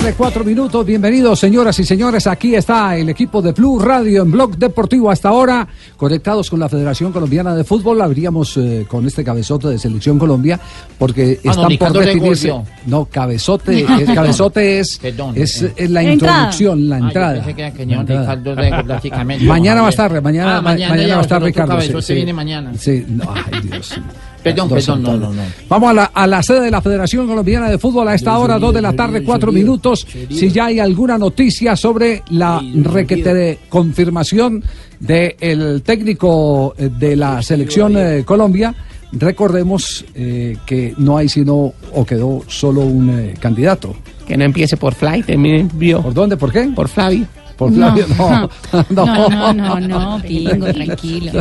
[0.00, 0.84] Tarde, cuatro minutos.
[0.86, 2.26] Bienvenidos, señoras y señores.
[2.26, 6.68] Aquí está el equipo de Blue Radio en Blog Deportivo hasta ahora, conectados con la
[6.68, 8.00] Federación Colombiana de Fútbol.
[8.00, 10.58] Abríamos eh, con este cabezote de Selección Colombia,
[10.98, 12.46] porque Ah, no, están por Ricardo definirse.
[12.48, 12.70] Gregorio.
[12.86, 15.72] No, cabezote, el cabezote es, Perdón, es, eh.
[15.76, 16.34] es la La entrada.
[16.50, 17.44] introducción, la Ah, entrada.
[19.42, 20.06] Mañana va a Javier.
[20.08, 21.72] estar, mañana, Ah, ma- mañana, ya, va a estar Ricardo.
[21.72, 22.34] cabezote sí, viene sí.
[22.34, 22.72] mañana.
[22.78, 23.94] Sí, no, ay Dios.
[24.42, 25.42] Perdón, Dos perdón, no, no, no.
[25.68, 28.58] Vamos a la, a la sede de la Federación Colombiana de Fútbol a esta hora,
[28.58, 30.06] dos de la tarde, cuatro minutos.
[30.30, 34.62] Si ya hay alguna noticia sobre la requete de confirmación
[34.98, 38.74] del técnico eh, de la selección eh, Colombia,
[39.12, 43.94] recordemos eh, que no hay sino, o quedó solo un eh, candidato.
[44.26, 46.02] Que no empiece por Fly, termine bio.
[46.02, 46.36] ¿Por dónde?
[46.36, 46.62] ¿Por qué?
[46.74, 47.26] Por Flavio.
[47.60, 48.06] Por Flavio.
[48.18, 48.48] No,
[48.88, 51.32] no, No, no, no, no, Pingo, tranquilo.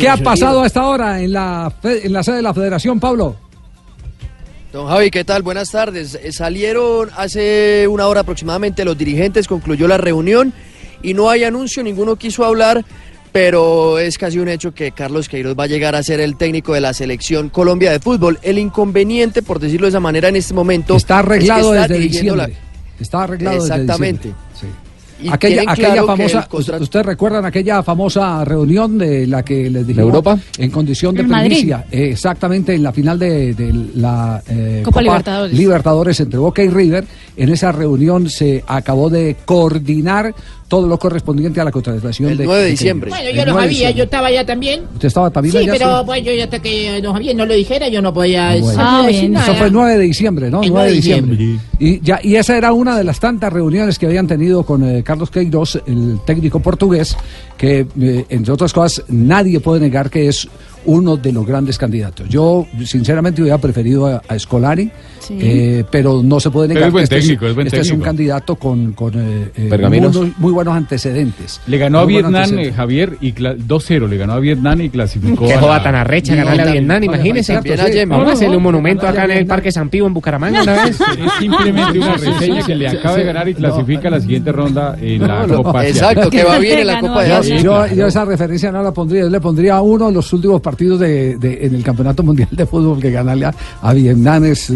[0.00, 3.00] ¿Qué ha pasado a esta hora en la, fe- en la sede de la Federación,
[3.00, 3.34] Pablo?
[4.72, 5.42] Don Javi, ¿qué tal?
[5.42, 6.14] Buenas tardes.
[6.22, 10.52] Eh, Salieron hace una hora aproximadamente los dirigentes, concluyó la reunión
[11.02, 12.84] y no hay anuncio, ninguno quiso hablar,
[13.32, 16.72] pero es casi un hecho que Carlos Queiroz va a llegar a ser el técnico
[16.74, 18.38] de la selección Colombia de fútbol.
[18.42, 21.94] El inconveniente, por decirlo de esa manera, en este momento Está arreglado es que está
[21.94, 21.98] desde
[22.36, 22.56] la- diciembre.
[23.00, 24.28] Está arreglado Exactamente.
[24.28, 24.78] desde diciembre.
[24.84, 24.87] Sí.
[25.22, 29.86] Y Aquella, aquella claro famosa, contrato- ¿ustedes recuerdan aquella famosa reunión de la que les
[29.86, 30.06] dijimos?
[30.08, 30.38] Europa?
[30.58, 31.84] En condición de En primicia.
[31.90, 35.56] Eh, exactamente, en la final de, de la eh, Copa Libertadores.
[35.58, 37.04] Libertadores entre Boca y River.
[37.36, 40.34] En esa reunión se acabó de coordinar
[40.66, 43.08] todo lo correspondiente a la contratación El de 9 de de diciembre.
[43.10, 44.82] Bueno, yo lo 9 de sabía, yo estaba allá también.
[44.92, 45.72] ¿Usted estaba también Sí, allá?
[45.72, 48.56] pero pues yo ya hasta que don Javier no lo dijera, yo no podía Ah,
[48.60, 48.82] bueno.
[48.82, 49.46] no Ah, decir nada.
[49.46, 50.62] Eso fue el 9 de diciembre, ¿no?
[50.62, 51.58] El 9 de 9 de diciembre.
[51.78, 55.02] Y, ya, y esa era una de las tantas reuniones que habían tenido con eh,
[55.08, 57.16] Carlos Queiroz, el técnico portugués,
[57.56, 60.46] que, eh, entre otras cosas, nadie puede negar que es
[60.84, 62.28] uno de los grandes candidatos.
[62.28, 64.90] Yo, sinceramente, hubiera preferido a, a Scolari,
[65.28, 65.36] Sí.
[65.40, 67.90] eh, pero no se puede negar es buen que este, técnico, es buen este es
[67.90, 71.60] un candidato con, con eh, eh, muy, muy buenos antecedentes.
[71.66, 72.72] Le ganó a Vietnam, eh.
[72.72, 74.08] Javier, y cla- 2-0.
[74.08, 75.46] Le ganó a Vietnam y clasificó.
[75.46, 77.54] Qué a joda tan arrecha ganarle a Vietnam, imagínese.
[78.06, 79.46] Vamos a hacerle un monumento acá en el.
[79.46, 80.98] Parque San Pío en Bucaramanga una vez.
[81.00, 84.96] Es simplemente una reseña que le acaba de ganar y clasifica a la siguiente ronda
[85.00, 85.90] en la Copa Asia.
[85.90, 87.32] Exacto, que va bien en la Copa de.
[87.32, 87.58] Asia.
[87.60, 91.00] Yo, esa referencia no la pondría, yo le pondría a uno de los últimos partidos
[91.00, 94.72] de, de- en el Campeonato Mundial de Fútbol que ganarle a, a Vietnam es...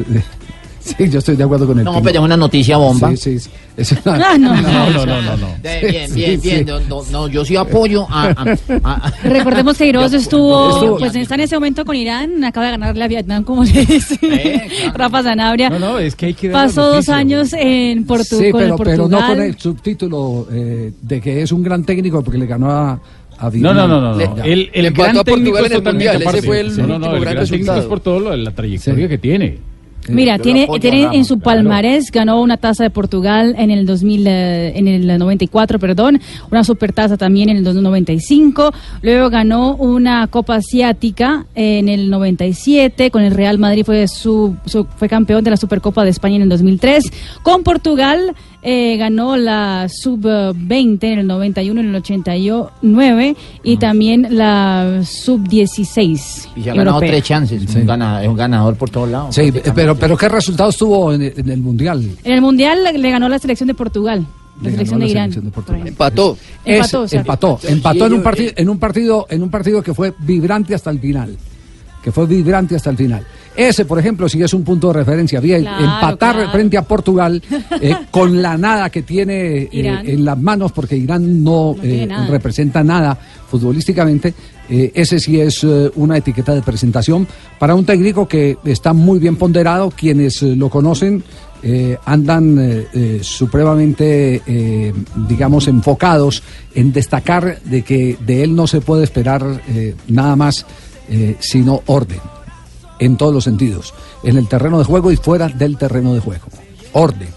[0.82, 3.10] sí, yo estoy de acuerdo con el No, pero es una noticia bomba.
[3.10, 3.50] Sí, sí, sí.
[3.76, 4.00] Es una-
[4.32, 4.54] Ah, no.
[4.54, 5.37] No, no, no, no.
[5.37, 5.47] no.
[5.62, 6.48] Bien, Sí, bien, sí.
[6.50, 6.66] bien.
[6.88, 8.28] No, no, yo sí apoyo a.
[8.28, 12.72] a- a- Recordemos que Iroz estuvo, pues está en ese momento con Irán, acaba de
[12.72, 14.92] ganarle a Vietnam, como le dice Eh, claro.
[14.98, 15.71] Rafa Zanabria.
[15.71, 18.76] No, no, es que hay que dar Pasó dos años en Portu Sí, pero, pero
[18.76, 19.10] Portugal.
[19.10, 23.00] no con el subtítulo eh, de que es un gran técnico porque le ganó a,
[23.54, 24.16] No, no, no, no.
[24.16, 24.42] Le- no.
[24.44, 27.21] El, el gran a técnico en el Mundial, ese fue el No, no, no, el
[27.25, 27.88] gran técnico es resultado.
[27.88, 29.09] por todo lo la trayectoria Sí.
[29.09, 29.59] que tiene.
[30.08, 31.58] Mira, tiene, tiene en su claro.
[31.58, 36.20] palmarés, ganó una taza de Portugal en el 2000, eh, en el 94, perdón,
[36.50, 43.22] una supertaza también en el 2095, luego ganó una Copa Asiática en el 97, con
[43.22, 46.48] el Real Madrid fue, su, su- fue campeón de la Supercopa de España en el
[46.48, 47.04] 2003,
[47.42, 55.00] con Portugal eh, ganó la Sub-20 en el 91, en el 89 y también la
[55.04, 56.48] Sub-16.
[56.56, 57.10] Y se ha ganado europea.
[57.10, 57.62] tres chances.
[57.68, 57.78] Sí.
[57.78, 59.34] Un gana- es un ganador por todos lados.
[59.34, 62.02] Sí, pero, pero ¿qué resultados tuvo en, en el Mundial?
[62.24, 64.24] En el Mundial le- le ganó la selección de Portugal,
[64.60, 65.32] la Le selección de Irán.
[65.32, 65.88] selección de.
[65.88, 66.36] Empató.
[66.64, 69.82] Empató, Es- o sea, empató, empató en un partido, en un partido, en un partido
[69.82, 71.36] que fue vibrante hasta el final,
[72.02, 73.24] que fue vibrante hasta el final.
[73.56, 75.40] Ese, por ejemplo, sí es un punto de referencia.
[75.40, 76.50] Bien, Claro, empatar claro.
[76.50, 77.42] frente a Portugal
[77.80, 82.27] eh, con la nada que tiene eh, en las manos, porque Irán no, eh, nada.
[82.27, 83.18] representa nada
[83.48, 84.32] futbolísticamente.
[84.68, 87.27] ese sí es una etiqueta de presentación
[87.59, 89.91] para un técnico que está muy bien ponderado.
[89.91, 91.22] Quienes lo conocen
[91.65, 94.42] eh, andan eh, eh, supremamente,
[95.28, 96.42] digamos, enfocados
[96.74, 99.62] en destacar de que de él no se puede esperar
[100.09, 100.66] nada más
[101.41, 102.21] sino orden,
[103.04, 106.47] en todos los sentidos, en el terreno de juego y fuera del terreno de juego.
[106.93, 107.28] Orden,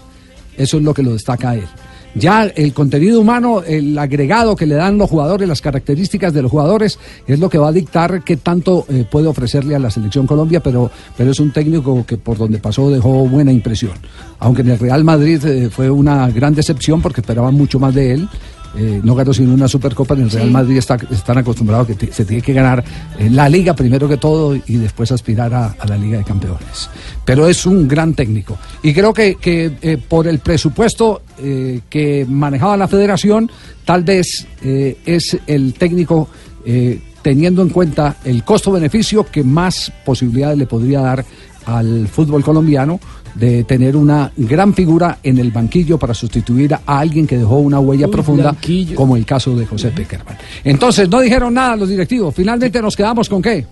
[0.56, 1.66] eso es lo que lo destaca a él.
[2.14, 6.50] Ya el contenido humano, el agregado que le dan los jugadores, las características de los
[6.50, 10.26] jugadores, es lo que va a dictar qué tanto eh, puede ofrecerle a la selección
[10.26, 13.92] Colombia, pero, pero es un técnico que por donde pasó dejó buena impresión.
[14.38, 18.12] Aunque en el Real Madrid eh, fue una gran decepción porque esperaban mucho más de
[18.12, 18.28] él.
[18.78, 20.52] Eh, no ganó sino una Supercopa en el Real Sí.
[20.52, 22.84] Madrid está- están acostumbrados que te- se tiene que ganar
[23.18, 26.90] eh, la Liga primero que todo y después aspirar a, a la Liga de Campeones.
[27.24, 31.22] Pero es un gran técnico y creo que, que, eh, por el presupuesto
[31.90, 33.50] que manejaba la Federación
[33.84, 36.28] tal vez es el técnico
[37.22, 41.24] teniendo en cuenta el costo-beneficio que más posibilidades le podría dar
[41.66, 43.00] al fútbol colombiano
[43.38, 47.78] de tener una gran figura en el banquillo para sustituir a alguien que dejó una
[47.78, 48.56] huella profunda,
[48.94, 50.36] como el caso de José Peckerman.
[50.64, 52.34] Entonces, no dijeron nada los directivos.
[52.34, 53.66] Finalmente nos quedamos con qué?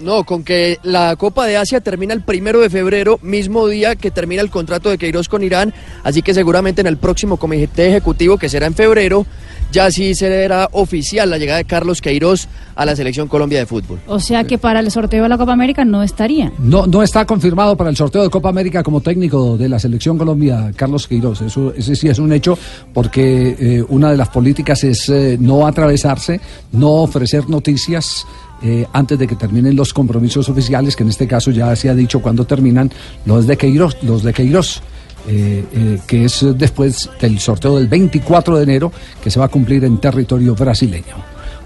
[0.00, 4.10] No, con que la Copa de Asia termina el primero de febrero, mismo día que
[4.10, 8.38] termina el contrato de Queiroz con Irán, así que seguramente en el próximo comité ejecutivo,
[8.38, 9.26] que será en febrero,
[9.72, 14.00] ya sí será oficial la llegada de Carlos Queiroz a la Selección Colombia de Fútbol.
[14.06, 16.52] O sea que para el sorteo de la Copa América no estaría.
[16.58, 20.18] No, no está confirmado para el sorteo de Copa América como técnico de la selección
[20.18, 21.42] Colombia, Carlos Queiroz.
[21.42, 22.58] Eso, ese sí es un hecho,
[22.92, 26.40] porque eh, una de las políticas es eh, no atravesarse,
[26.72, 28.26] no ofrecer noticias.
[28.62, 31.94] eh, antes de que terminen los compromisos oficiales, que en este caso ya se ha
[31.94, 32.90] dicho cuando terminan
[33.24, 34.82] los de Queiroz, los de Queiroz.
[35.28, 39.48] Eh, eh, que es después del sorteo del 24 de enero que se va a
[39.48, 41.16] cumplir en territorio brasileño.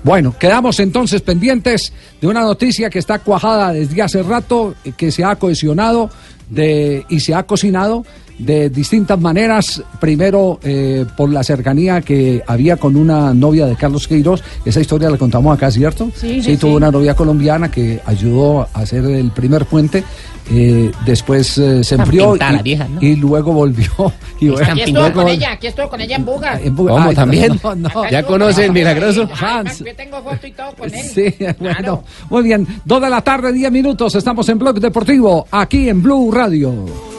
[0.02, 5.10] Bueno, quedamos entonces pendientes de una noticia que está cuajada desde hace rato, eh, que
[5.10, 6.10] se ha cohesionado
[6.50, 8.04] de, y se ha cocinado
[8.38, 9.82] de distintas maneras.
[10.00, 14.42] Primero, eh, por la cercanía que había con una novia de Carlos Queiroz.
[14.64, 16.10] Esa historia la contamos acá, ¿cierto?
[16.14, 16.76] Sí, sí, tuvo sí.
[16.76, 20.02] una novia colombiana que ayudó a hacer el primer puente.
[20.50, 23.00] eh, después eh, se enfrió y, la vieja, ¿no?
[23.00, 23.88] y luego volvió.
[24.40, 26.60] Y bueno, Aquí estuvo con ella, aquí estuvo con ella en Buga.
[26.60, 27.60] en Buga- ¿Cómo, Ay, también?
[27.62, 28.72] no, ¿Ya estuvo conoce con el ella.
[28.94, 29.28] milagroso?
[29.32, 29.78] Ay, Hans.
[29.78, 31.00] Yo tengo foto y todo con él.
[31.02, 31.54] Sí, Claro.
[31.60, 32.66] bueno, muy bien.
[32.84, 34.14] Dos de la tarde, 10 minutos.
[34.16, 37.13] Estamos en Blog Deportivo, aquí en Blue Radio.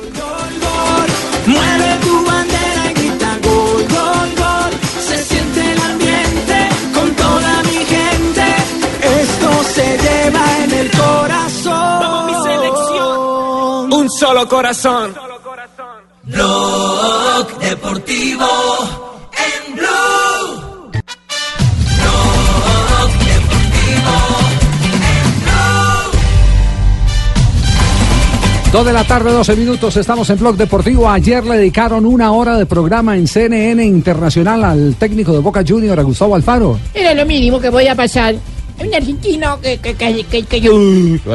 [1.48, 4.72] Mueve tu bandera y grita gol, gol, gol.
[5.08, 8.46] Se siente el ambiente con toda mi gente.
[9.22, 12.00] Esto se lleva en el corazón.
[12.02, 13.94] Vamos mi selección.
[13.94, 15.16] Un solo corazón.
[16.24, 19.15] Blog deportivo
[28.76, 31.10] 2 de la tarde, 12 minutos, estamos en Blog Deportivo.
[31.10, 35.98] Ayer le dedicaron una hora de programa en CNN Internacional al técnico de Boca Junior,
[35.98, 36.78] a Gustavo Alfaro.
[36.94, 38.36] Era lo mínimo que podía pasar.
[38.78, 40.74] Un argentino que, que, que, que, yo...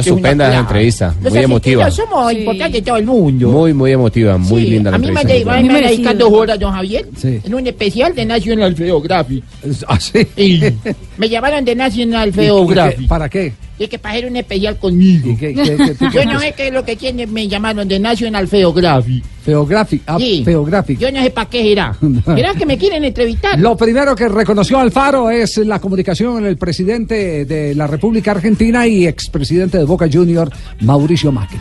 [0.02, 1.90] Suspenda la entrevista, muy emotiva.
[1.90, 3.48] somos importantes todo el mundo.
[3.48, 5.54] Muy, muy emotiva, muy linda la entrevista.
[5.54, 9.42] A mí me dedican dos horas, don Javier, en un especial de National Geographic.
[9.88, 10.28] ¿Ah, sí?
[11.16, 13.08] Me llamaron de National Geographic.
[13.08, 13.54] ¿Para qué?
[13.82, 15.30] Y que para hacer un especial conmigo.
[15.30, 17.98] ¿Y qué- qué- qué Yo no sé qué es lo que tiene, me llamaron de
[17.98, 19.24] National Geographic.
[19.42, 20.02] Geographic.
[20.06, 20.42] Ah, Sí.
[20.44, 20.98] Geographic.
[20.98, 21.96] Yo no sé para qué será.
[22.26, 23.58] ¿Será que me quieren entrevistar?
[23.58, 28.86] Lo primero que reconoció Alfaro es la comunicación con el presidente de la República Argentina
[28.86, 30.50] y expresidente de Boca Junior,
[30.82, 31.58] Mauricio Macri.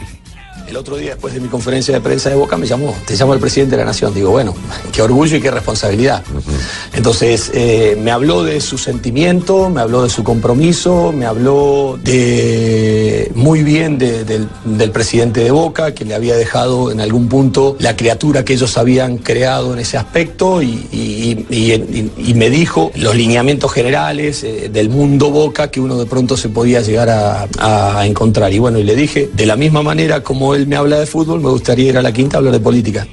[0.69, 3.33] El otro día, después de mi conferencia de prensa de Boca, me llamó, te llamó
[3.33, 4.13] el presidente de la Nación.
[4.13, 4.53] Digo, bueno,
[4.91, 6.23] qué orgullo y qué responsabilidad.
[6.93, 13.31] Entonces, eh, me habló de su sentimiento, me habló de su compromiso, me habló de
[13.33, 17.75] muy bien de- del, del presidente de Boca, que le había dejado en algún punto
[17.79, 22.51] la criatura que ellos habían creado en ese aspecto y, y- y- y- y me
[22.51, 27.09] dijo los lineamientos generales eh, del mundo Boca que uno de pronto se podía llegar
[27.09, 28.53] a, a encontrar.
[28.53, 31.39] Y bueno, y le dije, de la misma manera como él me habla de fútbol,
[31.39, 33.07] me gustaría ir a la quinta a hablar de política.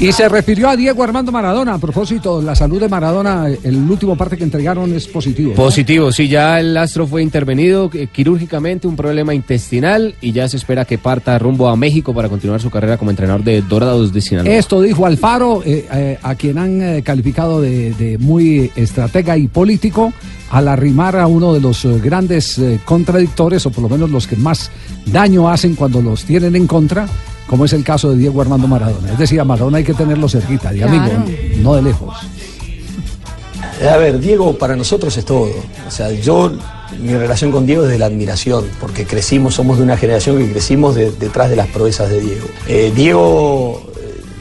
[0.00, 1.74] Y se refirió a Diego Armando Maradona.
[1.74, 5.50] A propósito, la salud de Maradona, el último parte que entregaron es positivo.
[5.50, 5.56] ¿no?
[5.56, 10.56] Positivo, sí, ya el astro fue intervenido eh, quirúrgicamente, un problema intestinal y ya se
[10.56, 14.22] espera que parta rumbo a México para continuar su carrera como entrenador de Dorados de
[14.22, 14.54] Sinaloa.
[14.54, 20.14] Esto dijo Alfaro, eh, eh, a quien han calificado de, de muy estratega y político,
[20.50, 24.70] al arrimar a uno de los grandes contradictores, o por lo menos los que más
[25.06, 27.06] daño hacen cuando los tienen en contra,
[27.50, 29.10] como es el caso de Diego Armando Maradona.
[29.12, 30.92] Es decir, a Maradona hay que tenerlo cerquita, de Claro.
[30.94, 31.24] amigo,
[31.62, 32.14] no de lejos.
[33.92, 35.50] A ver, Diego para nosotros es todo.
[35.88, 36.52] O sea, yo,
[37.00, 40.52] mi relación con Diego es de la admiración, porque crecimos, somos de una generación que
[40.52, 42.46] crecimos de- detrás de las proezas de Diego.
[42.68, 43.89] Eh, Diego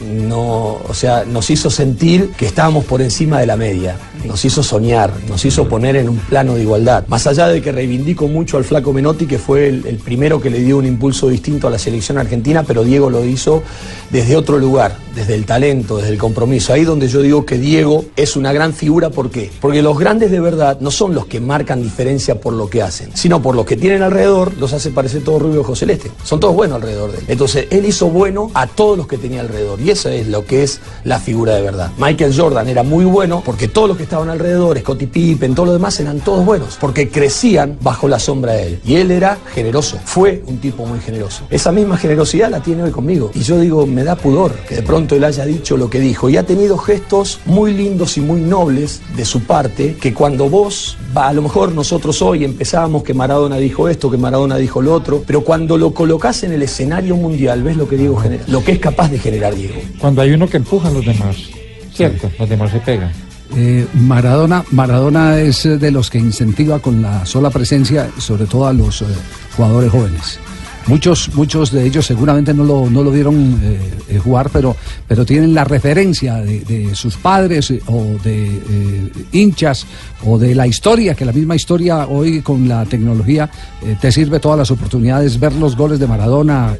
[0.10, 3.96] no, o sea, nos hizo sentir que estábamos por encima de la media.
[4.26, 7.06] nos hizo soñar, nos hizo poner en un plano de igualdad.
[7.08, 10.60] Más allá de que reivindico mucho al flaco Menotti, que fue el, primero que le
[10.60, 13.64] dio un impulso distinto a la selección argentina, pero Diego lo hizo
[14.10, 16.74] desde otro lugar, desde el talento, desde el compromiso.
[16.74, 19.50] Ahí donde yo digo que Diego es una gran figura, ¿por qué?
[19.62, 23.12] Porque los grandes de verdad no son los que marcan diferencia por lo que hacen,
[23.14, 26.12] sino por los que tienen alrededor, los hace parecer todos rubio ojo celeste.
[26.24, 27.24] Son todos buenos alrededor de él.
[27.28, 29.80] Entonces, él hizo bueno a todos los que tenía alrededor.
[29.80, 31.92] Y es lo que es la figura de verdad.
[31.98, 35.76] Michael Jordan era muy bueno porque todos los que estaban alrededor, Scottie Pippen, todos los
[35.76, 36.78] demás, eran todos buenos.
[36.80, 38.80] Porque crecían bajo la sombra de él.
[38.86, 40.00] Y él era generoso.
[40.06, 41.44] Fue un tipo muy generoso.
[41.50, 43.32] Esa misma generosidad la tiene hoy conmigo.
[43.34, 46.30] Y yo digo, me da pudor que de pronto él haya dicho lo que dijo.
[46.30, 50.98] Y ha tenido gestos muy lindos y muy nobles de su parte que cuando vos,
[51.16, 55.24] a lo mejor nosotros hoy empezábamos que Maradona dijo esto, que Maradona dijo lo otro,
[55.26, 58.80] pero cuando lo colocás en el escenario mundial, ves lo que genera, lo que es
[58.80, 59.80] capaz de generar Diego.
[59.98, 61.38] Cuando hay uno que empuja a los demás,
[61.94, 62.32] ¿cierto?
[62.38, 63.12] Los demás se pegan.
[63.56, 68.74] Eh, Maradona, Maradona es de los que incentiva con la sola presencia, sobre todo a
[68.74, 69.06] los eh,
[69.56, 70.40] jugadores jóvenes.
[70.86, 73.60] Muchos, muchos de ellos seguramente no lo, no lo vieron
[74.08, 74.76] eh, jugar, pero,
[75.08, 79.86] pero tienen la referencia de, de sus padres o de hinchas
[80.26, 83.50] o de la historia, que la misma historia hoy con la tecnología
[84.00, 86.76] te sirve todas las oportunidades, ver los goles de Maradona.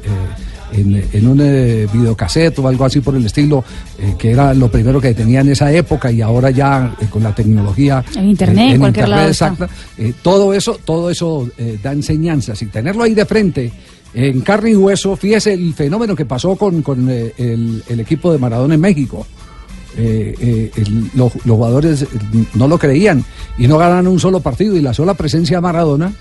[0.72, 3.64] En, en un eh, videocassette o algo así por el estilo,
[3.98, 7.22] eh, que era lo primero que tenía en esa época y ahora ya eh, con
[7.22, 8.04] la tecnología.
[8.16, 9.46] En internet, en cualquier lado está.
[9.48, 11.48] exacta, eh, todo eso, todo eso
[11.82, 13.72] da enseñanzas y tenerlo ahí de frente.
[14.12, 18.32] En carne y hueso, fíjese el fenómeno que pasó con, con, eh, el, el equipo
[18.32, 19.24] de Maradona en México.
[19.96, 22.06] Eh, eh, el- los, los jugadores
[22.54, 23.24] no lo creían
[23.58, 26.12] y no ganaron un solo partido y la sola presencia de Maradona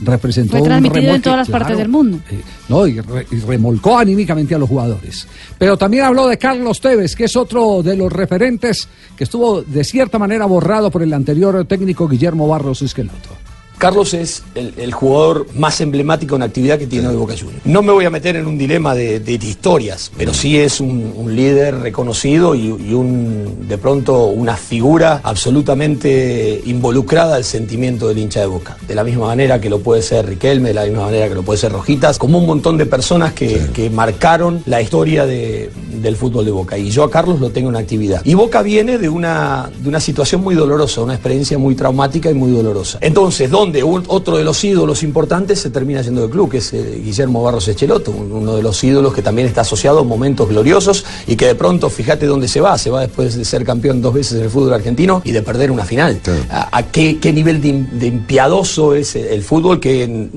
[0.00, 2.18] representó Fue un transmitido en remolque, todas las partes del mundo.
[2.30, 5.26] Eh, no, y, re- y remolcó anímicamente a los jugadores.
[5.58, 9.84] Pero también habló de Carlos Tevez, que es otro de los referentes que estuvo de
[9.84, 13.30] cierta manera borrado por el anterior técnico Guillermo Barros Esqueloto.
[13.78, 17.64] Carlos es el, el jugador más emblemático en actividad que tiene hoy Boca Juniors.
[17.64, 21.12] No me voy a meter en un dilema de, de historias, pero sí es un,
[21.16, 28.18] un líder reconocido y, y un, de pronto una figura absolutamente involucrada al sentimiento del
[28.18, 28.76] hincha de Boca.
[28.86, 31.42] De la misma manera que lo puede ser Riquelme, de la misma manera que lo
[31.42, 35.70] puede ser Rojitas, como un montón de personas que, que marcaron la historia de-
[36.02, 36.78] del fútbol de Boca.
[36.78, 38.22] Y yo a Carlos lo tengo en actividad.
[38.24, 42.34] Y Boca viene de una, de una situación muy dolorosa, una experiencia muy traumática y
[42.34, 42.98] muy dolorosa.
[43.00, 46.72] Entonces, donde un- otro de los ídolos importantes se termina yendo del club, que es
[46.72, 50.48] eh, Guillermo Barros Echeloto, un- uno de los ídolos que también está asociado a momentos
[50.48, 54.00] gloriosos y que de pronto, fíjate dónde se va, se va después de ser campeón
[54.00, 56.18] dos veces en el fútbol argentino y de perder una final.
[56.50, 60.30] ¿A, a qué, qué nivel de, de impiadoso es el, fútbol que eh,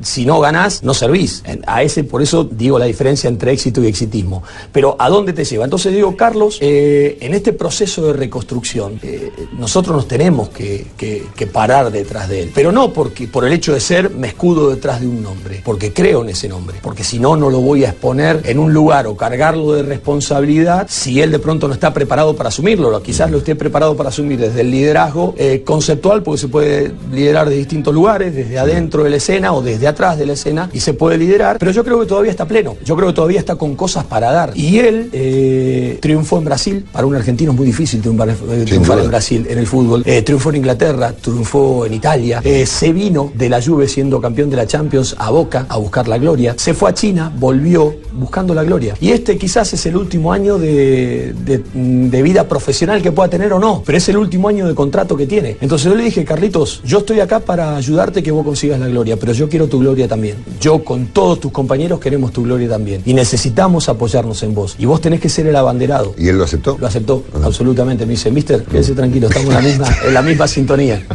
[0.00, 1.42] si no ganás, no servís?
[1.46, 4.42] En- A ese, por eso digo la diferencia entre éxito y exitismo.
[4.72, 5.64] Pero ¿a dónde te lleva?
[5.64, 11.22] Entonces digo, Carlos, eh, en este proceso de reconstrucción, eh, nosotros nos tenemos que, que-
[11.36, 12.50] que parar detrás de él.
[12.54, 15.92] Pero no porque por el hecho de ser me escudo detrás de un nombre, porque
[15.92, 19.06] creo en ese nombre, porque si no, no lo voy a exponer en un lugar
[19.06, 23.02] o cargarlo de responsabilidad si él de pronto no está preparado para asumirlo.
[23.02, 27.48] Quizás lo esté preparado para asumir desde el liderazgo eh, conceptual, porque se puede liderar
[27.48, 30.80] de distintos lugares, desde adentro de la escena o desde atrás de la escena, y
[30.80, 33.56] se puede liderar, pero yo creo que todavía está pleno, yo creo que todavía está
[33.56, 34.52] con cosas para dar.
[34.54, 38.98] Y él eh, triunfó en Brasil, para un argentino es muy difícil triunfar, eh, triunfar
[38.98, 43.48] en Brasil en el fútbol, triunfó en Inglaterra, triunfó en Italia, eh, se vino de
[43.48, 46.90] la Juve siendo campeón de la Champions a Boca a buscar la gloria, se fue
[46.90, 48.94] a China, volvió buscando la gloria.
[49.00, 53.52] Y este quizás es el último año de, de- de vida profesional que pueda tener
[53.52, 55.56] o no, pero es el último año de contrato que tiene.
[55.60, 59.16] Entonces yo le dije, Carlitos, yo estoy acá para ayudarte que vos consigas la gloria,
[59.16, 60.36] pero yo quiero tu gloria también.
[60.60, 63.02] Yo con todos tus compañeros queremos tu gloria también.
[63.04, 64.76] Y necesitamos apoyarnos en vos.
[64.78, 66.14] Y vos tenés que ser el abanderado.
[66.18, 66.76] ¿Y él lo aceptó?
[66.80, 68.04] Lo aceptó, absolutamente.
[68.06, 71.06] Me dice, mister, quédese tranquilo, estamos en la misma, en la misma sintonía.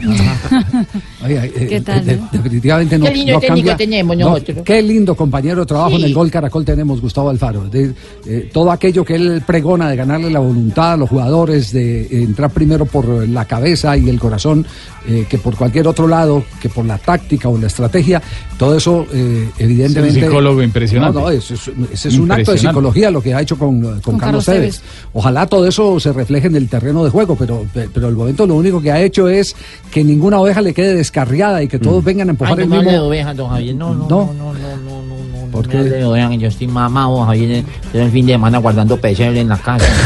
[1.27, 2.29] Oiga, eh, ¿Qué tal, de- no?
[2.31, 3.77] definitivamente no, Qué lindo no técnico cambia.
[3.77, 7.65] tenemos no, qué lindo compañero de trabajo en el Gol Caracol tenemos, Gustavo Alfaro.
[7.65, 7.93] De,
[8.25, 12.07] eh, todo aquello que él pregona de ganarle la voluntad a los jugadores, de eh,
[12.11, 14.65] entrar primero por la cabeza y el corazón,
[15.07, 18.21] eh, que por cualquier otro lado, que por la táctica o la estrategia,
[18.57, 20.19] todo eso eh, evidentemente...
[20.19, 21.13] Es un psicólogo impresionante.
[21.19, 23.81] No, no, eso es, ese es un acto de psicología lo que ha hecho con,
[23.81, 24.81] con Con Carlos Carlos Tevez.
[25.13, 28.55] Ojalá todo eso se refleje en el terreno de juego, pero, pero el momento lo
[28.55, 29.55] único que ha hecho es
[29.91, 32.91] que ninguna oveja le quede descarriada y que todos vengan a empujar el no mismo.
[33.93, 34.07] No.
[34.07, 35.36] no, no, no, no, no, no.
[35.57, 35.77] ¿Por qué?
[35.81, 39.85] Vean, yo estoy mamado, Javier, yo el fin de semana guardando pesebre en la casa.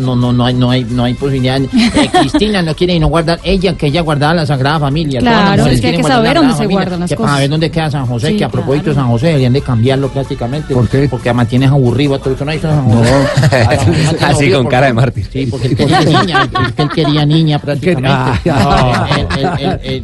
[0.00, 1.60] No, no, no, no, hay, no, hay, no hay posibilidad.
[1.60, 5.20] Eh, Cristina no quiere y no guardar, ella que ella guardaba la Sagrada Familia.
[5.20, 7.26] Claro, es que hay que saber dónde se guardan las cosas.
[7.26, 8.94] Para ver dónde queda San José, que a propósito.
[8.94, 10.74] San José deberían de cambiarlo prácticamente.
[10.74, 11.08] ¿Por qué?
[11.08, 12.44] Porque mantiene aburrido a todo eso.
[12.44, 14.16] No, San José.
[14.24, 15.28] Así con cara de mártir.
[15.32, 18.50] Sí, porque él quería niña, él quería niña prácticamente.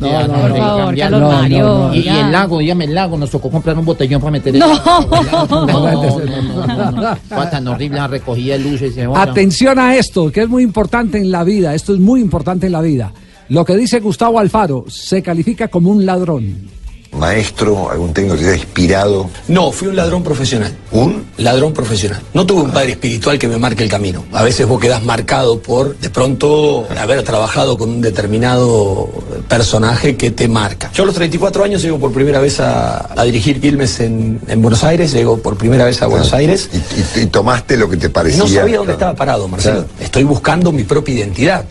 [0.01, 4.33] No, no, no, Y, el lago, dígame el lago, nos tocó comprar un botellón para
[4.33, 4.69] meter el No.
[4.69, 7.17] No, no, no, no, no.
[7.29, 8.95] Fue tan horrible la recogida de luces.
[9.15, 11.75] Atención a esto, que es muy importante en la vida.
[11.75, 13.13] Esto es muy importante en la vida.
[13.49, 16.71] Lo que dice Gustavo Alfaro se califica como un ladrón.
[17.13, 19.29] Maestro, algún técnico que te haya inspirado.
[19.49, 20.75] No, fui un ladrón profesional.
[20.91, 21.27] ¿Un?
[21.37, 22.21] Ladrón profesional.
[22.35, 24.25] No tuve un padre espiritual que me marque el camino.
[24.33, 29.09] A veces vos quedás marcado por, de pronto, haber trabajado con un determinado
[29.49, 30.91] personaje que te marca.
[30.95, 34.63] Yo a los 34 años llego por primera vez a, a dirigir Quilmes en, en
[34.63, 36.71] Buenos Aires, llego por primera vez a Buenos Aires.
[36.73, 38.43] Y, y- y tomaste lo que te parecía.
[38.43, 39.13] No sabía dónde claro.
[39.13, 39.85] estaba parado, Marcelo.
[39.85, 39.89] Claro.
[40.01, 41.65] Estoy buscando mi propia identidad.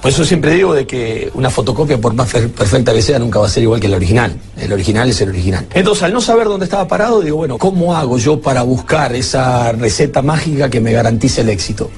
[0.00, 3.46] Por eso siempre digo de que una fotocopia, por más perfecta que sea, nunca va
[3.46, 4.36] a ser igual que el original.
[4.56, 5.66] El original es el original.
[5.74, 9.72] Entonces, al no saber dónde estaba parado, digo, bueno, ¿cómo hago yo para buscar esa
[9.72, 11.90] receta mágica que me garantice el éxito?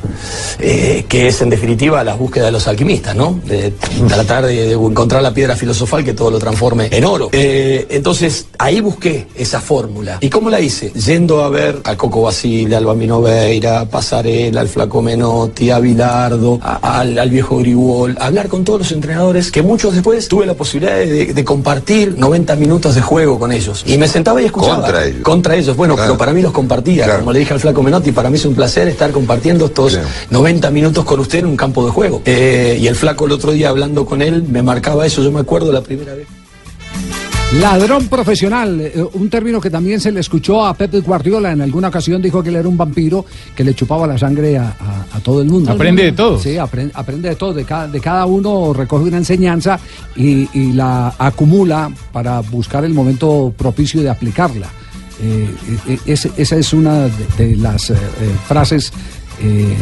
[0.58, 3.40] Eh, que es, en definitiva, la búsqueda de los alquimistas, ¿no?
[3.44, 3.73] De
[4.08, 7.28] tratar de, encontrar la piedra filosofal que todo lo transforme en oro.
[7.32, 10.18] Eh, entonces, ahí busqué esa fórmula.
[10.20, 10.90] ¿Y cómo la hice?
[10.90, 15.78] Yendo a ver a Coco Basile, al Bambino Veira, a Pasarela, al Flaco Menotti, a
[15.78, 20.54] Bilardo, al, viejo Grigol, a hablar con todos los entrenadores que muchos después tuve la
[20.54, 23.82] posibilidad de, de compartir 90 minutos de juego con ellos.
[23.87, 24.82] Y me sentaba y escuchaba.
[24.82, 25.22] Contra ellos.
[25.22, 25.76] Contra ellos.
[25.76, 26.10] Bueno, Claro.
[26.12, 27.18] pero para mí los compartía.
[27.18, 29.98] Como le dije al Flaco Menotti, para mí es un placer estar compartiendo estos
[30.30, 32.22] 90 minutos con usted en un campo de juego.
[32.25, 35.22] Eh, y el Flaco el otro día hablando con él me marcaba eso.
[35.22, 36.26] Yo me acuerdo la primera vez.
[37.55, 41.88] Ladrón profesional, eh, un término que también se le escuchó a Pep Guardiola en alguna
[41.88, 43.25] ocasión, dijo que él era un vampiro
[43.57, 45.73] que le chupaba la sangre a, a- a todo el mundo.
[45.73, 46.43] Aprende de todos.
[46.43, 49.81] Sí, aprende, aprende de todo, de cada, de cada uno recoge una enseñanza
[50.14, 54.67] y, y la acumula para buscar el momento propicio de aplicarla.
[55.21, 55.49] Eh,
[55.88, 57.11] eh, ese- esa es una de,
[57.47, 57.97] de las eh,
[58.47, 58.93] frases
[59.40, 59.76] eh,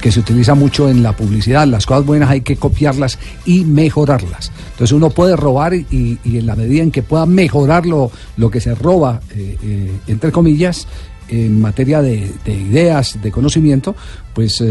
[0.00, 1.66] que se utiliza mucho en la publicidad.
[1.66, 4.52] Las cosas buenas hay que copiarlas y mejorarlas.
[4.72, 8.60] Entonces uno puede robar y, en la medida en que pueda mejorar lo, lo que
[8.60, 10.86] se roba, eh, eh, entre comillas,
[11.28, 13.94] en materia de, de ideas, de conocimiento,
[14.34, 14.64] pues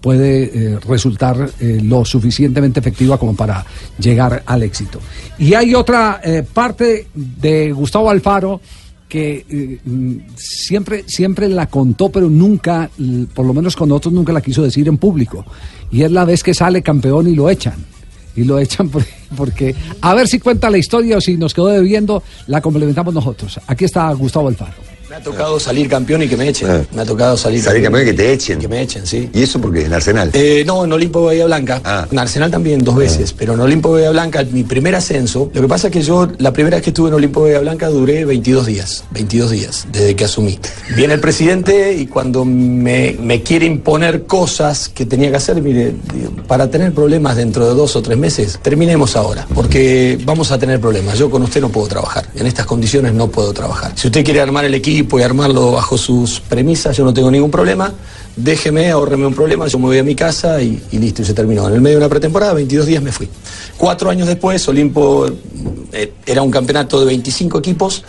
[0.00, 3.62] puede resultar lo suficientemente efectiva como para
[3.98, 5.00] llegar al éxito.
[5.38, 6.18] Y hay otra
[6.54, 8.62] parte de Gustavo Alfaro
[9.08, 12.90] que eh, mm, siempre, siempre la contó, pero nunca,
[13.34, 15.44] por lo menos con otros, nunca la quiso decir en público.
[15.90, 17.76] Y es la vez que sale campeón y lo echan.
[18.36, 19.04] Y lo echan por-
[19.36, 23.58] porque, a ver si cuenta la historia o si nos quedó debiendo, la complementamos nosotros.
[23.66, 24.74] Aquí está Gustavo Alfaro.
[25.08, 26.70] Me ha tocado salir campeón y que me echen.
[26.70, 26.82] Ah.
[26.92, 28.58] Me ha tocado salir, Salir campeón y que te echen.
[28.58, 29.30] Que me echen, sí.
[29.32, 30.30] ¿Y eso porque en Arsenal?
[30.34, 32.06] Eh, no, en Olimpo Bahía Blanca.
[32.10, 35.50] En Arsenal también dos veces, pero en Olimpo Bahía Blanca, mi primer ascenso.
[35.54, 37.88] Lo que pasa es que yo, la primera vez que estuve en Olimpo Bahía Blanca,
[37.88, 39.04] duré 22 días.
[39.12, 40.58] 22 días, desde que asumí.
[40.94, 45.94] Viene el presidente y cuando me, me quiere imponer cosas que tenía que hacer, mire,
[46.46, 50.78] para tener problemas dentro de dos o tres meses, terminemos ahora, porque vamos a tener
[50.80, 51.18] problemas.
[51.18, 52.28] Yo con usted no puedo trabajar.
[52.34, 53.92] En estas condiciones no puedo trabajar.
[53.94, 57.50] Si usted quiere armar el equipo y armarlo bajo sus premisas, yo no tengo ningún
[57.50, 57.92] problema
[58.38, 61.68] déjeme, ahorreme un problema, yo me voy a mi casa y, listo, y se terminó.
[61.68, 63.28] En el medio de una pretemporada, 22 días me fui.
[63.76, 65.26] Cuatro años después, Olimpo
[65.92, 68.04] eh, era un campeonato de 25 equipos,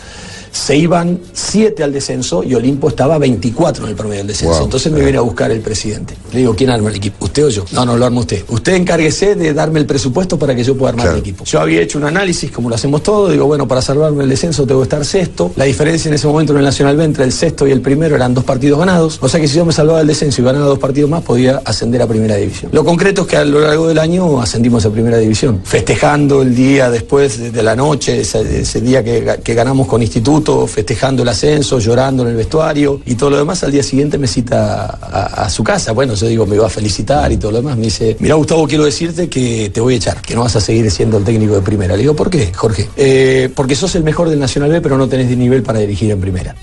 [0.51, 4.55] se iban 7 al descenso y Olimpo estaba 24 en el promedio del descenso.
[4.55, 4.63] Wow.
[4.65, 6.15] Entonces me viene a buscar el presidente.
[6.31, 7.25] Le digo, ¿quién arma el equipo?
[7.25, 7.65] ¿Usted o yo?
[7.71, 8.43] No, no, lo arma usted.
[8.49, 11.43] Usted encárguese de darme el presupuesto para que yo pueda armar el equipo.
[11.45, 14.65] Yo había hecho un análisis, como lo hacemos todos, digo, bueno, para salvarme el descenso
[14.65, 15.51] tengo que estar sexto.
[15.55, 18.15] La diferencia en ese momento en el Nacional B entre el sexto y el primero
[18.15, 19.19] eran dos partidos ganados.
[19.21, 21.61] O sea que si yo me salvaba del descenso y ganaba dos partidos más, podía
[21.65, 22.71] ascender a primera división.
[22.73, 25.61] Lo concreto es que a lo largo del año ascendimos a primera división.
[25.63, 31.23] Festejando el día después de, la noche, ese, ese día que ganamos con Instituto, festejando
[31.23, 34.85] el ascenso, llorando en el vestuario y todo lo demás, al día siguiente me cita
[34.85, 35.91] a, a su casa.
[35.91, 37.77] Bueno, yo digo, me iba a felicitar y todo lo demás.
[37.77, 40.61] Me dice, mira Gustavo, quiero decirte que te voy a echar, que no vas a
[40.61, 41.95] seguir siendo el técnico de primera.
[41.95, 42.89] Le digo, ¿por qué, Jorge?
[42.97, 46.19] "Eh, porque sos el mejor del Nacional B, pero no tenés nivel para dirigir en
[46.19, 46.55] primera.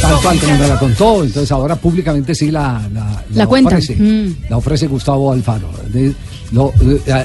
[0.00, 3.70] Tal cual como me la contó, entonces ahora públicamente sí la, la, La cuenta.
[3.76, 3.94] ofrece.
[3.96, 4.36] Mm.
[4.50, 5.68] La ofrece Gustavo Alfaro.
[5.92, 6.12] De-
[6.52, 6.72] lo-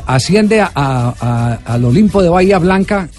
[0.05, 3.09] asciende a- a- al Olimpo de Bahía Blanca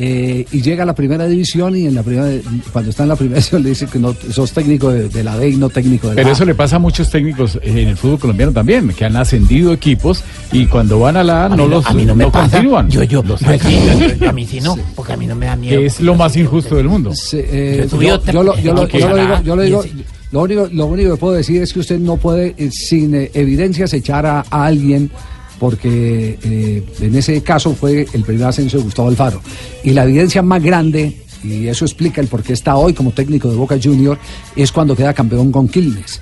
[0.00, 2.28] eh, y llega a la primera división y en la primera,
[2.72, 5.36] cuando está en la primera división le dice que no sos técnico de, de la
[5.36, 7.96] D y no técnico de la Pero eso le pasa a muchos técnicos en el
[7.96, 11.70] fútbol colombiano también, que han ascendido equipos y cuando van a la A no mí
[11.70, 12.50] los a mí no me no pasa.
[12.50, 12.88] continúan.
[12.90, 13.70] Yo, yo, Los yo sacan.
[13.70, 13.78] sí,
[14.20, 15.80] yo- a mí sí no, porque a mí no me da miedo.
[15.80, 17.12] Es lo más injusto del mundo.
[17.32, 17.88] Eh, Yo yo,
[18.20, 19.84] tuve yo lo, yo lo- otra- yo lo digo, yo lo digo,
[20.30, 23.30] lo único, lo único que puedo decir es que usted no puede, eh, sin eh,
[23.34, 25.10] evidencias, echar a, a alguien,
[25.58, 29.40] porque eh, en ese caso fue el primer ascenso de Gustavo Alfaro.
[29.84, 33.48] Y la evidencia más grande, y eso explica el por qué está hoy como técnico
[33.48, 34.18] de Boca Junior,
[34.56, 36.20] es cuando queda campeón con Quilmes.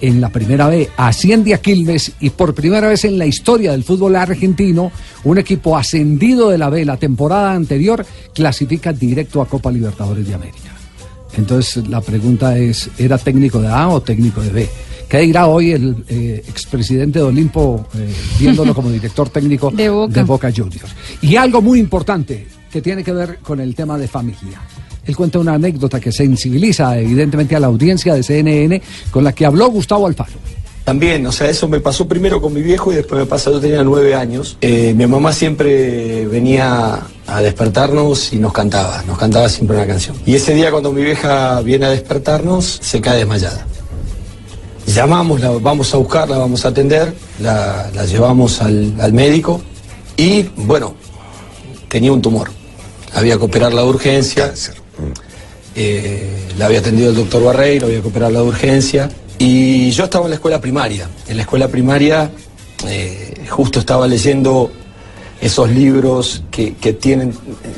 [0.00, 3.84] En la primera vez asciende a Quilmes y por primera vez en la historia del
[3.84, 4.92] fútbol argentino,
[5.24, 10.34] un equipo ascendido de la B la temporada anterior clasifica directo a Copa Libertadores de
[10.34, 10.74] América.
[11.36, 14.68] Entonces la pregunta es, ¿era técnico de A o técnico de B?
[15.08, 20.50] ¿Qué dirá hoy el eh, expresidente de Olimpo eh, viéndolo como director técnico De Boca.
[20.50, 20.94] Juniors?
[21.22, 24.60] Y algo muy importante que tiene que ver con el tema de familia.
[25.06, 29.46] Él cuenta una anécdota que sensibiliza evidentemente a la audiencia de CNN con la que
[29.46, 30.32] habló Gustavo Alfaro.
[30.84, 33.58] También, o sea, eso me pasó primero con mi viejo y después me pasó, yo
[33.58, 34.58] tenía nueve años.
[34.60, 40.14] Eh, mi mamá siempre venía a despertarnos y nos cantaba, nos cantaba siempre una canción.
[40.26, 43.66] Y ese día cuando mi vieja viene a despertarnos, se cae desmayada.
[44.94, 49.60] Llamamos, la, vamos a buscarla, vamos a atender, la, la llevamos al, al médico
[50.16, 50.94] y, bueno,
[51.88, 52.48] tenía un tumor.
[53.12, 54.54] Había que operarla de urgencia.
[55.74, 59.10] Eh, la había atendido el doctor Barreiro, había que operarla de urgencia.
[59.36, 61.08] Y yo estaba en la escuela primaria.
[61.26, 62.30] En la escuela primaria
[62.86, 64.70] eh, justo estaba leyendo
[65.40, 67.32] esos libros que, que tienen,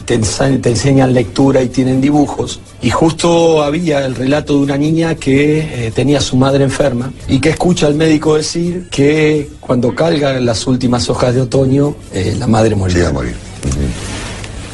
[0.04, 2.60] te, enseñan lectura y tienen dibujos.
[2.82, 7.12] Y justo había el relato de una niña que eh, tenía a su madre enferma
[7.28, 12.36] y que escucha al médico decir que cuando calgan las últimas hojas de otoño, eh,
[12.38, 13.12] la madre morirá.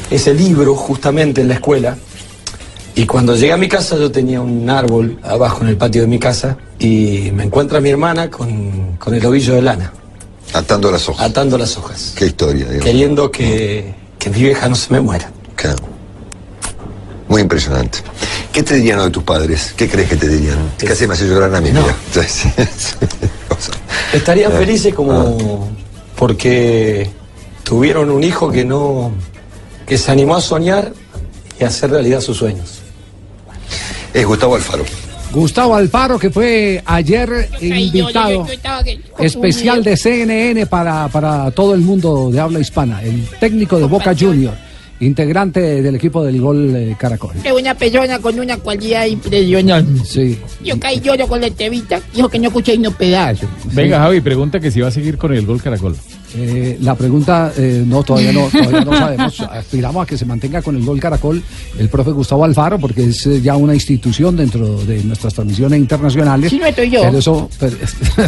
[0.09, 1.97] Ese libro, justamente en la escuela,
[2.95, 6.07] y cuando llegué a mi casa yo tenía un árbol abajo en el patio de
[6.07, 9.91] mi casa y me encuentra mi hermana con, con el ovillo de lana.
[10.53, 11.25] Atando las hojas.
[11.29, 12.13] Atando las hojas.
[12.15, 12.85] Qué historia, digamos.
[12.85, 15.29] Queriendo que, que mi vieja no se me muera.
[15.55, 15.83] Claro.
[17.27, 17.99] Muy impresionante.
[18.51, 19.73] ¿Qué te dirían hoy tus padres?
[19.75, 20.59] ¿Qué crees que te dirían?
[20.77, 21.71] Casi me hace llorar a mí,
[22.27, 22.49] sí.
[24.13, 25.69] Estarían Eh, felices como
[26.15, 27.09] porque
[27.63, 29.11] tuvieron un hijo que no
[29.87, 30.93] que se animó a soñar
[31.59, 32.79] y a hacer realidad sus sueños.
[34.13, 34.85] Es Gustavo Alfaro.
[35.33, 38.45] Gustavo Alfaro, que fue ayer invitado
[39.17, 44.15] especial de CNN para, para todo el mundo de habla hispana, el técnico de Boca
[44.17, 44.53] Junior,
[44.99, 47.31] integrante del equipo del gol eh, Caracol.
[47.43, 50.05] Es una persona con una cualidad impresionante.
[50.05, 50.37] Sí.
[50.63, 51.99] Yo caí lloro con la entrevista.
[52.13, 53.47] Dijo que no escuché ni un pedazo.
[53.71, 55.95] Venga, Javi, pregunta que si va a seguir con el gol Caracol.
[56.35, 59.39] Eh, la pregunta, eh, no, todavía no, todavía no sabemos.
[59.51, 61.41] Aspiramos a que se mantenga con el gol Caracol
[61.77, 66.49] el profe Gustavo Alfaro, porque es eh, ya una institución dentro de nuestras transmisiones internacionales.
[66.49, 67.01] Sí, no estoy yo.
[67.03, 67.49] Pero eso.
[67.59, 67.77] pero-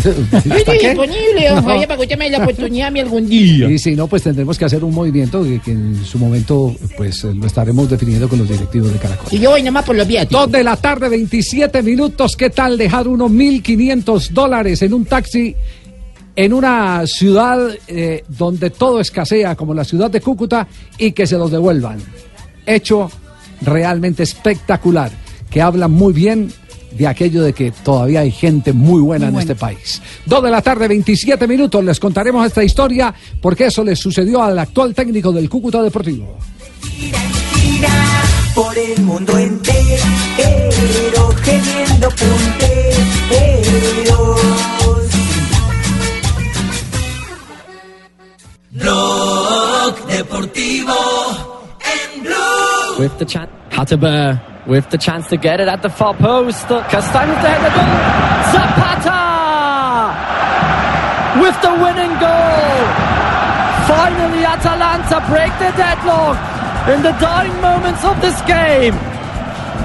[0.05, 0.87] Yo ¿Hasta estoy qué?
[0.89, 1.63] disponible, No.
[1.63, 3.69] Javier, para que usted me dé la oportunidad a mí algún día.
[3.69, 7.23] Y si no, pues tendremos que hacer un movimiento que, que en su momento pues
[7.23, 9.27] eh, lo estaremos definiendo con los directivos de Caracol.
[9.31, 10.43] Y yo voy nomás por los viáticos.
[10.43, 12.35] Dos de la tarde, 27 minutos.
[12.37, 15.55] ¿Qué tal dejar unos 1.500 dólares en un taxi
[16.35, 20.67] en una ciudad eh, donde todo escasea, como la ciudad de Cúcuta,
[20.97, 21.99] y que se los devuelvan?
[22.65, 23.09] Hecho
[23.61, 25.11] realmente espectacular,
[25.49, 26.51] que habla muy bien
[26.97, 30.01] de aquello de que todavía hay gente muy buena en este país.
[30.25, 31.83] Dos de la tarde, 27 minutos.
[31.83, 36.37] Les contaremos esta historia porque eso le sucedió al actual técnico del Cúcuta Deportivo.
[38.53, 40.03] por el mundo entero,
[41.43, 42.09] gemiendo.
[48.75, 50.99] Blog Deportivo
[51.79, 52.99] en Blue.
[52.99, 53.49] with the chance.
[53.71, 56.67] Hatterber with the chance to get it at the far post.
[56.67, 57.95] Castagne with the header goal.
[58.51, 59.21] Zapata
[61.41, 62.83] with the winning goal.
[63.87, 66.37] Finally, Atalanta break the deadlock
[66.93, 68.95] in the dying moments of this game.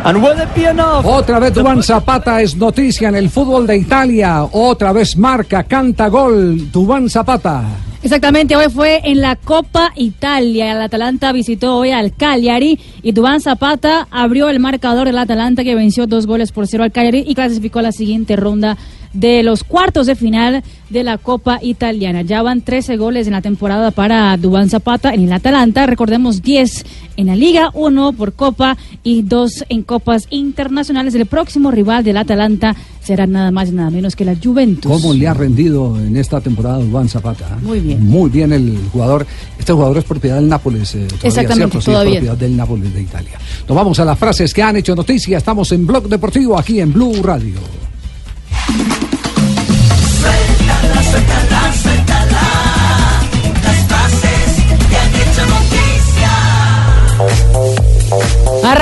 [0.05, 1.05] And will it be enough?
[1.05, 4.43] Otra vez Dubán Zapata es noticia en el fútbol de Italia.
[4.51, 7.63] Otra vez marca, canta gol Dubán Zapata.
[8.03, 10.73] Exactamente, hoy fue en la Copa Italia.
[10.73, 15.75] El Atalanta visitó hoy al Cagliari y Dubán Zapata abrió el marcador del Atalanta que
[15.75, 18.79] venció dos goles por cero al Cagliari y clasificó a la siguiente ronda
[19.13, 22.23] de los cuartos de final de la Copa Italiana.
[22.23, 25.87] Ya van 13 goles en la temporada para Dubán Zapata en el Atalanta.
[25.87, 26.85] Recordemos 10
[27.17, 31.15] en la Liga, uno por Copa y dos en Copas Internacionales.
[31.15, 34.91] El próximo rival del Atalanta será nada más y nada menos que la Juventus.
[34.91, 37.59] ¿Cómo le ha rendido en esta temporada Juan Zapata?
[37.63, 38.07] Muy bien.
[38.07, 39.27] Muy bien el jugador.
[39.59, 40.95] Este jugador es propiedad del Nápoles.
[40.95, 41.81] eh, todavía, Exactamente, ¿cierto?
[41.81, 42.13] Sí, todavía.
[42.15, 43.39] propiedad del Nápoles de Italia.
[43.69, 45.39] Nos vamos a las frases que han hecho noticia.
[45.39, 47.55] Estamos en Blog Deportivo aquí en Blue Radio.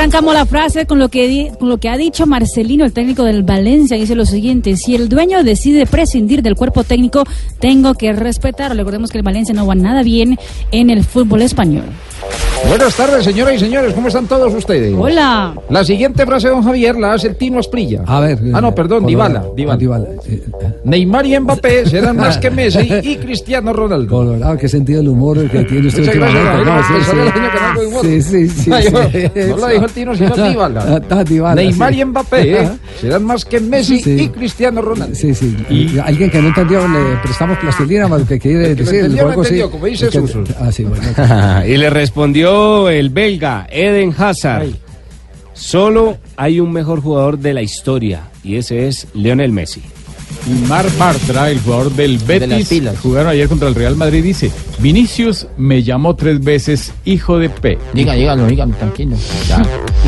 [0.08, 3.96] La frase con lo que con lo que ha dicho Marcelino, el técnico del Valencia,
[3.96, 7.24] dice lo siguiente: si el dueño decide prescindir del cuerpo técnico,
[7.60, 8.76] tengo que respetarlo.
[8.78, 10.38] Recordemos que el Valencia no va nada bien
[10.72, 11.84] en el fútbol español.
[12.66, 13.94] Buenas tardes, señoras y señores.
[13.94, 14.92] ¿Cómo están todos ustedes?
[14.98, 15.54] Hola.
[15.70, 18.02] La siguiente frase, don Javier, la hace el Tino Asprilla.
[18.06, 18.38] A ver.
[18.52, 19.44] Ah, no, perdón, Dybala.
[19.56, 20.04] Dybala.
[20.84, 24.08] Neymar y Mbappé serán más que Messi y Cristiano Ronaldo.
[24.10, 26.66] Colorado, qué sentido del humor que tiene usted Muchas gracias.
[26.66, 28.36] No, sí, sí.
[28.36, 28.50] el.
[28.50, 31.00] Sí, sí, no, no lo dijo el Tino, sino Dybala.
[31.10, 32.00] Ah, Dybala, Neymar sí.
[32.00, 32.68] y Mbappé
[33.00, 34.16] serán más que Messi Sí.
[34.22, 35.14] y Cristiano Ronaldo.
[35.14, 35.56] Sí, sí.
[36.04, 39.70] Alguien que no entendió, le prestamos plastilina para lo que quiere El decir.
[39.70, 40.44] como dice El Suso.
[40.60, 41.02] Ah, sí, bueno.
[41.66, 44.70] y le respondió el belga Eden Hazard.
[45.52, 49.84] Solo hay un mejor jugador de la historia y ese es Lionel Messi.
[50.48, 52.98] Y Mar Bartra, el jugador del Betis, pilas.
[53.00, 57.78] jugaron ayer contra el Real Madrid, dice, Vinicius me llamó tres veces hijo de P.
[57.92, 59.16] Diga, dígalo, dígalo, tranquilo.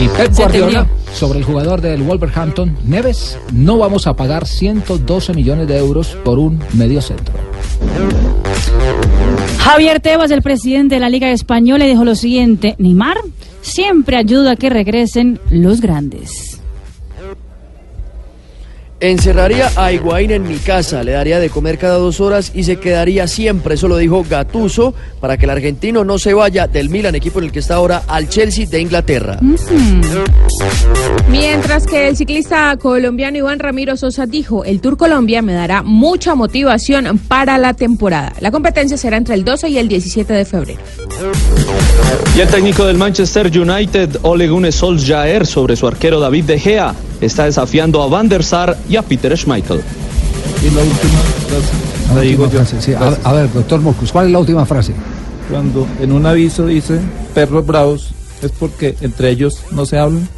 [0.01, 5.69] Y Pep Guardiola, sobre el jugador del Wolverhampton, Neves, no vamos a pagar 112 millones
[5.69, 7.35] de euros por un medio centro.
[9.59, 13.19] Javier Tebas, el presidente de la Liga Española, dijo lo siguiente: Neymar
[13.61, 16.50] siempre ayuda a que regresen los grandes.
[19.01, 22.77] Encerraría a Higuaín en mi casa, le daría de comer cada dos horas y se
[22.77, 27.15] quedaría siempre, eso lo dijo Gatuso, para que el argentino no se vaya del Milan,
[27.15, 29.39] equipo en el que está ahora, al Chelsea de Inglaterra.
[31.31, 36.35] Mientras que el ciclista colombiano Iván Ramiro Sosa dijo, el Tour Colombia me dará mucha
[36.35, 38.35] motivación para la temporada.
[38.41, 40.81] La competencia será entre el 12 y el 17 de febrero.
[42.37, 46.95] Y el técnico del Manchester United, Ole Gunnar Solskjaer, sobre su arquero David De Gea,
[47.21, 49.83] está desafiando a Van der Sar y a Peter Schmeichel.
[50.63, 52.15] Y la última frase.
[52.15, 52.95] La última frase, sí.
[52.95, 54.93] A, a ver, doctor Mocus, ¿cuál es la última frase?
[55.51, 57.01] Cuando en un aviso dice
[57.35, 58.11] perros bravos,
[58.43, 60.29] es porque entre ellos no se hablan.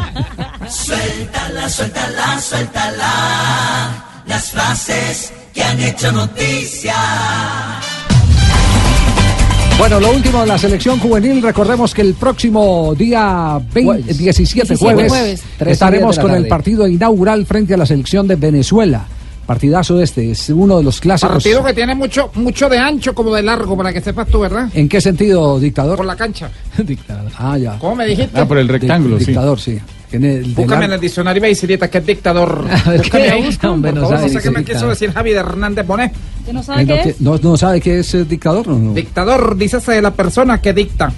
[0.69, 4.05] Suéltala, suéltala, suéltala.
[4.27, 6.95] Las frases que han hecho noticia.
[9.79, 15.09] Bueno, lo último de la selección juvenil, recordemos que el próximo día 20 17, 17
[15.09, 19.05] jueves, estaremos con el partido inaugural frente a la selección de Venezuela.
[19.45, 21.35] Partidazo este, es uno de los clásicos.
[21.35, 24.71] Partido que tiene mucho, mucho de ancho como de largo, para que sepas tú, ¿verdad?
[24.73, 25.99] ¿En qué sentido, dictador?
[25.99, 26.49] Por la cancha.
[26.79, 27.31] dictador.
[27.37, 27.79] Ah, ya.
[27.79, 28.41] ¿Cómo me dijiste?
[28.41, 29.27] Ah, por el rectángulo, sí.
[29.27, 29.79] Dictador, sí.
[30.11, 32.65] Tiene el Búscame en el diccionario y Beicerita, que es dictador.
[33.11, 33.31] ¿qué?
[33.31, 36.13] ahí, Hombre, no favor, sabe no sé qué me quiso decir Javier Hernández Bonet.
[36.45, 37.21] ¿Que no sabe no, qué que- es?
[37.21, 38.69] no, no sabe qué es eh, dictador?
[38.69, 38.95] No, no.
[38.95, 39.57] Dictador,
[39.95, 41.13] de la persona que dicta.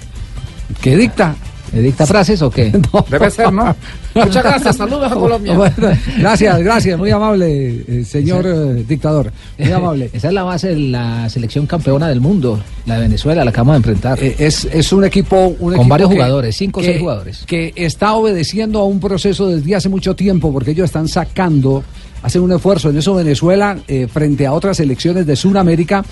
[0.81, 1.35] ¿Qué dicta?
[1.73, 2.71] ¿Le dicta frases o qué?
[3.09, 3.75] Debe ser, ¿no?
[4.15, 5.53] Muchas gracias, saludos a Colombia.
[5.55, 5.75] Bueno,
[6.17, 9.31] gracias, gracias, muy amable, eh, señor eh, dictador.
[9.57, 10.09] Muy amable.
[10.13, 13.73] Esa es la base de la selección campeona del mundo, la de Venezuela, la acabamos
[13.73, 14.23] de enfrentar.
[14.23, 15.47] Eh, es, es un equipo.
[15.47, 17.43] Un Con equipo varios que- jugadores, cinco o que- seis jugadores.
[17.45, 21.83] Que está obedeciendo a un proceso desde hace mucho tiempo, porque ellos están sacando,
[22.23, 23.13] hacen un esfuerzo en eso.
[23.13, 26.03] Venezuela, eh, frente a otras elecciones de Sudamérica,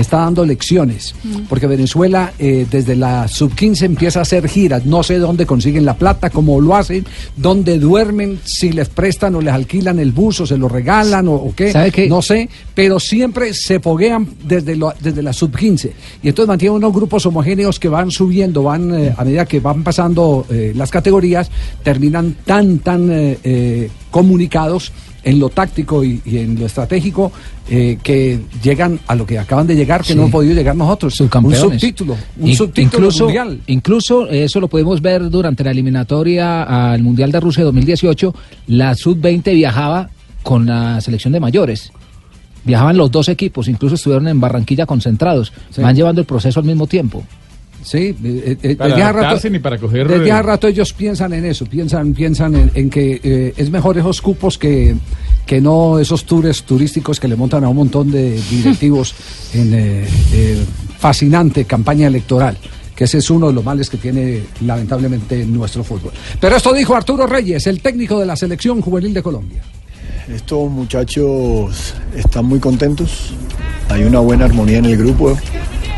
[0.00, 1.14] está dando lecciones.
[1.48, 4.84] Porque Venezuela, eh, desde la sub-15, empieza a hacer giras.
[4.86, 7.04] No sé dónde consiguen la plata, cómo lo hacen,
[7.36, 11.34] dónde duermen, si les prestan o les alquilan el bus o se lo regalan o,
[11.34, 11.72] o qué.
[11.72, 12.08] ¿Sabe qué?
[12.08, 15.90] No sé, pero siempre se foguean desde, lo- desde la sub-15.
[16.22, 19.82] Y entonces mantienen unos grupos homogéneos que van subiendo, van eh, a medida que van
[19.82, 21.50] pasando eh, las categorías,
[21.82, 24.92] terminan tan, tan eh, eh, comunicados
[25.24, 27.32] en lo táctico y, y en lo estratégico
[27.70, 30.14] eh, que llegan a lo que acaban de llegar, que Sí.
[30.14, 31.18] no hemos podido llegar nosotros.
[31.20, 31.28] Un
[31.80, 33.60] subtítulo, un In- subtítulo incluso, mundial.
[33.66, 38.34] Incluso eso lo podemos ver durante la eliminatoria al Mundial de Rusia 2018.
[38.68, 40.10] La sub-20 viajaba
[40.42, 41.90] con la selección de mayores.
[42.64, 45.52] Viajaban los dos equipos, incluso estuvieron en Barranquilla concentrados.
[45.70, 45.82] Sí.
[45.82, 47.22] Van llevando el proceso al mismo tiempo.
[47.84, 51.34] Sí, eh, eh, Para desde adaptarse ni para coger, desde eh, hace rato ellos piensan
[51.34, 54.96] en eso, piensan, piensan en, en que eh, es mejor esos cupos que,
[55.44, 59.14] que no esos tours turísticos que le montan a un montón de directivos
[59.52, 60.64] en eh, eh,
[60.98, 62.56] fascinante campaña electoral.
[62.96, 66.12] que ese es uno de los males que tiene lamentablemente nuestro fútbol.
[66.40, 69.60] Pero esto dijo Arturo Reyes, el técnico de la selección juvenil de Colombia.
[70.32, 73.34] Estos muchachos están muy contentos,
[73.90, 75.36] hay una buena armonía en el grupo,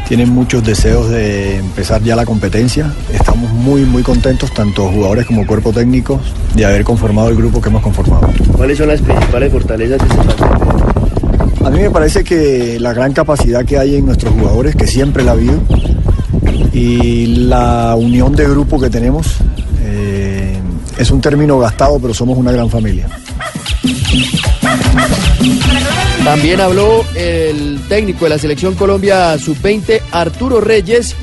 [0.08, 2.92] tienen muchos deseos de empezar ya la competencia.
[3.12, 6.20] Estamos muy, muy contentos, tanto jugadores como cuerpo técnico,
[6.54, 8.28] de haber conformado el grupo que hemos conformado.
[8.56, 11.66] ¿Cuáles son las principales fortalezas de este plantel?
[11.66, 15.24] A mí me parece que la gran capacidad que hay en nuestros jugadores, que siempre
[15.24, 15.60] la ha habido,
[16.72, 19.38] y la unión de grupo que tenemos,
[19.82, 20.45] eh,
[20.96, 23.08] es un término gastado, pero somos una gran familia.
[26.24, 31.14] También habló el técnico de la selección Colombia sub-20, Arturo Reyes,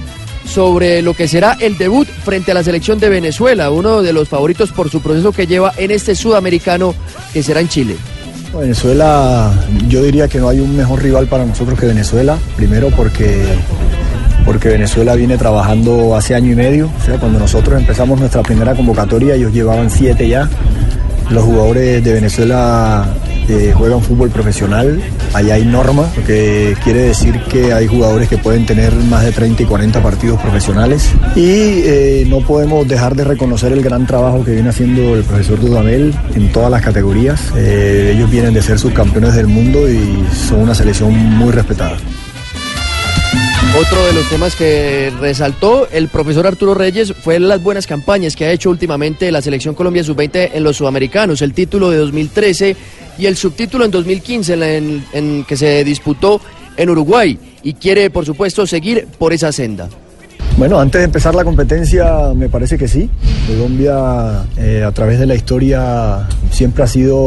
[0.45, 4.29] sobre lo que será el debut frente a la selección de Venezuela, uno de los
[4.29, 6.95] favoritos por su proceso que lleva en este sudamericano
[7.33, 7.95] que será en Chile.
[8.57, 9.51] Venezuela,
[9.87, 13.43] yo diría que no hay un mejor rival para nosotros que Venezuela, primero porque,
[14.45, 18.75] porque Venezuela viene trabajando hace año y medio, o sea, cuando nosotros empezamos nuestra primera
[18.75, 20.49] convocatoria ellos llevaban siete ya,
[21.29, 23.05] los jugadores de Venezuela
[23.49, 25.01] eh, juegan fútbol profesional,
[25.33, 29.31] allá hay norma, lo que quiere decir que hay jugadores que pueden tener más de
[29.31, 34.45] 30 y 40 partidos profesionales y eh, no podemos dejar de reconocer el gran trabajo
[34.45, 37.51] que viene haciendo el profesor Dudamel en todas las categorías.
[37.57, 41.97] Eh, ellos vienen de ser subcampeones del mundo y son una selección muy respetada.
[43.75, 48.45] Otro de los temas que resaltó el profesor Arturo Reyes fue las buenas campañas que
[48.45, 52.75] ha hecho últimamente la selección Colombia sub-20 en los sudamericanos, el título de 2013
[53.17, 56.39] y el subtítulo en 2015 en, en que se disputó
[56.77, 59.89] en Uruguay y quiere por supuesto seguir por esa senda.
[60.55, 63.09] Bueno, antes de empezar la competencia, me parece que sí.
[63.47, 67.19] Colombia, eh, a través de la historia, siempre ha sido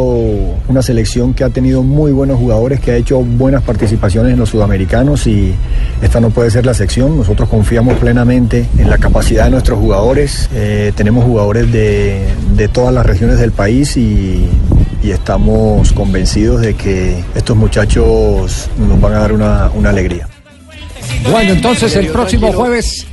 [0.69, 4.51] una selección que ha tenido muy buenos jugadores, que ha hecho buenas participaciones en los
[4.51, 5.55] sudamericanos y
[6.01, 7.19] esta no puede ser la sección.
[7.19, 10.49] Nosotros confiamos plenamente en la capacidad de nuestros jugadores.
[10.55, 12.23] Eh, tenemos jugadores de,
[12.55, 14.47] de todas las regiones del país y,
[15.03, 20.29] y estamos convencidos de que estos muchachos nos van a dar una, una alegría.
[21.31, 23.07] Bueno, entonces el próximo jueves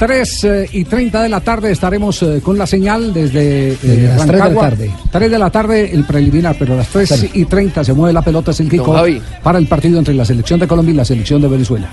[0.00, 4.06] 3 eh, y 30 de la tarde estaremos eh, con la señal desde, eh, Desde
[4.06, 4.90] las tres de la tarde.
[5.12, 7.22] 3 de la tarde el preliminar, pero a las 3 Claro.
[7.34, 9.20] y 30 se mueve la pelota, es el Javi.
[9.42, 11.90] para el partido entre la selección de Colombia y la selección de Venezuela.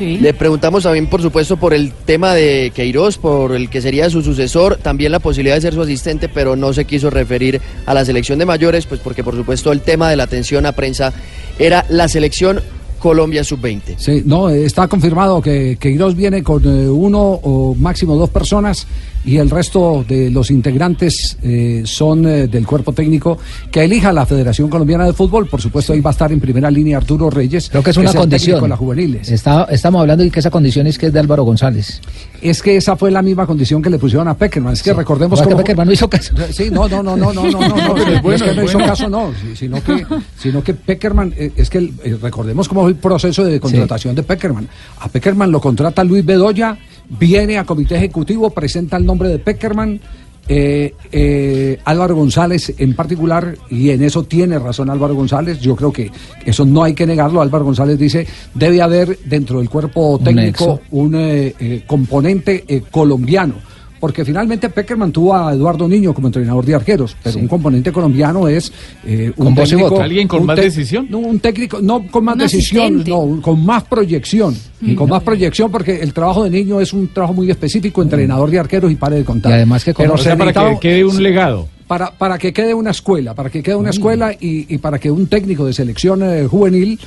[0.00, 4.22] Le preguntamos también, por supuesto, por el tema de Queiroz, por el que sería su
[4.22, 8.04] sucesor, también la posibilidad de ser su asistente, pero no se quiso referir a la
[8.06, 11.12] selección de mayores, pues porque, por supuesto, el tema de la atención a prensa
[11.58, 12.62] era la selección
[13.00, 13.96] Colombia sub-20.
[13.96, 18.86] Sí, no, está confirmado que Queiroz viene con eh, uno o máximo dos personas
[19.24, 23.38] y el resto de los integrantes eh, son eh, del cuerpo técnico
[23.70, 25.46] que elija la Federación Colombiana de Fútbol.
[25.46, 27.68] Por supuesto, ahí va a estar en primera línea Arturo Reyes.
[27.68, 28.62] Creo que es una condición.
[28.62, 29.30] de las juveniles.
[29.30, 32.00] Está- estamos hablando de que esa condición es que es de Álvaro González.
[32.40, 34.72] Es que esa fue la misma condición que le pusieron a Peckerman.
[34.72, 36.34] Es que recordemos No, que Peckerman no hizo caso.
[36.52, 38.64] Sí, no, no, no, no, no, no, no, no, es no, bueno, es que no
[38.64, 38.86] hizo bueno.
[38.92, 40.06] caso, no, sí, sino que,
[40.38, 44.22] sino que Peckerman, eh, es que eh, recordemos cómo fue el proceso de contratación de
[44.22, 44.68] Peckerman.
[45.00, 46.76] A Peckerman lo contrata Luis Bedoya,
[47.18, 50.00] viene a comité ejecutivo, presenta el nombre de Peckerman.
[50.48, 55.92] eh, eh, Álvaro González en particular, y en eso tiene razón Álvaro González, yo creo
[55.92, 56.10] que
[56.44, 61.14] eso no hay que negarlo, Álvaro González dice, debe haber dentro del cuerpo técnico un
[61.14, 63.69] eh, eh, componente eh, colombiano.
[64.00, 68.48] Porque finalmente Peckerman tuvo a Eduardo Niño como entrenador de arqueros, pero un componente colombiano
[68.48, 68.72] es
[69.04, 70.02] eh, un Con técnico, voto.
[70.02, 71.06] ¿Alguien con un más decisión?
[71.10, 73.10] No, un técnico, no con más Un decisión, asistente.
[73.10, 74.56] no, con más proyección.
[74.82, 78.50] Y con más proyección porque el trabajo de Niño es un trabajo muy específico, entrenador
[78.50, 79.52] de arqueros y pare de contar.
[79.52, 81.68] Y además que Pero conoce- se O sea, para que quede un legado.
[81.90, 85.10] Para, para que quede una escuela, para que quede una escuela y, y para que
[85.10, 87.00] un técnico de selección eh, juvenil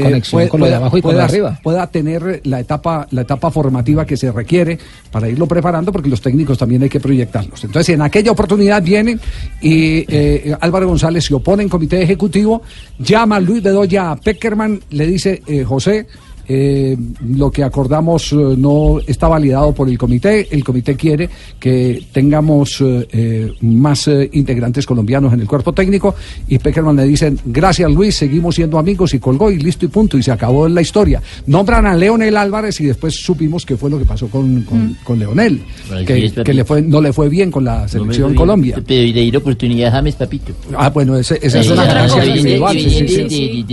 [0.00, 1.60] conexión con lo de abajo y con lo de pueda- arriba.
[1.60, 4.78] pueda tener la etapa, la etapa formativa que se requiere
[5.10, 7.64] para irlo preparando, porque los técnicos también hay que proyectarlos.
[7.64, 9.20] Entonces, en aquella oportunidad vienen
[9.60, 12.62] y eh, Álvaro González se opone en comité ejecutivo,
[13.00, 16.06] llama a Luis Bedoya a Peckerman, le dice, eh, José,
[16.48, 16.96] eh,
[17.28, 20.48] lo que acordamos eh, no está validado por el comité.
[20.50, 21.28] El comité quiere
[21.60, 26.14] que tengamos eh, eh, más eh, integrantes colombianos en el cuerpo técnico.
[26.48, 30.16] Y Peckerman le dicen, gracias Luis, seguimos siendo amigos y colgó y listo y punto.
[30.18, 31.22] Y se acabó la historia.
[31.46, 35.18] Nombran a Leonel Álvarez y después supimos qué fue lo que pasó con, con, con
[35.18, 35.60] Leonel.
[36.06, 38.82] Que, es, que le fue, no le fue bien con la selección Colombia.
[38.86, 40.52] Pero y le di la oportunidad a James, papito.
[40.76, 42.78] Ah, bueno, esa es Eh, una cosa, individual.
[42.78, 43.64] Sí, sí,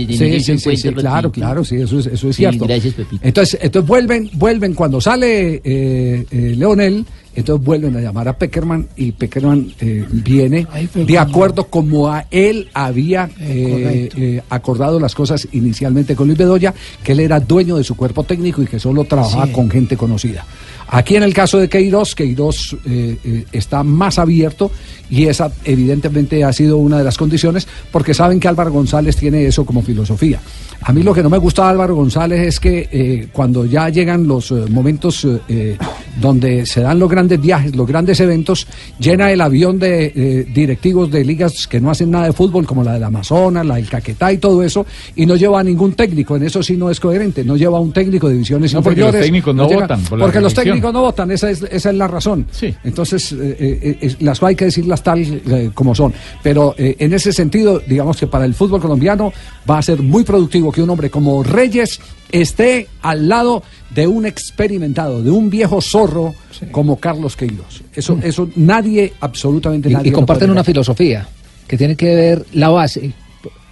[0.56, 0.92] sí.
[0.92, 2.65] claro, claro, sí, eso es, eso es Sí, cierto.
[2.66, 3.26] Gracias, Pepito.
[3.26, 8.86] Entonces, entonces vuelven, vuelven cuando sale eh, eh, Leonel, entonces vuelven a llamar a Peckerman
[8.96, 15.46] y Peckerman eh, viene de acuerdo como a él había eh, eh, acordado las cosas
[15.52, 16.72] inicialmente con Luis Bedoya,
[17.04, 19.52] que él era dueño de su cuerpo técnico y que solo trabajaba Sí.
[19.52, 20.46] con gente conocida.
[20.88, 24.70] Aquí en el caso de Queiroz, Queiroz eh, eh, está más abierto
[25.10, 29.46] y esa evidentemente ha sido una de las condiciones porque saben que Álvaro González tiene
[29.46, 30.40] eso como filosofía.
[30.82, 33.88] A mí lo que no me gusta de Álvaro González es que eh, cuando ya
[33.88, 35.76] llegan los eh, momentos eh,
[36.20, 38.66] donde se dan los grandes viajes, los grandes eventos,
[38.98, 42.94] llena el avión de directivos de ligas que no hacen nada de fútbol, como la
[42.94, 46.36] del Amazonas, la del Caquetá y todo eso, y no lleva a ningún técnico.
[46.36, 47.44] En eso sí no es coherente.
[47.44, 49.26] No lleva a un técnico de divisiones No, porque los inferiores.
[49.26, 50.75] técnicos no votan por porque los reelección.
[50.76, 52.46] Técnicos no votan, esa es, esa es la razón.
[52.84, 56.12] Entonces, eh, eh, es- las hay que decirlas tal eh, como son.
[56.42, 59.32] Pero eh, en ese sentido, digamos que para el fútbol colombiano
[59.68, 62.00] va a ser muy productivo que un hombre como Reyes
[62.32, 63.62] esté al lado
[63.94, 66.34] de un experimentado, de un viejo zorro
[66.72, 67.82] como Carlos Queiroz.
[67.94, 70.08] Eso, eso nadie, absolutamente nadie.
[70.10, 71.26] y comparten una filosofía
[71.66, 73.12] que tiene que ver la base.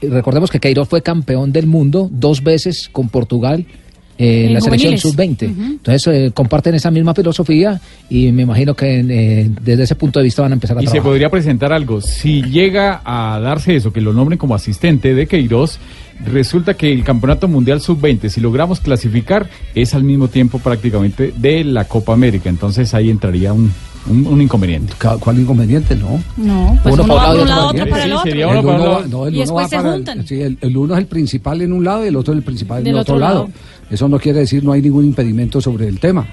[0.03, 3.65] Recordemos que Queiroz fue campeón del mundo dos veces con Portugal
[4.19, 5.41] eh, en la selección juveniles.
[5.49, 5.51] sub-20.
[5.53, 5.63] Ujú.
[5.73, 10.25] Entonces eh, comparten esa misma filosofía y me imagino que eh, desde ese punto de
[10.25, 11.11] vista van a empezar a Y se trabajar.
[11.11, 12.01] podría presentar algo.
[12.01, 15.79] Si llega a darse eso, que lo nombren como asistente de Queiroz,
[16.25, 21.65] resulta que el Campeonato Mundial Sub-20, si logramos clasificar, es al mismo tiempo prácticamente de
[21.65, 22.49] la Copa América.
[22.49, 23.73] Entonces ahí entraría un,
[24.09, 24.93] un, un inconveniente.
[25.21, 25.97] ¿Cuál inconveniente?
[25.97, 26.23] No.
[26.37, 28.31] No, pues uno, va por un lado, otro para el otro.
[28.31, 29.03] sería uno El para un uno lado.
[29.03, 30.27] va- no, el Y después se para el- juntan.
[30.27, 32.45] sí, el, el uno es el principal en un lado y el otro es el
[32.45, 33.35] principal en el otro, otro lado.
[33.45, 33.51] lado.
[33.91, 36.27] Eso no quiere decir no hay ningún impedimento sobre el tema.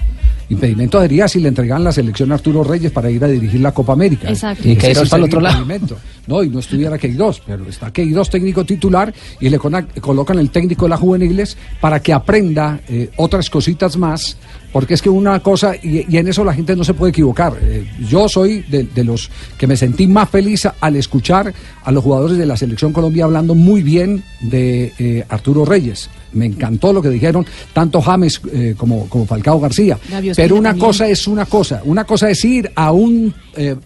[0.48, 3.72] Impedimento sería si le entregan la selección a Arturo Reyes para ir a dirigir la
[3.72, 4.28] Copa América.
[4.28, 4.68] Exacto.
[4.68, 5.62] Y Queiroz sí para el otro lado.
[5.62, 5.96] impedimento.
[6.26, 10.84] No, y no estuviera Queiroz, pero está Queiroz técnico titular y le colocan el técnico
[10.84, 14.36] de las juveniles para que aprenda eh, otras cositas más,
[14.72, 17.56] porque es que una cosa, y, y en eso la gente no se puede equivocar.
[17.60, 21.52] Eh, yo soy de, de los que me sentí más feliz al escuchar
[21.84, 26.08] a los jugadores de la Selección Colombia hablando muy bien de eh, Arturo Reyes.
[26.32, 27.44] Me encantó lo que dijeron
[27.74, 29.98] tanto James eh, como, como Falcao García.
[30.34, 30.86] Pero una también.
[30.86, 31.82] cosa es una cosa.
[31.84, 33.34] Una cosa es ir a un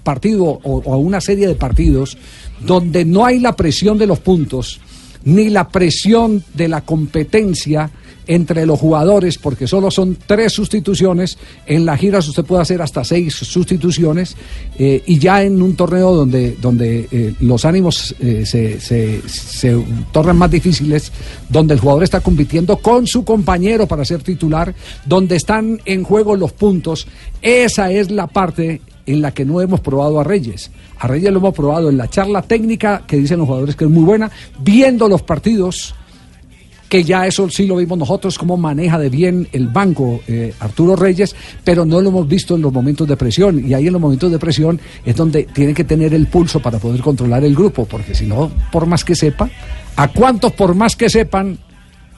[0.05, 2.17] partido o, o a una serie de partidos
[2.61, 4.81] donde no hay la presión de los puntos
[5.25, 7.91] ni la presión de la competencia
[8.27, 11.39] entre los jugadores, porque solo son tres sustituciones.
[11.67, 14.37] En las giras usted puede hacer hasta seis sustituciones
[14.79, 19.85] eh, y ya en un torneo donde, donde eh, los ánimos eh, se, se, se
[20.13, 21.13] tornan más difíciles,
[21.49, 24.75] donde el jugador está compitiendo con su compañero para ser titular,
[25.05, 27.07] donde están en juego los puntos,
[27.43, 30.71] esa es la parte en la que no hemos probado a Reyes.
[30.99, 33.91] A Reyes lo hemos probado en la charla técnica, que dicen los jugadores que es
[33.91, 35.95] muy buena, viendo los partidos,
[36.89, 40.97] que ya eso sí lo vimos nosotros, cómo maneja de bien el banco eh, Arturo
[40.97, 41.35] Reyes,
[41.65, 43.67] pero no lo hemos visto en los momentos de presión.
[43.67, 46.79] Y ahí en los momentos de presión es donde tiene que tener el pulso para
[46.79, 49.51] poder controlar el grupo, porque si no, por más que sepa,
[49.97, 51.59] ¿a cuántos por más que sepan?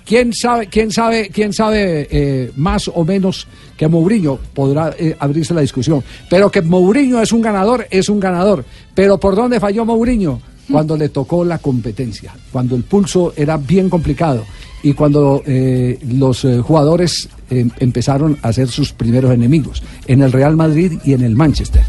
[0.05, 3.47] ¿Quién sabe, quién sabe, quién sabe eh, más o menos
[3.77, 4.39] que Mourinho?
[4.55, 6.03] Podrá eh, abrirse la discusión.
[6.31, 8.65] Pero que Mourinho es un ganador, es un ganador.
[8.95, 10.41] Pero ¿por dónde falló Mourinho?
[10.71, 14.45] Cuando le tocó la competencia, cuando el pulso era bien complicado
[14.83, 20.33] y cuando eh, los eh, jugadores eh, empezaron a ser sus primeros enemigos, en el
[20.33, 21.83] Real Madrid y en el Manchester.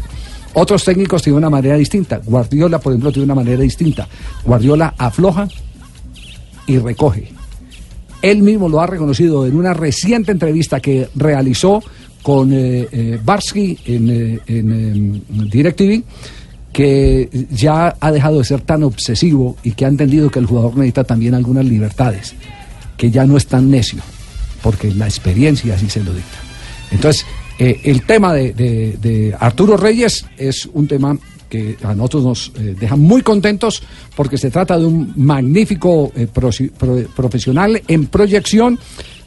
[0.54, 2.20] Otros técnicos tienen una manera distinta.
[2.24, 4.08] Guardiola, por ejemplo, tiene una manera distinta.
[4.44, 5.46] Guardiola afloja
[6.66, 7.32] y recoge.
[8.22, 11.82] Él mismo lo ha reconocido en una reciente entrevista que realizó
[12.22, 12.54] con
[13.24, 16.02] Barsky en, en, DirecTV,
[16.72, 20.74] que ya ha dejado de ser tan obsesivo y que ha entendido que el jugador
[20.76, 22.34] necesita también algunas libertades,
[22.96, 24.00] que ya no es tan necio,
[24.62, 26.38] porque la experiencia así se lo dicta.
[26.92, 27.26] Entonces,
[27.58, 31.18] eh, el tema de, de- Arturo Reyes es un tema
[31.48, 33.82] que a nosotros nos eh, deja muy contentos
[34.14, 36.28] porque se trata de un magnífico eh,
[37.16, 38.78] profesional en proyección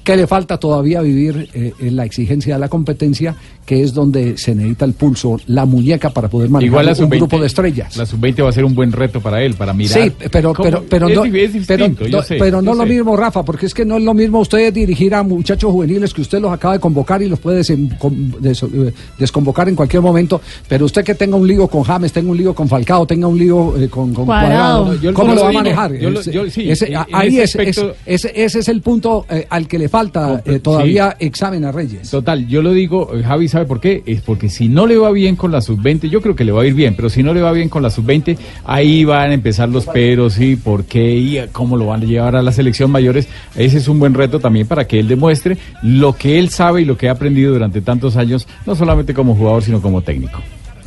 [0.04, 3.36] que le falta todavía vivir eh, en la exigencia de la competencia,
[3.66, 6.97] que es donde se necesita el pulso, la muñeca para poder manejar Igual la un
[6.97, 7.95] sub-20 grupo de estrellas.
[7.95, 10.04] La sub-20 va a ser un buen reto para él, para mirar.
[10.04, 11.32] Sí, pero, pero, pero es, no, es
[11.66, 12.89] pero, distinto, no- sé, pero no yo lo sé.
[12.93, 16.22] mismo, Rafa, porque es que no es lo mismo usted dirigir a muchachos juveniles que
[16.22, 21.04] usted los acaba de convocar y los puede eh, desconvocar en cualquier momento, pero usted
[21.04, 23.88] que tenga un lío con James, tenga un lío con Falcao, tenga un lío eh,
[23.88, 24.84] con, con Cuadrado.
[24.84, 25.93] Cuadrado, No, yo- ¿cómo lo va a manejar?
[25.97, 29.45] yo yo- sí, ese- ahí ese es- es- aspecto- ese, ese es el punto eh,
[29.49, 32.10] al que le falta eh, todavía examen a Reyes.
[32.10, 34.02] Total, yo lo digo, eh, Javi, ¿sabe por qué?
[34.08, 36.64] Es porque si no le va bien con la sub-20, yo creo que le va
[36.64, 38.36] a ir bien, pero si no le va bien con la sub-20,
[38.66, 42.36] ahí van a empezar los peros y por qué y cómo lo van a llevar
[42.36, 43.28] a la selección mayores.
[43.56, 46.86] Ese es un buen reto también para que él demuestre lo que él sabe y
[46.86, 50.39] lo que ha aprendido durante tantos años, no solamente como jugador, sino como técnico.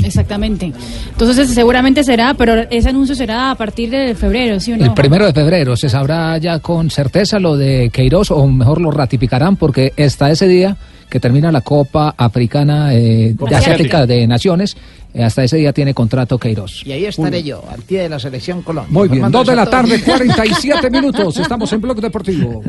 [0.06, 0.72] Exactamente.
[1.10, 4.84] Entonces seguramente será, pero ese anuncio será a partir de febrero, ¿sí o no?
[4.84, 8.90] El primero de febrero se sabrá ya con certeza lo de Queiroz, o mejor lo
[8.90, 10.76] ratificarán, porque hasta ese día
[11.08, 14.06] que termina la Copa Africana eh, Copa Asiática Asiática.
[14.06, 14.76] de Naciones,
[15.14, 16.84] eh, hasta ese día tiene contrato Queiroz.
[16.84, 18.92] Y ahí estaré yo, al pie de la selección Colombia.
[18.92, 21.36] Muy bien, Informando dos de la tarde, 47 minutos.
[21.38, 22.62] Estamos en Blog Deportivo.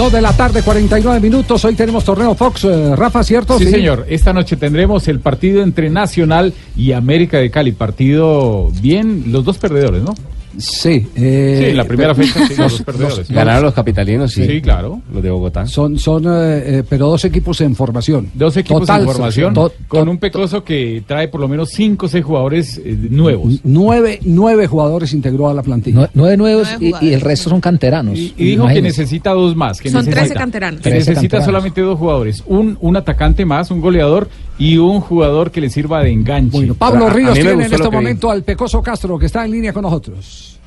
[0.00, 1.62] Dos de la tarde, 49 minutos.
[1.62, 2.64] Hoy tenemos torneo Fox.
[2.64, 3.58] eh, Rafa, ¿cierto?
[3.58, 4.06] Sí, señor.
[4.08, 7.72] Esta noche tendremos el partido entre Nacional y América de Cali.
[7.72, 10.14] Partido bien, los dos perdedores, ¿no?
[10.58, 11.06] Sí.
[11.16, 13.28] eh, Sí, en la primera pero- fecha, sí, los dos perdedores.
[13.30, 14.46] Ganaron los capitalinos, sí.
[14.46, 15.00] Sí, claro.
[15.12, 15.66] Los de Bogotá.
[15.66, 18.28] Son, son eh, eh, pero dos equipos en formación.
[18.34, 22.06] Dos equipos Total, en formación, to- con un Pecoso que trae por lo menos cinco
[22.06, 23.60] o seis jugadores eh, nuevos.
[23.64, 25.96] Nueve, nueve jugadores integró a la plantilla.
[26.02, 28.18] Nue- Nueve nuevos y, y el resto son canteranos.
[28.18, 29.80] Y dijo que necesita dos más.
[29.80, 30.80] Que Son necesita, 13 canteranos.
[30.80, 31.46] Que 13 necesita canteranos.
[31.46, 32.42] solamente dos jugadores.
[32.46, 34.28] Un, un atacante más, un goleador
[34.60, 36.72] y un jugador que le sirva de enganche.
[36.74, 37.90] Pablo Ahora, a- a Ríos tiene en este vi.
[37.90, 40.58] momento al Pecoso Castro, que está en línea con nosotros.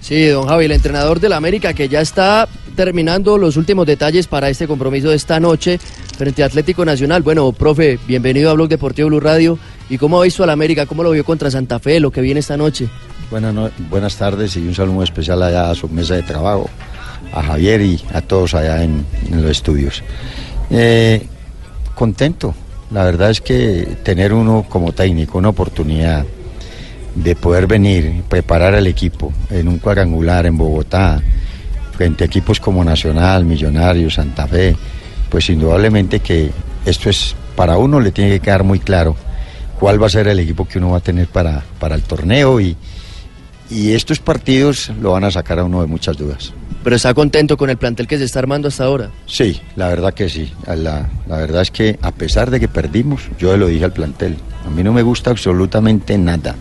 [0.00, 4.48] Sí, don Javi, el entrenador del América que ya está terminando los últimos detalles para
[4.48, 5.78] este compromiso de esta noche
[6.18, 7.22] frente a Atlético Nacional.
[7.22, 9.58] Bueno, profe, bienvenido a Blog Deportivo Blue Radio.
[9.88, 10.86] ¿Y cómo ha visto al América?
[10.86, 12.88] ¿Cómo lo vio contra Santa Fe, lo que viene esta noche?
[13.30, 16.68] Buenas, no- buenas tardes y un saludo muy especial allá a su mesa de trabajo,
[17.32, 20.02] a Javier y a todos allá en, en los estudios.
[20.70, 21.24] Eh,
[21.94, 22.54] contento,
[22.92, 26.24] la verdad es que tener uno como técnico, una oportunidad
[27.14, 31.22] de poder venir, preparar al equipo en un cuadrangular en Bogotá,
[31.92, 34.76] frente a equipos como Nacional, Millonarios, Santa Fe,
[35.30, 36.50] pues indudablemente que
[36.84, 39.16] esto es, para uno le tiene que quedar muy claro
[39.78, 42.60] cuál va a ser el equipo que uno va a tener para, para el torneo
[42.60, 42.76] y,
[43.70, 46.52] y estos partidos lo van a sacar a uno de muchas dudas.
[46.82, 49.10] Pero está contento con el plantel que se está armando hasta ahora.
[49.26, 50.52] Sí, la verdad que sí.
[50.66, 54.36] La, la verdad es que a pesar de que perdimos, yo lo dije al plantel,
[54.66, 56.56] a mí no me gusta absolutamente nada,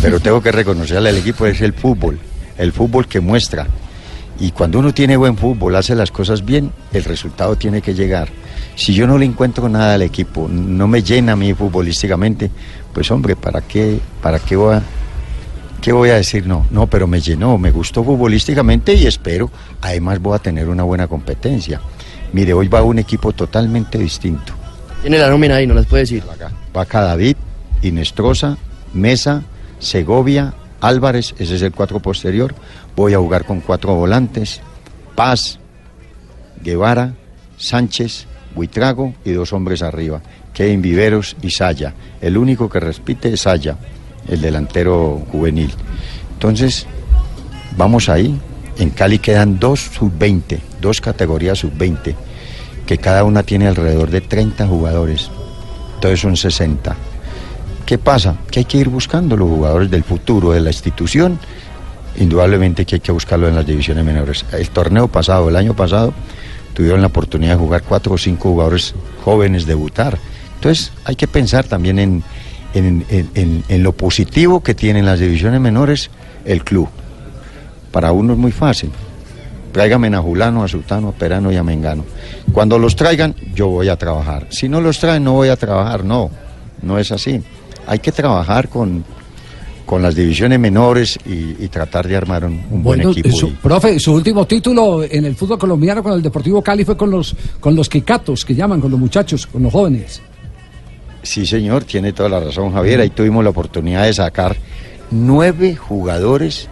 [0.00, 2.18] pero tengo que reconocerle al equipo es el fútbol,
[2.58, 3.66] el fútbol que muestra.
[4.40, 8.28] Y cuando uno tiene buen fútbol, hace las cosas bien, el resultado tiene que llegar.
[8.74, 12.50] Si yo no le encuentro nada al equipo, no me llena a mí futbolísticamente,
[12.92, 14.82] pues hombre, ¿para qué, para qué voy a,
[15.82, 16.46] ¿Qué voy a decir?
[16.46, 20.84] No, no, pero me llenó, me gustó futbolísticamente y espero, además voy a tener una
[20.84, 21.80] buena competencia.
[22.32, 24.52] Mire, hoy va un equipo totalmente distinto.
[25.00, 26.22] Tiene la nómina ahí, no las puede decir.
[26.74, 27.34] Va acá David,
[27.82, 28.56] Inestrosa,
[28.94, 29.42] Mesa,
[29.80, 32.54] Segovia, Álvarez, ese es el cuatro posterior.
[32.94, 34.60] Voy a jugar con cuatro volantes,
[35.16, 35.58] Paz,
[36.62, 37.14] Guevara,
[37.56, 40.22] Sánchez, Buitrago y dos hombres arriba,
[40.54, 41.92] Kevin Viveros y Saya.
[42.20, 43.76] El único que repite es Saya,
[44.28, 45.72] el delantero juvenil.
[46.34, 46.86] Entonces,
[47.76, 48.38] vamos ahí.
[48.78, 52.14] En Cali quedan dos sub-20, dos categorías sub-20,
[52.86, 55.30] que cada una tiene alrededor de 30 jugadores.
[55.96, 56.96] Entonces son 60.
[57.86, 58.36] ¿Qué pasa?
[58.50, 61.38] Que hay que ir buscando los jugadores del futuro de la institución.
[62.16, 64.44] Indudablemente que hay que buscarlo en las divisiones menores.
[64.52, 66.12] El torneo pasado, el año pasado,
[66.74, 68.94] tuvieron la oportunidad de jugar cuatro o cinco jugadores
[69.24, 70.18] jóvenes debutar.
[70.56, 72.22] Entonces hay que pensar también en,
[72.74, 76.10] en, en- en- en lo positivo que tienen las divisiones menores
[76.44, 76.88] el club.
[77.90, 78.90] Para uno es muy fácil.
[79.72, 82.04] Tráigame a Julano, a Sultano, a Perano y a Mengano.
[82.52, 84.46] Cuando los traigan, yo voy a trabajar.
[84.50, 86.04] Si no los traen, no voy a trabajar.
[86.04, 86.30] No,
[86.82, 87.40] no es así.
[87.86, 89.02] Hay que trabajar con,
[89.86, 93.30] con las divisiones menores y, y tratar de armar un, un buen Bueno, equipo.
[93.34, 96.96] su- y- profe, su último título en el fútbol colombiano con el Deportivo Cali fue
[96.96, 100.20] con los con los Quicatos, que llaman, con los muchachos, con los jóvenes.
[101.22, 103.00] Sí, señor, tiene toda la razón, Javier.
[103.00, 104.56] Ahí tuvimos la oportunidad de sacar
[105.10, 106.68] nueve jugadores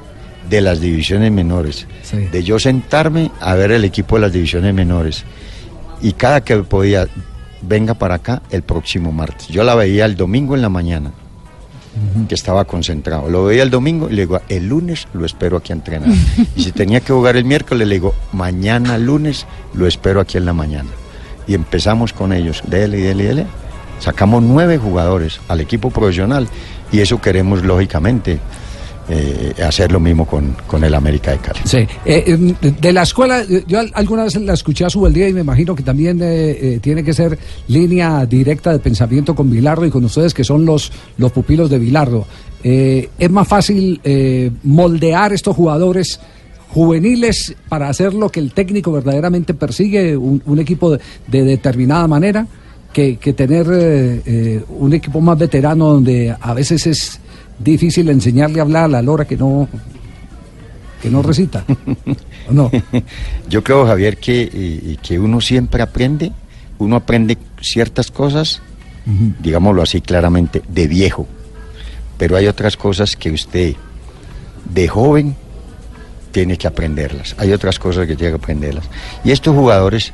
[0.48, 1.86] de las divisiones menores.
[2.32, 5.24] De yo sentarme a ver el equipo de las divisiones menores.
[6.03, 7.07] Y cada que podía,
[7.62, 9.48] venga para acá el próximo martes.
[9.48, 11.12] Yo la veía el domingo en la mañana,
[12.28, 13.28] que estaba concentrado.
[13.28, 16.09] Lo veía el domingo y le digo, el lunes lo espero aquí a entrenar.
[16.57, 20.46] y si tenía que jugar el miércoles, le digo, mañana lunes lo espero aquí en
[20.46, 20.90] la mañana.
[21.46, 23.46] Y empezamos con ellos, dele, dele, dele.
[24.01, 26.48] Sacamos nueve jugadores al equipo profesional
[26.90, 28.38] y eso queremos, lógicamente,
[29.09, 31.61] eh, hacer lo mismo con, con el América de Cali.
[31.64, 31.78] Sí.
[31.78, 35.32] Eh, eh, de la escuela, yo al- alguna vez la escuché a su día y
[35.32, 37.36] me imagino que también eh, tiene que ser
[37.68, 41.78] línea directa de pensamiento con Vilardo y con ustedes que son los, los pupilos de
[41.78, 42.26] Vilardo.
[42.62, 44.01] es más fácil
[44.62, 46.20] moldear estos jugadores
[46.68, 52.46] juveniles para hacer lo que el técnico verdaderamente persigue, un, un equipo de determinada manera,
[52.93, 57.20] que, que tener eh, eh, un equipo más veterano donde a veces es
[57.59, 59.68] difícil enseñarle a hablar a la lora que no
[61.01, 61.64] que no recita.
[62.49, 62.70] ¿O no?
[63.49, 66.30] Yo creo, Javier, que, que uno siempre aprende,
[66.78, 68.61] uno aprende ciertas cosas,
[69.41, 71.26] digámoslo así claramente, de viejo.
[72.18, 73.76] Pero hay otras cosas que usted,
[74.74, 75.36] de joven,
[76.32, 77.34] tiene que aprenderlas.
[77.38, 78.84] Hay otras cosas que tiene que aprenderlas.
[79.24, 80.12] Y estos jugadores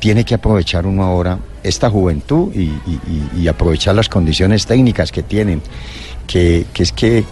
[0.00, 3.00] tiene que aprovechar uno ahora esta juventud y, y-
[3.36, 5.62] y- y aprovechar las condiciones técnicas que tienen.
[6.26, 7.24] Que, que es que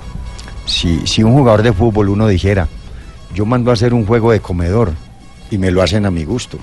[0.66, 2.68] si, si un jugador de fútbol uno dijera,
[3.34, 4.92] yo mando a hacer un juego de comedor
[5.50, 6.58] y me lo hacen a mi gusto.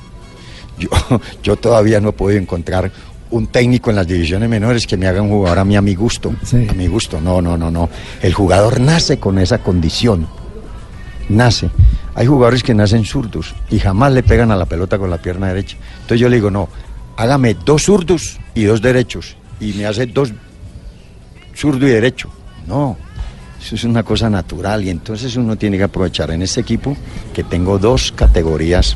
[0.77, 0.89] Yo,
[1.43, 2.91] yo todavía no he podido encontrar
[3.29, 5.95] un técnico en las divisiones menores que me haga un jugador a mí a mi
[5.95, 6.33] gusto.
[6.69, 7.19] A mi gusto.
[7.19, 7.89] No, no, no, no.
[8.21, 10.27] El jugador nace con esa condición.
[11.29, 11.69] Nace.
[12.15, 15.47] Hay jugadores que nacen zurdos y jamás le pegan a la pelota con la pierna
[15.49, 15.77] derecha.
[15.95, 16.69] Entonces yo le digo, no,
[17.17, 19.35] hágame dos zurdos y dos derechos.
[19.59, 20.31] Y me hace dos
[21.55, 22.29] zurdo y derecho.
[22.67, 22.95] No,
[23.59, 26.95] eso es una cosa natural y entonces uno tiene que aprovechar en este equipo
[27.33, 28.95] que tengo dos categorías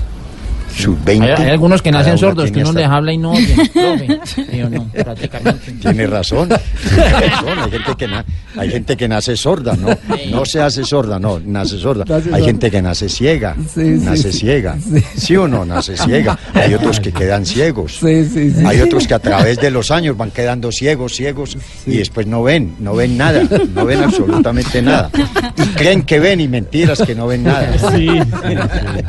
[0.77, 1.21] sub-20.
[1.37, 4.19] Hay, hay algunos que nacen sordos, que uno les habla y no oyen, profe.
[4.57, 5.71] Yo no, prácticamente.
[5.81, 6.49] Tiene razón,
[6.89, 7.59] tiene razón.
[7.59, 8.25] Hay gente que, na-
[8.57, 9.89] hay gente que nace sorda, ¿no?
[10.29, 12.05] No se hace sorda, no, nace sorda.
[12.33, 14.39] Hay gente que nace ciega, nace sí.
[14.39, 14.77] ciega.
[15.15, 15.65] ¿Sí o no?
[15.65, 16.37] Nace ciega.
[16.53, 17.97] Hay otros que quedan ciegos.
[17.99, 18.65] Sí, sí, sí.
[18.65, 22.43] Hay otros que a través de los años van quedando ciegos, ciegos, y después no
[22.43, 23.41] ven, no ven nada,
[23.73, 25.09] no ven absolutamente nada.
[25.57, 27.71] Y creen que ven y mentiras que no ven nada.
[27.95, 28.07] Sí,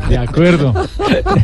[0.08, 0.74] de acuerdo.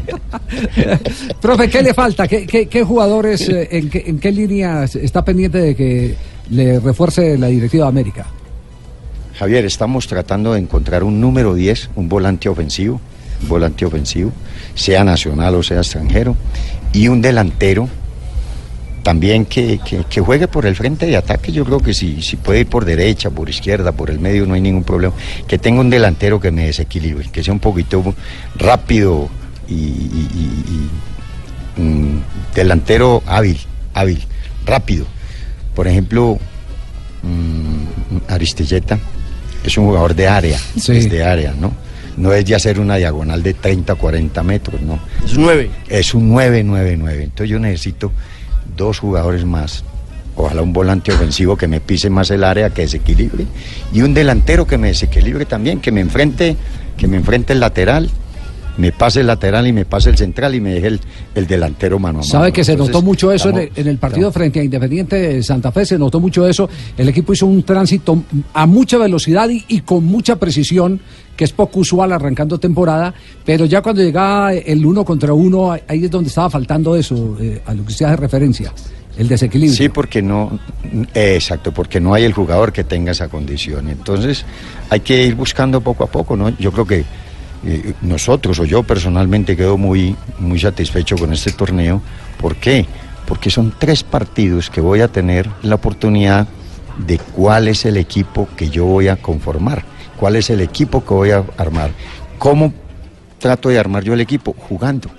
[1.41, 2.27] Profe, ¿qué le falta?
[2.29, 6.15] ¿Qué, jugadores, eh, en, qué, en qué línea está pendiente de que
[6.51, 8.27] le refuerce la directiva América?
[9.39, 13.01] Javier, estamos tratando de encontrar un número 10, un volante ofensivo,
[13.43, 14.33] un volante ofensivo,
[14.75, 16.35] sea nacional o sea extranjero,
[16.93, 17.89] y un delantero
[19.05, 21.53] también que, que- que juegue por el frente de ataque.
[21.53, 24.55] Yo creo que si, si puede ir por derecha, por izquierda, por el medio, no
[24.55, 25.15] hay ningún problema.
[25.47, 28.15] Que tenga un delantero que me desequilibre, que sea un poquito
[28.57, 29.29] rápido
[29.69, 30.29] y, y-
[31.77, 32.23] y- y, mm,
[32.55, 33.59] delantero hábil,
[33.95, 34.25] hábil,
[34.64, 35.07] rápido.
[35.75, 36.39] Por ejemplo,
[38.29, 38.99] Aristilleta
[39.64, 41.73] es un jugador de área, es de área, ¿no?
[42.16, 44.99] No es de hacer una diagonal de 30, 40 metros, ¿no?
[45.25, 45.71] Es un 9.
[45.89, 47.23] Es un 9, 9, 9.
[47.25, 48.12] Entonces yo necesito
[48.77, 49.85] dos jugadores más.
[50.35, 53.45] Ojalá un volante ofensivo que me pise más el área, que desequilibre.
[53.93, 56.57] Y un delantero que me desequilibre también, que me enfrente,
[56.97, 58.11] que me enfrente el lateral,
[58.79, 61.01] me pase el lateral y me pase el central y me deje el,
[61.35, 62.31] el delantero mano a mano.
[62.31, 65.43] Sabe que se notó mucho eso en el, en el partido frente a Independiente de
[65.43, 66.68] Santa Fe, se notó mucho eso.
[66.97, 68.22] El equipo hizo un tránsito
[68.55, 71.01] a mucha velocidad y, y con mucha precisión,
[71.37, 73.12] que es poco usual arrancando temporada,
[73.45, 77.61] pero ya cuando llegaba el uno contra uno, ahí es donde estaba faltando eso, eh,
[77.66, 78.72] a lo que usted hace referencia,
[79.16, 79.76] el desequilibrio.
[79.76, 80.59] Sí, porque no,
[81.14, 83.89] eh, exacto, porque no hay el jugador que tenga esa condición.
[83.89, 84.45] Entonces
[84.91, 86.51] hay que ir buscando poco a poco, ¿no?
[86.59, 87.05] Yo creo que
[87.65, 92.01] eh, nosotros o yo personalmente quedo muy, muy satisfecho con este torneo.
[92.39, 92.87] ¿Por qué?
[93.27, 96.47] Porque son tres partidos que voy a tener la oportunidad
[97.07, 99.85] de cuál es el equipo que yo voy a conformar,
[100.17, 101.91] cuál es el equipo que voy a armar,
[102.39, 102.73] cómo
[103.39, 105.11] trato de armar yo el equipo, jugando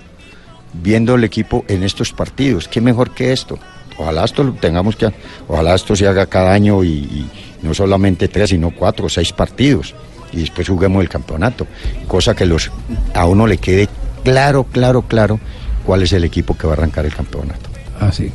[0.72, 2.68] viendo el equipo en estos partidos.
[2.68, 3.58] ¿Qué mejor que esto?
[3.98, 5.12] Ojalá esto lo tengamos que,
[5.48, 7.30] ojalá esto se haga cada año y, y
[7.62, 9.94] no solamente tres, sino cuatro o seis partidos
[10.32, 11.66] y después juguemos el campeonato.
[12.06, 12.70] Cosa que los
[13.14, 13.88] a uno le quede
[14.24, 15.40] claro, claro, claro
[15.84, 17.70] cuál es el equipo que va a arrancar el campeonato.
[18.00, 18.30] Ah, sí.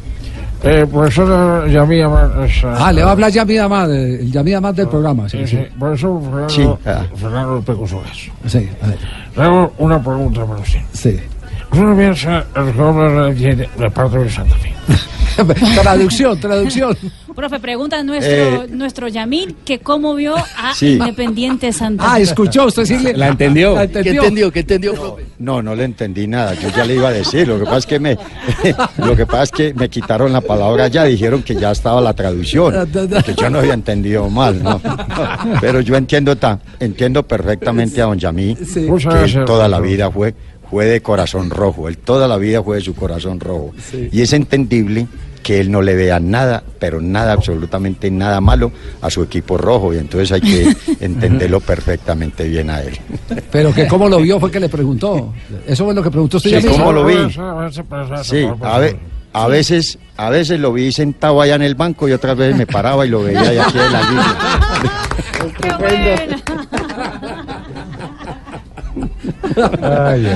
[0.64, 2.32] Eh, profesor Yamid Amad.
[2.64, 5.30] Ah, le va a hablar Yamid Amad, eh, el Amad del programa.
[5.30, 5.58] Sí, Sí, sí.
[5.58, 5.68] sí.
[5.78, 7.06] Profesor Fernando, Sí, ah.
[7.16, 7.64] Fernando.
[8.48, 8.98] Sí, a ver.
[9.36, 10.80] Le hago una pregunta para usted.
[10.94, 11.20] Sí.
[11.72, 14.74] Usted piensa el jugador de parte de Santa Fe.
[15.82, 16.98] traducción, traducción.
[17.36, 20.94] Profe, pregunta nuestro, Eh, nuestro Yamil que cómo vio a Sí.
[20.94, 22.98] Independiente Santa Ah, escuchó usted, sí.
[22.98, 23.76] le- ¿La entendió?
[23.76, 24.52] La ¿Qué entendió.
[24.52, 25.26] ¿Qué entendió, profe?
[25.40, 26.54] No, no le entendí nada.
[26.54, 27.48] Yo ya le iba a decir.
[27.48, 28.18] Lo que pasa es que me,
[28.98, 31.04] lo que pasa es que me quitaron la palabra ya.
[31.04, 32.74] Dijeron que ya estaba la traducción.
[33.26, 34.80] Que yo no había entendido mal, ¿no?
[35.60, 38.88] Pero yo entiendo ta- entiendo perfectamente a don Yamí Sí.
[39.10, 40.34] que él toda la vida fue
[40.70, 41.88] fue de corazón rojo.
[41.88, 43.72] Él toda la vida fue de su corazón rojo.
[44.12, 45.08] Y es entendible
[45.46, 49.94] que él no le vea nada, pero nada, absolutamente nada malo a su equipo rojo.
[49.94, 50.76] Y entonces hay que
[51.06, 52.98] entenderlo perfectamente bien a él.
[53.52, 55.32] Pero que cómo lo vio fue que le preguntó.
[55.68, 56.50] Eso fue lo que preguntó usted.
[56.50, 56.70] Sí, Yamid.
[56.80, 57.16] ¿cómo lo vi?
[58.24, 58.98] Sí, a, ve-
[59.34, 62.66] a veces, a veces lo vi sentado allá en el banco y otras veces me
[62.66, 64.38] paraba y lo veía allá aquí en la línea.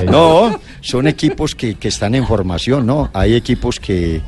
[0.10, 3.10] No, son equipos que, que están en formación, ¿no?
[3.12, 4.20] Hay equipos que,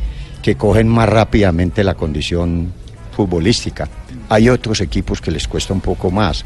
[0.42, 2.72] que cogen más rápidamente la condición
[3.16, 3.88] futbolística.
[4.28, 6.44] Hay otros equipos que les cuesta un poco más.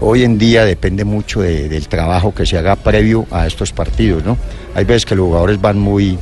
[0.00, 4.24] Hoy en día depende mucho de- del trabajo que se haga previo a estos partidos,
[4.24, 4.36] ¿no?
[4.74, 6.18] Hay veces que los jugadores van muy,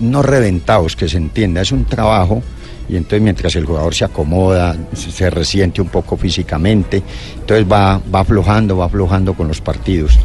[0.00, 2.42] no reventados, que se entienda, es un trabajo
[2.88, 7.02] y entonces mientras el jugador se acomoda, se se resiente un poco físicamente,
[7.38, 10.18] entonces va, va aflojando, va aflojando con los partidos.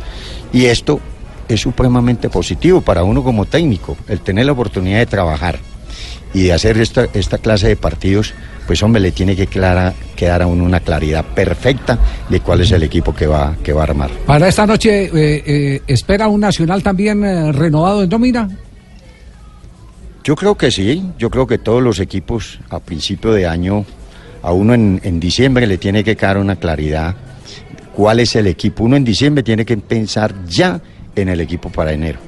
[0.52, 1.00] Y esto
[1.48, 5.60] es supremamente positivo para uno como técnico, el tener la oportunidad de trabajar
[6.34, 8.34] y de hacer esta, esta clase de partidos,
[8.66, 11.98] pues hombre, le tiene que clara, quedar a uno una claridad perfecta
[12.30, 14.12] de cuál es el equipo que va, que va a armar.
[14.26, 18.50] Para esta noche, eh, eh, ¿espera un Nacional también eh, renovado en nómina?
[20.24, 23.86] Yo creo que sí, yo creo que todos los equipos a principio de año,
[24.44, 27.16] a uno en, en diciembre le tiene que quedar una claridad
[27.96, 28.84] cuál es el equipo.
[28.84, 30.80] Uno en diciembre tiene que pensar ya
[31.22, 32.20] en el equipo para enero.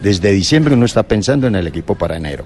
[0.00, 2.44] Desde diciembre uno está pensando en el equipo para enero.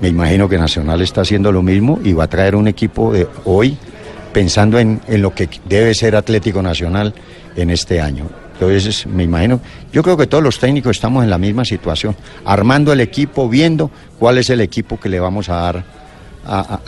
[0.00, 3.26] Me imagino que Nacional está haciendo lo mismo y va a traer un equipo de
[3.46, 3.76] hoy
[4.32, 7.14] pensando en, en lo que debe ser Atlético Nacional
[7.56, 8.28] en este año.
[8.54, 9.60] Entonces, me imagino,
[9.92, 12.14] yo creo que todos los técnicos estamos en la misma situación,
[12.44, 15.84] armando el equipo, viendo cuál es el equipo que le vamos a dar
[16.46, 16.80] a,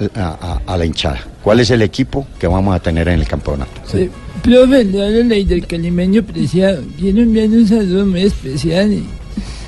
[0.67, 3.81] a- la hinchada, cuál es el equipo que vamos a tener en el campeonato.
[3.87, 4.11] Sí.
[4.43, 6.83] Profe, le habla ley del calimeño preciado.
[6.99, 9.05] Quiero enviarle un saludo muy especial y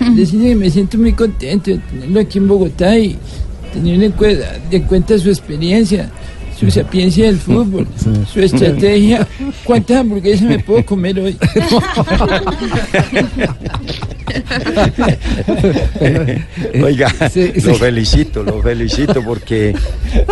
[0.16, 3.16] decirle que me siento muy contento de tenerlo aquí en Bogotá y
[3.72, 6.10] tener en cuenta, en cuenta su experiencia,
[6.60, 7.86] su sapiencia del fútbol,
[8.30, 9.26] su estrategia.
[9.64, 11.36] ¿Cuántas hamburguesas me puedo comer hoy?
[16.84, 17.60] Oiga, Sí, sí.
[17.62, 19.74] lo felicito, lo felicito porque,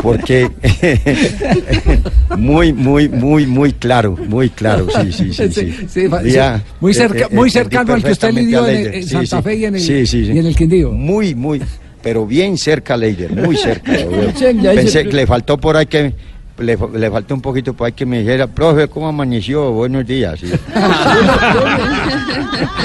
[0.03, 0.51] porque
[2.37, 5.72] muy, muy, muy, muy claro, muy claro, sí, sí, sí.
[5.89, 6.09] sí.
[6.26, 9.03] Ya, muy cerca- eh, eh, muy entendí cercano al que usted lidió a en- en
[9.03, 9.43] Sí, Santa sí.
[9.43, 10.33] Fe y en el- Sí, sí, sí.
[10.33, 10.93] y en el Quindío.
[10.93, 11.61] Muy, muy,
[12.03, 13.93] pero bien cerca Leider, muy cerca.
[14.75, 16.15] Pensé que le faltó por ahí que
[16.59, 19.73] le, le faltó un poquito por ahí que me dijera, profe, ¿cómo amaneció?
[19.73, 20.41] Buenos días.
[20.41, 20.47] Sí.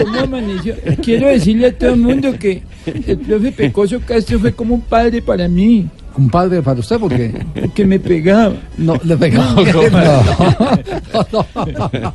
[0.03, 0.75] ¿Cómo amaneció?
[1.03, 5.21] Quiero decirle a todo el mundo que el profe Pecoso Castro fue como un padre
[5.21, 5.87] para mí.
[6.15, 6.99] ¿Un padre para usted?
[6.99, 7.33] ¿Por qué?
[7.59, 8.53] Porque me pegaba.
[8.77, 9.55] No, le pegaba.
[9.63, 12.13] No, no, no.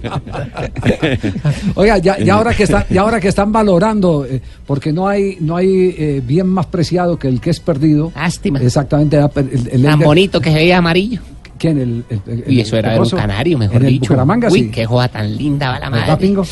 [1.75, 5.37] Oiga, ya, ya ahora que están, ya ahora que están valorando, eh, porque no hay,
[5.41, 8.13] no hay eh, bien más preciado que el que es perdido.
[8.15, 8.61] Lástima.
[8.61, 9.17] Exactamente.
[9.17, 11.21] El, el- el- Tan bonito que se veía amarillo.
[11.59, 11.79] ¿Quién?
[11.79, 14.13] El, el- el- Y eso era de un canario, mejor en el dicho.
[14.15, 14.71] Bucaramanga, Uy, sí.
[14.71, 16.27] qué joda tan linda va la ¿Verdad, madre.
[16.27, 16.43] Pingo?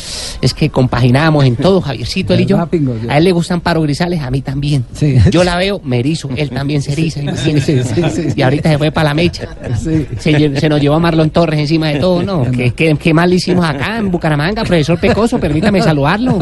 [0.41, 2.57] Es que compaginábamos en todo, Javiercito, él y yo.
[2.57, 2.95] ¿Verdad, Pingo?
[3.09, 4.83] A él le gustan paro grisales, a mí también.
[4.93, 5.15] Sí.
[5.31, 7.21] Yo la veo, me erizo, él también se eriza.
[7.37, 8.27] Sí, sí, sí, sí.
[8.35, 9.47] Y ahorita se fue para la mecha.
[9.81, 10.05] Sí.
[10.19, 12.49] Se, se nos llevó a Marlon Torres encima de todo, ¿no?
[12.51, 15.39] ¿Qué, qué, qué mal le hicimos acá en Bucaramanga, profesor Pecoso?
[15.39, 16.37] Permítame saludarlo.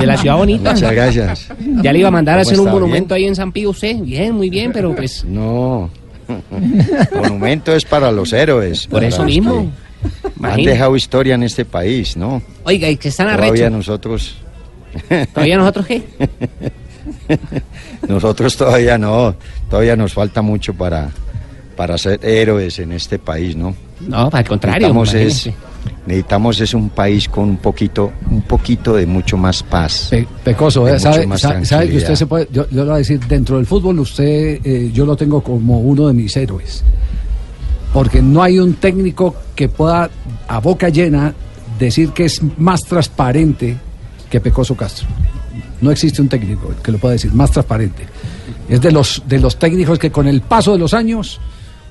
[0.00, 0.72] De la ciudad bonita.
[0.72, 1.48] Muchas gracias.
[1.82, 3.96] Ya le iba a mandar a ¿Cómo hacer un monumento ahí en San Pío usted.
[4.00, 5.24] Bien, muy bien, pero pues...
[5.24, 5.90] No.
[7.14, 8.86] Monumento es para los héroes.
[8.86, 9.70] Por eso mismo.
[10.42, 12.42] Han dejado historia en este país, ¿no?
[12.64, 13.72] Oiga, y que están Todavía arrechos.
[13.72, 14.36] nosotros.
[15.34, 16.02] ¿Todavía nosotros qué?
[18.08, 19.34] Nosotros todavía no,
[19.68, 21.10] todavía nos falta mucho para,
[21.76, 23.74] para ser héroes en este país, ¿no?
[24.00, 25.02] No, al contrario.
[25.04, 25.50] Es.
[26.06, 30.08] Necesitamos es un país con un poquito, un poquito de mucho más paz.
[30.10, 32.14] Pe- Pecoso, eh, mucho sabe, más sabe- sabe que usted tranquilidad.
[32.16, 35.16] se puede, yo, yo le voy a decir, dentro del fútbol usted, eh, yo lo
[35.16, 36.82] tengo como uno de mis héroes.
[37.92, 40.08] Porque no hay un técnico que pueda
[40.48, 41.34] a boca llena
[41.78, 43.76] decir que es más transparente
[44.30, 45.08] que Pecoso Castro.
[45.80, 48.04] No existe un técnico que lo pueda decir más transparente.
[48.68, 51.40] Es de los, de los técnicos que con el paso de los años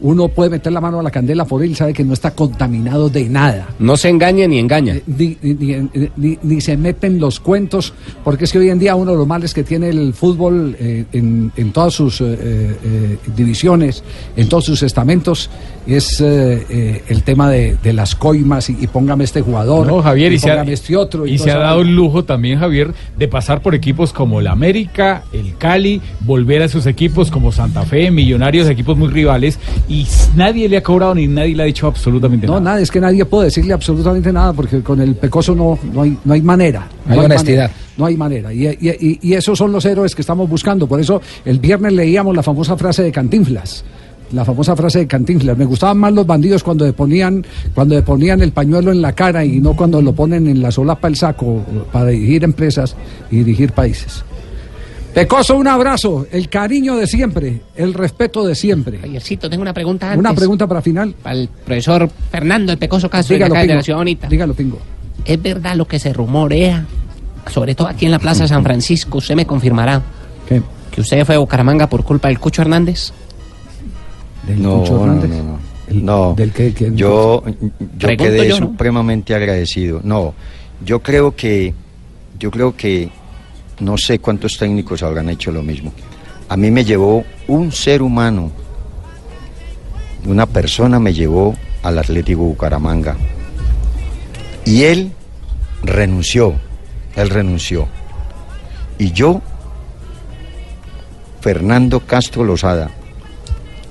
[0.01, 3.09] uno puede meter la mano a la candela por él, sabe que no está contaminado
[3.09, 4.95] de nada No se engaña ni engaña.
[5.07, 7.93] ni, ni- ni- ni- ni se meten los cuentos,
[8.23, 11.05] porque es que hoy en día uno de los males que tiene el fútbol eh,
[11.11, 14.03] en, en todas sus eh, eh, divisiones,
[14.35, 15.49] en todos sus estamentos,
[15.87, 20.01] es eh, eh, el tema de, de las coimas y, y póngame este jugador, No,
[20.01, 21.25] Javier, y, y, se ha, este otro.
[21.25, 24.47] y toda se ha dado el lujo también, Javier, de pasar por equipos como el
[24.47, 30.05] América, el Cali, volver a sus equipos como Santa Fe, Millonarios, equipos muy rivales, y
[30.35, 32.63] nadie le ha cobrado ni nadie le ha dicho absolutamente No, nada.
[32.65, 36.15] nada, es que nadie puede decirle absolutamente nada porque con el pecoso no, no, hay,
[36.23, 36.87] no hay manera.
[37.07, 37.63] No hay honestidad.
[37.69, 38.53] manera, no hay manera.
[38.53, 40.85] Y, y- y- y esos son los héroes que estamos buscando.
[40.87, 43.83] Por eso el viernes leíamos la famosa frase de Cantinflas.
[44.31, 45.57] La famosa frase de Cantinflas.
[45.57, 49.13] Me gustaban más los bandidos cuando le ponían, cuando le ponían el pañuelo en la
[49.13, 52.95] cara y no cuando lo ponen en la solapa el saco para dirigir empresas
[53.31, 54.23] y dirigir países.
[55.13, 58.99] Pecoso, un abrazo, el cariño de siempre, el respeto de siempre.
[58.99, 60.19] Javiercito, tengo una pregunta antes.
[60.19, 61.15] Una pregunta para final.
[61.21, 63.77] Para el profesor Fernando, el Pecoso Castro, Dígalo, de acá de Pingo.
[63.79, 64.27] la Ciudad Bonita.
[64.27, 64.79] Dígalo, Pingo.
[65.25, 66.85] ¿Es verdad lo que se rumorea?
[67.51, 70.01] Sobre todo aquí en la Plaza San Francisco, usted me confirmará.
[70.47, 70.61] ¿Qué?
[70.91, 73.11] Que usted fue a Bucaramanga por culpa del Cucho Hernández.
[74.57, 75.29] No, Cucho no, Hernández?
[75.31, 75.59] no, no.
[75.91, 77.43] No, del que- que- yo,
[77.97, 78.67] yo quedé yo, ¿no?
[78.67, 80.01] supremamente agradecido.
[80.03, 80.35] No,
[80.85, 81.73] yo creo que,
[82.37, 83.09] yo creo que
[83.79, 85.93] no sé cuántos técnicos habrán hecho lo mismo.
[86.47, 88.51] A mí me llevó un ser humano,
[90.25, 93.15] una persona me llevó al Atlético Bucaramanga
[94.65, 95.11] y él
[95.83, 96.53] renunció,
[97.15, 97.87] él renunció.
[98.97, 99.41] Y yo,
[101.41, 102.91] Fernando Castro Lozada,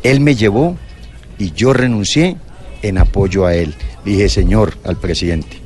[0.02, 0.76] él me llevó
[1.38, 2.36] y yo renuncié
[2.82, 3.74] en apoyo a él.
[4.04, 5.58] Dije, señor, al presidente,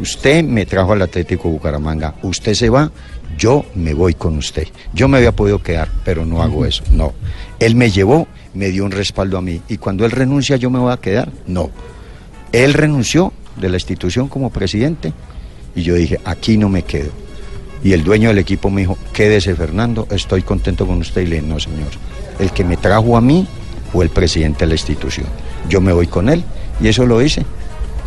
[0.00, 2.90] usted me trajo al Atlético Bucaramanga, usted se va,
[3.38, 4.68] yo me voy con usted.
[4.92, 7.12] Yo me había podido quedar, pero no hago eso, no.
[7.58, 10.78] Él me llevó, me dio un respaldo a mí, y cuando él renuncia, yo me
[10.78, 11.70] voy a quedar, no.
[12.52, 15.12] Él renunció de la institución como presidente,
[15.74, 17.10] y yo dije, aquí no me quedo.
[17.84, 21.22] Y el dueño del equipo me dijo, quédese Fernando, estoy contento con usted.
[21.22, 21.90] Y le dije, no señor,
[22.38, 23.46] el que me trajo a mí
[23.92, 25.26] fue el presidente de la institución.
[25.68, 26.42] Yo me voy con él
[26.80, 27.44] y eso lo hice.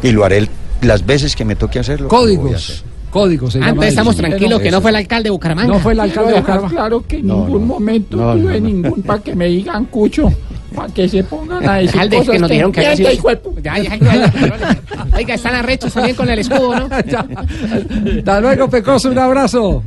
[0.02, 0.50] Y lo haré
[0.82, 2.08] las veces que me toque hacerlo.
[2.08, 2.84] Códigos.
[3.10, 3.54] Códigos.
[3.54, 4.24] se Ah, llama estamos eso.
[4.24, 5.74] tranquilos que no fue el alcalde de Bucaramanga.
[5.74, 6.70] No fue el alcalde de Bucaramanga.
[6.76, 7.68] claro que en No, ningún no.
[7.68, 8.68] momento No, tuve no.
[8.68, 10.32] ningún para que me digan cucho,
[10.76, 13.62] para que se pongan a decir Alcalde, cosas que nos dijeron que había entienda, sido-
[13.64, 14.80] ya, ya, ya.
[15.16, 16.90] Oiga, están arrechos también con el escudo, ¿no?
[18.18, 19.84] Hasta luego, Pecoso, un abrazo.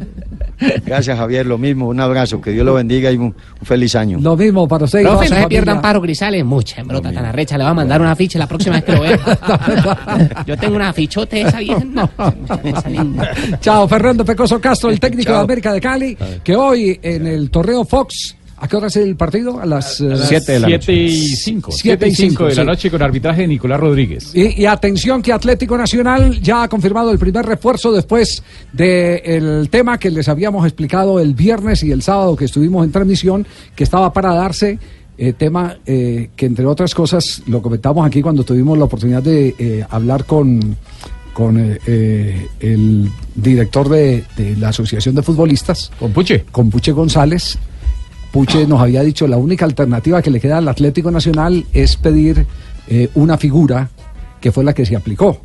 [0.84, 3.34] Gracias Javier, lo mismo, un abrazo, que Dios lo bendiga y un, un
[3.66, 4.18] feliz año.
[4.20, 5.00] Lo mismo para usted.
[5.00, 6.44] y Profe, no se pierdan paro Grisales.
[6.44, 7.56] Mucha embrota tan arrecha.
[7.58, 9.18] Le va a mandar una ficha la próxima vez que lo vea.
[10.46, 11.92] Yo tengo una fichote esa bien.
[12.02, 12.08] No.
[13.60, 17.84] Chao, Fernando Pecoso Castro, el técnico de América de Cali, que hoy en el torneo
[17.84, 19.60] Fox, ¿a qué hora es el partido?
[19.60, 20.84] A las eh, Siete de la noche.
[20.84, 21.72] Siete y cinco.
[21.72, 22.66] Siete y cinco de la sí.
[22.66, 24.30] noche con arbitraje de Nicolás Rodríguez.
[24.34, 28.42] Y, y atención que Atlético Nacional ya ha confirmado el primer refuerzo después
[28.72, 33.46] del tema que les habíamos explicado el viernes y el sábado que estuvimos en transmisión,
[33.74, 34.78] que estaba para darse,
[35.18, 39.54] eh, tema eh, que entre otras cosas lo comentamos aquí cuando tuvimos la oportunidad de
[39.58, 40.76] eh, hablar con,
[41.32, 45.90] con eh, eh, el director de, de la Asociación de Futbolistas.
[45.98, 46.44] Con Puche.
[46.50, 47.58] Con Puche González.
[48.32, 52.46] Puche nos había dicho la única alternativa que le queda al Atlético Nacional es pedir
[52.88, 53.90] eh, una figura
[54.40, 55.38] que fue la que se aplicó.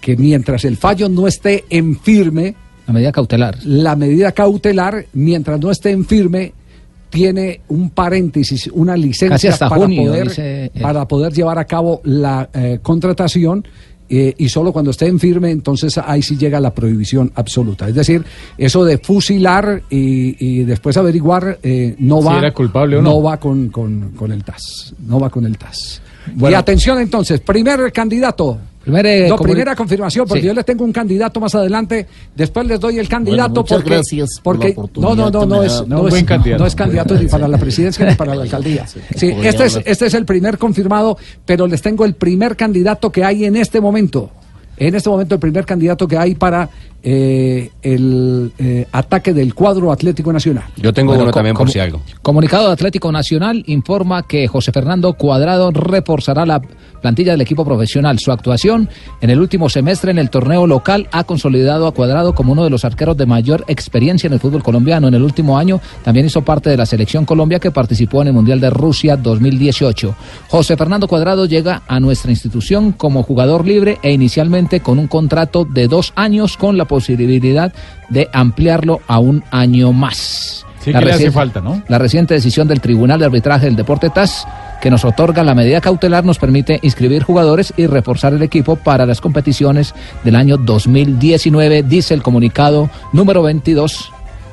[0.00, 2.54] Que mientras el fallo no esté en firme.
[2.86, 3.58] La medida cautelar.
[3.64, 6.52] La medida cautelar, mientras no esté en firme,
[7.10, 10.82] tiene un paréntesis, una licencia para, junio, poder, dice él.
[10.82, 13.66] para poder llevar a cabo la eh, contratación.
[14.10, 17.88] Eh, y solo cuando esté en firme, entonces ahí sí llega la prohibición absoluta.
[17.88, 18.24] Es decir,
[18.58, 23.22] eso de fusilar y, y después averiguar eh, no Si va, era culpable o no.
[23.22, 24.94] va con, con- con el TAS.
[25.06, 26.02] No va con el TAS.
[26.34, 26.52] Bueno.
[26.52, 28.58] y atención entonces, primer candidato.
[28.82, 30.46] Primer, eh, no, primera confirmación, porque Sí.
[30.46, 32.06] yo les tengo un candidato más adelante.
[32.34, 35.86] Después les doy el candidato muchas porque, gracias por la no, no, no, no es,
[35.86, 36.24] no, es,
[36.58, 38.86] no es candidato ni para la presidencia ni para la alcaldía.
[38.86, 43.22] Sí, este es, este es el primer confirmado, pero les tengo el primer candidato que
[43.22, 44.30] hay en este momento.
[44.78, 46.70] En este momento el primer candidato que hay para
[47.02, 50.64] eh, el eh, ataque del cuadro Atlético Nacional.
[50.76, 52.02] Yo tengo Bueno, uno también por si algo.
[52.22, 56.60] Comunicado de Atlético Nacional informa que José Fernando Cuadrado reforzará la
[57.00, 58.18] plantilla del equipo profesional.
[58.18, 58.88] Su actuación
[59.20, 62.70] en el último semestre en el torneo local ha consolidado a Cuadrado como uno de
[62.70, 65.08] los arqueros de mayor experiencia en el fútbol colombiano.
[65.08, 68.34] En el último año también hizo parte de la selección Colombia que participó en el
[68.34, 70.14] Mundial de Rusia 2018.
[70.48, 75.64] José Fernando Cuadrado llega a nuestra institución como jugador libre e inicialmente con un contrato
[75.64, 77.72] de dos años con la posibilidad
[78.08, 80.66] de ampliarlo a un año más.
[80.80, 81.82] Sí La que le hace falta, ¿no?
[81.88, 84.46] la reciente decisión del Tribunal de Arbitraje del Deporte TAS,
[84.80, 89.06] que nos otorga la medida cautelar, nos permite inscribir jugadores y reforzar el equipo para
[89.06, 94.10] las competiciones del año 2019, dice el comunicado número 22.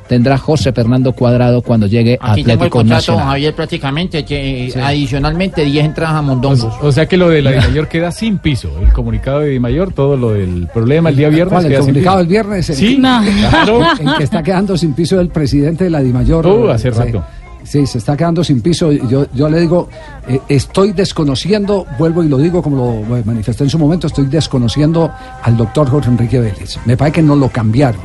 [0.08, 3.24] Tendrá José Fernando Cuadrado cuando llegue a Aquí tengo el Atlético contrato, Nacional.
[3.26, 4.78] Javier, prácticamente, que Sí.
[4.80, 6.76] adicionalmente 10 entradas a Mondongo.
[6.80, 8.70] O sea que lo de la de Mayor queda sin piso.
[8.82, 11.52] El comunicado de Di Mayor, todo lo del problema el día viernes.
[11.52, 11.64] ¿Cuál?
[11.66, 12.18] El queda sin comunicado piso.
[12.20, 12.66] del viernes.
[12.66, 13.80] Sí, que- claro.
[14.00, 16.46] en que está quedando sin piso el presidente de la DIMAYOR.
[16.46, 16.98] Uh, hace Sí.
[16.98, 17.24] rato.
[17.64, 18.90] Sí, se está quedando sin piso.
[18.92, 19.90] Yo, yo le digo,
[20.26, 24.24] eh, estoy desconociendo, vuelvo y lo digo como lo eh, manifesté en su momento, estoy
[24.24, 25.10] desconociendo
[25.42, 26.78] al doctor Jorge Enrique Vélez.
[26.86, 28.00] Me parece que no lo cambiaron.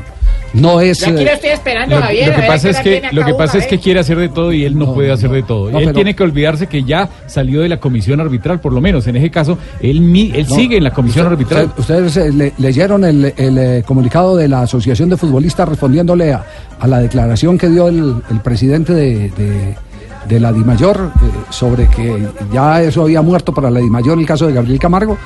[0.54, 1.00] No es.
[1.00, 2.28] Yo aquí lo eh, estoy esperando, Lo, Javier.
[2.28, 4.30] lo a que ver pasa es que lo que pasa es que quiere hacer de
[4.30, 5.72] todo y él no, puede hacer de todo.
[5.72, 8.80] no, él pero- tiene que olvidarse que ya salió de la comisión arbitral, por lo
[8.82, 10.56] menos en ese caso, él mi- él No.
[10.56, 11.66] sigue en la comisión Usted- arbitral.
[11.78, 16.34] usted- Ustedes eh, le- leyeron el, el, eh, comunicado de la Asociación de Futbolistas respondiéndole
[16.34, 16.46] a,
[16.80, 19.76] a la declaración que dio el, el presidente de, de-
[20.28, 24.46] de la DIMAYOR eh, sobre que ya eso había muerto para la DIMAYOR el caso
[24.48, 25.18] de Gabriel Camargo.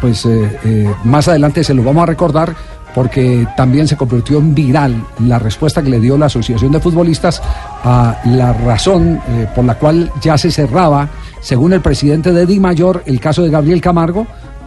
[0.00, 2.54] Pues eh, eh, más adelante se lo vamos a recordar
[2.94, 7.42] porque también se convirtió en viral la respuesta que le dio la Asociación de Futbolistas
[7.82, 11.08] a la razón eh, por la cual ya se cerraba,
[11.40, 14.26] según el presidente de Di Mayor, el caso de Gabriel Camargo,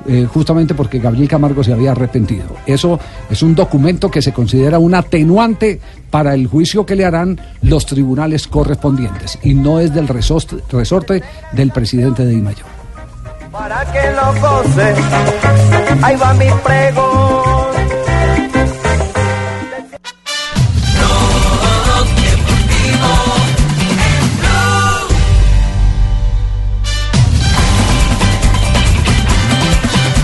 [0.09, 2.45] eh, justamente porque Gabriel Camargo se había arrepentido.
[2.65, 2.97] Eso
[3.29, 7.85] es un documento que se considera un atenuante para el juicio que le harán los
[7.85, 12.67] tribunales correspondientes y no es del resorte, del presidente de Di Mayor.
[13.51, 14.95] Para que lo goce,
[16.01, 17.76] ahí va mi pregón.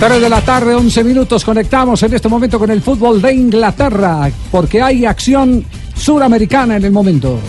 [0.06, 1.45] Tres de la tarde, 11 minutos.
[1.45, 5.64] Conectamos en este momento con el fútbol de Inglaterra, porque hay acción
[5.95, 7.39] suramericana en el momento.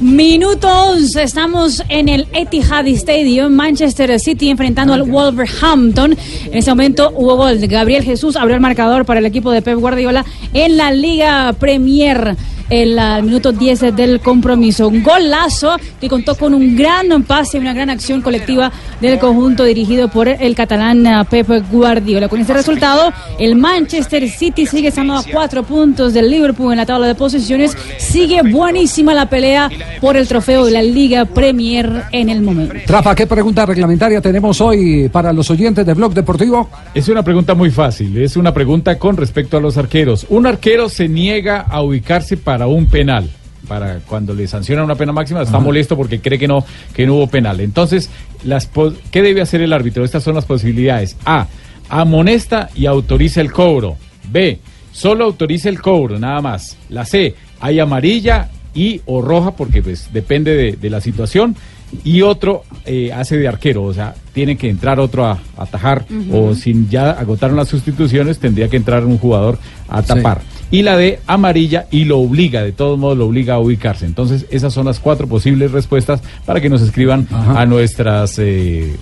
[0.00, 6.16] Minuto 11, estamos en el Etihad Stadium, Manchester City enfrentando al Wolverhampton.
[6.46, 7.58] En ese momento hubo gol.
[7.58, 10.24] Gabriel Jesús abrió el marcador para el equipo de Pep Guardiola
[10.54, 12.36] en la Liga Premier.
[12.70, 14.88] El al minuto 10 del compromiso.
[14.88, 20.08] Un golazo que contó con un gran pase, una gran acción colectiva del conjunto dirigido
[20.08, 22.28] por el catalán eh, Pep Guardiola.
[22.28, 26.86] Con este resultado, el Manchester City sigue estando a cuatro puntos del Liverpool en la
[26.86, 27.76] tabla de posiciones.
[27.98, 32.74] Sigue buenísima la pelea por el trofeo de la Liga Premier en el momento.
[32.86, 36.68] Trafa, ¿qué pregunta reglamentaria tenemos hoy para los oyentes de Blog Deportivo?
[36.94, 40.26] Es una pregunta muy fácil, es una pregunta con respecto a los arqueros.
[40.28, 43.28] Un arquero se niega a ubicarse para un penal.
[43.66, 45.64] Para cuando le sancionan una pena máxima, está Ajá.
[45.64, 47.60] molesto porque cree que no, que no hubo penal.
[47.60, 48.08] Entonces,
[48.44, 48.70] las
[49.10, 50.04] ¿qué debe hacer el árbitro?
[50.04, 51.16] Estas son las posibilidades.
[51.26, 51.46] A.
[51.90, 53.96] Amonesta y autoriza el cobro.
[54.30, 54.58] B.
[54.92, 56.78] Solo autoriza el cobro, nada más.
[56.88, 57.34] La C.
[57.60, 61.56] Hay amarilla y o roja porque pues depende de, de la situación.
[62.04, 66.54] Y otro eh, hace de arquero, o sea, tiene que entrar otro a, atajar o
[66.54, 70.42] si ya agotaron las sustituciones tendría que entrar un jugador a tapar.
[70.70, 74.04] Y la de amarilla y lo obliga, de todos modos lo obliga a ubicarse.
[74.04, 78.94] Entonces esas son las cuatro posibles respuestas para que nos escriban a nuestras eh,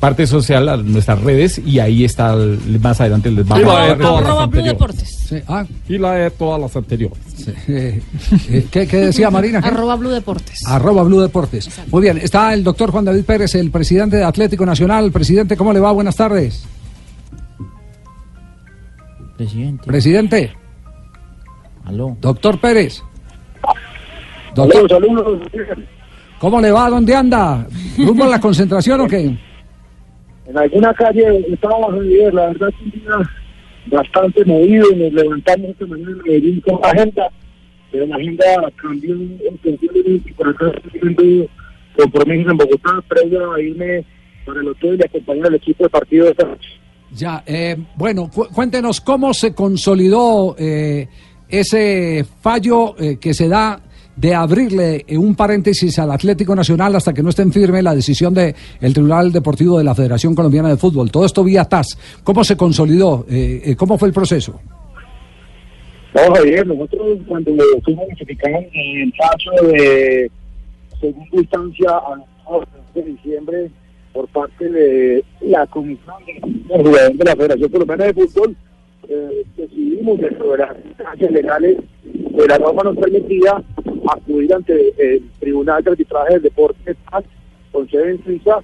[0.00, 4.22] partes social, a nuestras redes y ahí está, el- más adelante les vamos a todas
[4.24, 5.42] las anteriores.
[5.48, 7.18] Ah, Y la de todas las anteriores.
[7.68, 8.02] eh,
[8.70, 9.62] ¿qué, qué decía Marina?
[9.62, 9.68] ¿Qué?
[9.68, 10.58] Arroba Blue Deportes.
[10.66, 11.70] Arroba Blue Deportes.
[11.90, 15.10] Muy bien, está el doctor Juan David Pérez, el presidente de Atlético Nacional.
[15.10, 15.90] Presidente, ¿cómo le va?
[15.92, 16.64] Buenas tardes.
[19.38, 19.84] Presidente.
[19.86, 20.52] Presidente.
[21.84, 22.16] Aló.
[22.20, 23.02] Doctor Pérez.
[24.54, 24.88] Doctor,
[26.38, 26.88] ¿Cómo le va?
[26.90, 27.66] ¿Dónde anda?
[27.98, 29.36] ¿Rumbo a la concentración o qué?
[30.46, 33.12] en alguna calle estábamos vivir, la verdad es un día
[33.86, 37.28] bastante movido y nos levantamos esta mañana en Medellín con la agenda,
[37.90, 38.44] pero la agenda
[38.76, 41.46] cambió y por acá estoy teniendo
[41.96, 44.04] compromisos en Bogotá, previo a irme
[44.44, 46.68] para el hotel y acompañar al equipo de partido de esta noche.
[47.12, 51.08] Ya, eh, bueno, cu- cuéntenos cómo se consolidó eh,
[51.60, 53.80] ese fallo eh, que se da
[54.16, 57.94] de abrirle eh, un paréntesis al Atlético Nacional hasta que no esté en firme la
[57.94, 58.54] decisión del
[58.92, 61.10] Tribunal Deportivo de la Federación Colombiana de Fútbol.
[61.10, 61.98] Todo esto vía TAS.
[62.22, 63.26] ¿Cómo se consolidó?
[63.28, 64.60] Eh, eh, ¿Cómo fue el proceso?
[66.14, 67.50] No, Javier, nosotros cuando
[67.84, 70.30] fuimos notificados en el paso de
[71.00, 73.70] segunda instancia al 12 de diciembre
[74.12, 78.56] por parte de la Comisión de de la Federación Colombiana de Fútbol,
[79.56, 80.76] decidimos dentro de las
[81.30, 83.62] legales de la norma nos permitía
[84.08, 86.96] acudir ante el Tribunal de Arbitraje del Deporte
[87.72, 88.58] con sede en Suiza,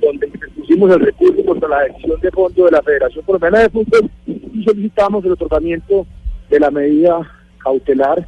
[0.00, 4.10] donde pusimos el recurso contra la decisión de fondo de la Federación Colombiana de Fútbol
[4.26, 6.06] y solicitamos el otorgamiento
[6.48, 7.20] de la medida
[7.58, 8.26] cautelar,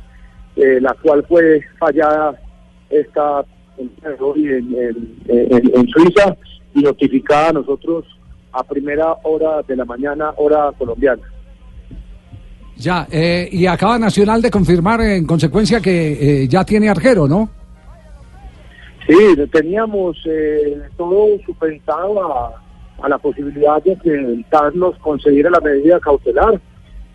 [0.57, 2.39] eh, la cual fue fallada
[2.91, 3.45] esta
[3.79, 3.91] en-
[5.75, 6.37] en Suiza
[6.75, 8.05] y notificada a nosotros
[8.53, 11.23] a primera hora de la mañana, hora colombiana.
[12.77, 17.49] Ya, eh, y acaba Nacional de confirmar en consecuencia que eh, ya tiene arquero, ¿no?
[19.07, 19.15] Sí,
[19.53, 22.63] teníamos eh, todo supeditado a,
[23.03, 26.61] a la posibilidad de que nos concediera la medida cautelar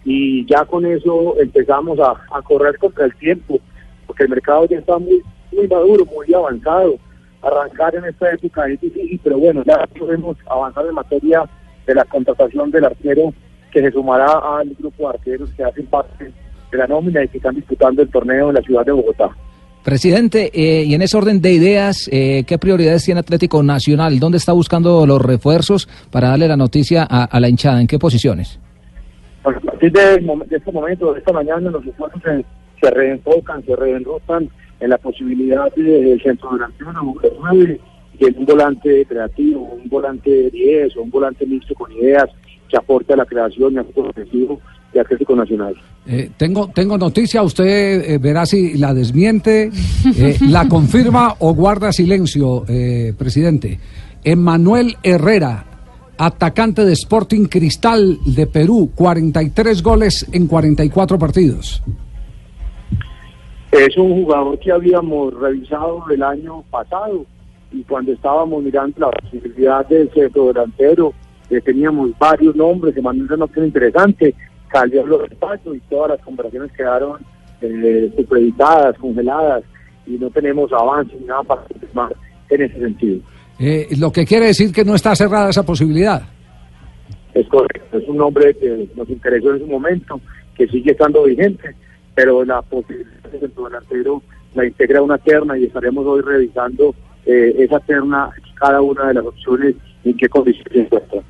[0.03, 3.59] y ya con eso empezamos a, a correr contra el tiempo,
[4.07, 6.95] porque el mercado ya está muy, muy maduro, muy avanzado.
[7.43, 11.43] Arrancar en esta época es difícil, pero bueno, ya podemos avanzar en materia
[11.85, 13.33] de la contratación del arquero
[13.71, 16.31] que se sumará al grupo de arqueros que hacen parte
[16.71, 19.29] de la nómina y que están disputando el torneo en la ciudad de Bogotá.
[19.83, 24.19] Presidente, eh, y en ese orden de ideas, eh, ¿qué prioridades tiene Atlético Nacional?
[24.19, 27.81] ¿Dónde está buscando los refuerzos para darle la noticia a, a la hinchada?
[27.81, 28.59] ¿En qué posiciones?
[29.43, 32.45] Bueno, a partir de, este momento, de esta mañana, los esfuerzos se,
[32.79, 34.49] se reenfocan, se reenrotan
[34.79, 36.91] en la posibilidad de centro delantero,
[38.19, 42.29] en un volante creativo, un volante 10 o un volante mixto con ideas
[42.71, 44.59] que aporte a la creación y al fútbol ofensivo
[44.93, 45.75] de Atlético Nacional.
[46.07, 49.69] Eh, tengo, tengo noticia, usted eh, verá si la desmiente,
[50.17, 53.79] eh, la confirma o guarda silencio, eh, presidente.
[54.23, 55.65] Emmanuel Herrera,
[56.17, 61.83] atacante de Sporting Cristal de Perú, 43 goles en 44 partidos.
[63.71, 67.25] Es un jugador que habíamos revisado el año pasado
[67.71, 71.13] y cuando estábamos mirando la posibilidad del centro delantero,
[71.51, 74.33] eh, teníamos varios nombres, se mandó una opción interesante,
[74.71, 77.19] salió los despachos y todas las conversaciones quedaron
[77.61, 79.63] eh, supeditadas, congeladas
[80.07, 82.15] y no tenemos avance ni nada para confirmar
[82.49, 83.19] en ese sentido.
[83.59, 86.23] Eh, lo que quiere decir que no está cerrada esa posibilidad.
[87.33, 90.19] Es correcto, es un nombre que nos interesó en su momento,
[90.55, 91.75] que sigue estando vigente,
[92.15, 94.21] pero la posibilidad de centro delantero
[94.53, 96.93] la integra una terna y estaremos hoy revisando
[97.25, 101.21] eh, esa terna, cada una de las opciones, en qué condiciones se encuentra.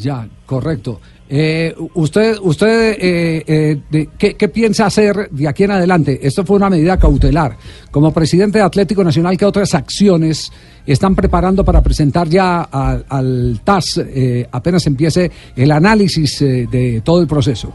[0.00, 1.00] Ya, correcto.
[1.30, 6.18] Eh, usted, usted, eh, eh, de- ¿qué, piensa hacer de aquí en adelante?
[6.22, 7.56] Esto fue una medida cautelar.
[7.90, 10.50] Como presidente de Atlético Nacional, ¿qué otras acciones
[10.86, 17.02] están preparando para presentar ya a- al TAS eh, apenas empiece el análisis eh, de
[17.04, 17.74] todo el proceso?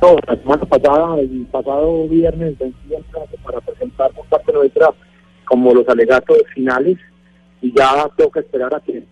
[0.00, 4.88] No, la semana pasada, el pasado viernes, vencí el plazo para presentar por parte nuestra
[5.44, 6.98] como los alegatos finales
[7.60, 9.04] y ya toca esperar a que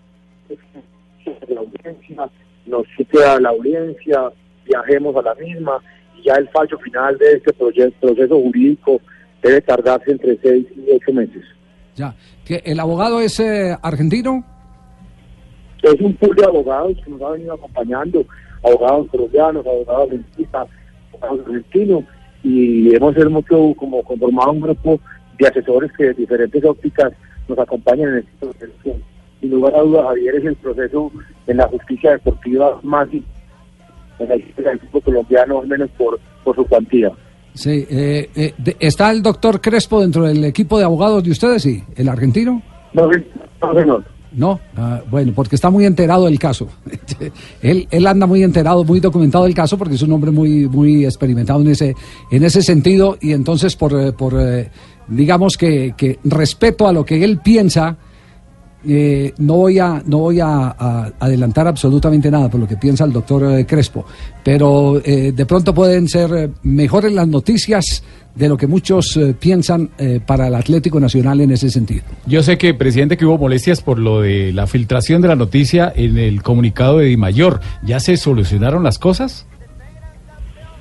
[1.48, 2.30] la audiencia
[2.66, 4.30] nos cite a la audiencia,
[4.66, 5.78] viajemos a la misma
[6.18, 9.00] y ya el fallo final de este proye- proceso jurídico
[9.42, 11.42] debe tardarse entre seis y ocho meses.
[11.96, 12.14] Ya.
[12.44, 14.44] ¿Que ¿El abogado es eh, argentino?
[15.82, 18.24] Es un pool de abogados que nos ha venido acompañando,
[18.62, 20.68] abogados colombianos, abogados dentistas,
[21.12, 22.04] abogados argentinos,
[22.42, 25.00] y hemos mucho como conformado un grupo
[25.38, 27.12] de asesores que de diferentes ópticas
[27.48, 29.00] nos acompañan en este proceso.
[29.40, 31.10] Sin lugar a dudas, Javier es el proceso
[31.46, 36.54] en la justicia deportiva más en la historia del fútbol colombiano, al menos por, por
[36.54, 37.10] su cuantía.
[37.54, 37.86] Sí.
[37.90, 41.62] eh, eh, ¿Está el doctor Crespo dentro del equipo de abogados de ustedes?
[41.62, 41.82] Sí.
[41.96, 42.62] ¿El argentino?
[42.92, 44.04] No, no, señor.
[44.32, 46.68] No, ah, bueno, porque está muy enterado del caso.
[47.62, 51.04] él, él anda muy enterado, muy documentado del caso, porque es un hombre muy, muy
[51.04, 51.96] experimentado en ese,
[52.30, 54.70] en ese sentido, y entonces por, eh, por eh,
[55.08, 57.96] digamos que, que respeto a lo que él piensa,
[58.86, 63.04] eh, no voy a no voy a, a adelantar absolutamente nada por lo que piensa
[63.04, 64.04] el doctor eh, Crespo,
[64.42, 68.02] pero eh, de pronto pueden ser eh, mejores las noticias
[68.34, 72.04] de lo que muchos eh, piensan eh, para el Atlético Nacional en ese sentido.
[72.26, 75.92] Yo sé que, presidente, que hubo molestias por lo de la filtración de la noticia
[75.94, 77.60] en el comunicado de Di Mayor.
[77.84, 79.46] ¿Ya se solucionaron las cosas?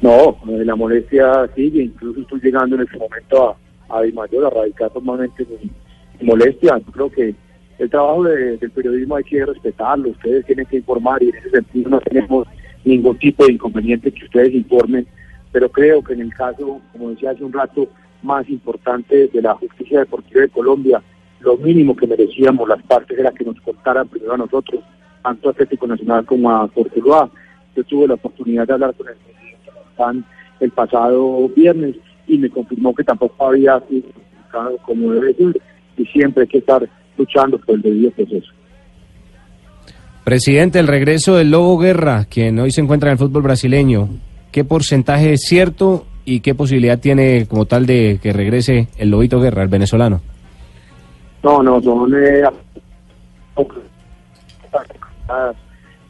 [0.02, 3.50] No, la molestia sigue, incluso estoy llegando en este momento
[3.89, 5.72] a, a Di Mayor a radicar formalmente mi,
[6.22, 6.78] mi molestia.
[6.86, 7.36] Yo creo que
[7.80, 11.50] el trabajo de- del periodismo hay que respetarlo, ustedes tienen que informar y en ese
[11.50, 12.48] sentido no tenemos
[12.86, 15.08] ningún tipo de inconveniente que ustedes informen,
[15.52, 17.88] pero creo que en el caso, como decía hace un rato,
[18.22, 21.02] más importante de la justicia deportiva de Colombia,
[21.40, 24.84] lo mínimo que merecíamos las partes era que nos contaran primero a nosotros,
[25.24, 27.30] tanto a Atlético Nacional como a Cortuluá.
[27.76, 30.28] Yo tuve la oportunidad de hablar con el presidente
[30.60, 31.96] el pasado viernes
[32.28, 34.10] y me confirmó que tampoco había sido
[34.84, 35.62] como debe ser
[35.98, 38.47] y siempre hay que estar luchando por el debido proceso.
[40.24, 44.09] Presidente, el regreso del Lobo Guerra, quien hoy se encuentra en el fútbol brasileño,
[44.51, 49.39] ¿qué porcentaje es cierto y qué posibilidad tiene como tal de que regrese el Lobito
[49.39, 50.22] Guerra, el venezolano?
[51.43, 52.13] No, no, son...
[52.15, 52.43] eh,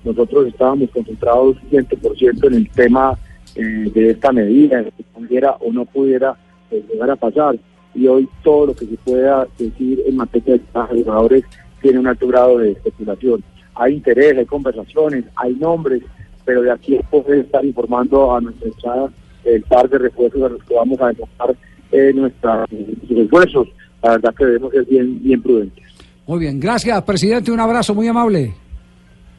[0.03, 3.17] nosotros estábamos concentrados 100% en el tema
[3.55, 3.61] eh,
[3.93, 6.35] de esta medida, que pudiera o no pudiera
[6.71, 7.55] eh, llegar a pasar.
[7.99, 11.43] Y hoy todo lo que se pueda decir en materia de jugadores
[11.81, 13.43] tiene un alto grado de especulación.
[13.75, 16.01] Hay interés, hay conversaciones, hay nombres,
[16.45, 19.09] pero de aquí poder estar informando a nuestra echada
[19.43, 21.53] el par de refuerzos a los que vamos a enfocar
[21.91, 22.69] eh, nuestros
[23.09, 23.67] esfuerzos.
[24.01, 25.83] La verdad que debemos ser bien, bien prudentes.
[26.25, 28.53] Muy bien, gracias, presidente, un abrazo muy amable.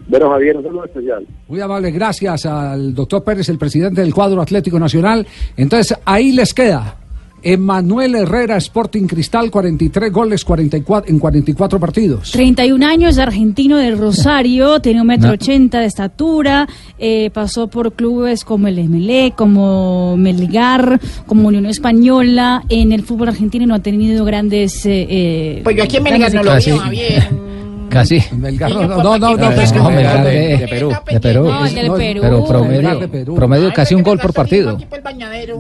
[0.07, 1.27] Bueno, Javier, un saludo especial.
[1.49, 5.27] Muy amable, gracias al doctor Pérez, el presidente del cuadro Atlético Nacional.
[5.57, 6.99] Entonces, ahí les queda.
[7.43, 12.31] Emanuel Herrera, Sporting Cristal, 43 goles 44, en 44 partidos.
[12.33, 16.69] 31 años, argentino de Rosario, tiene un metro ochenta de estatura,
[16.99, 22.63] eh, pasó por clubes como el MLE, como Melgar, como Unión Española.
[22.69, 24.85] En el fútbol argentino no ha tenido grandes.
[24.87, 27.50] eh, eh, Pues yo aquí en Melgar no lo veo.
[27.91, 28.23] Casi.
[28.39, 30.93] Melgar, no, no, no, Eh, pues Melgar de- de, de Perú.
[31.11, 31.45] de Perú.
[31.45, 32.21] No, el del No, Perú.
[32.23, 34.79] Pero promedio, promedio casi un gol por partido.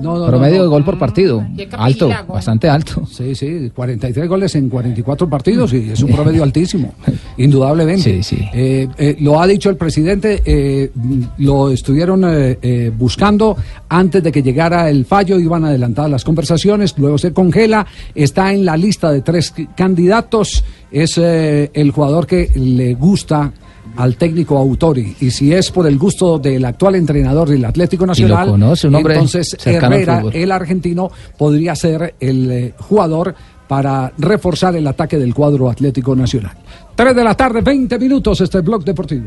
[0.01, 1.45] No, no, Promedio de gol por partido.
[1.73, 3.05] Alto, bastante alto.
[3.11, 6.95] Sí, sí, 43 goles en 44 partidos y es un promedio altísimo,
[7.37, 8.21] indudablemente.
[8.53, 13.57] Eh, eh, lo ha dicho el presidente, eh, mm, lo estuvieron eh, eh, buscando
[13.89, 18.65] antes de que llegara el fallo, iban adelantadas las conversaciones, luego se congela, está en
[18.65, 23.53] la lista de tres candidatos, es eh, el jugador que le gusta
[23.97, 28.51] al técnico Autori y si es por el gusto del actual entrenador del Atlético Nacional,
[28.51, 33.35] conoce, un hombre entonces Herrera, el argentino, podría ser el eh, jugador
[33.67, 36.57] para reforzar el ataque del cuadro Atlético Nacional.
[36.97, 39.27] 3 de la tarde, 20 minutos, este blog deportivo.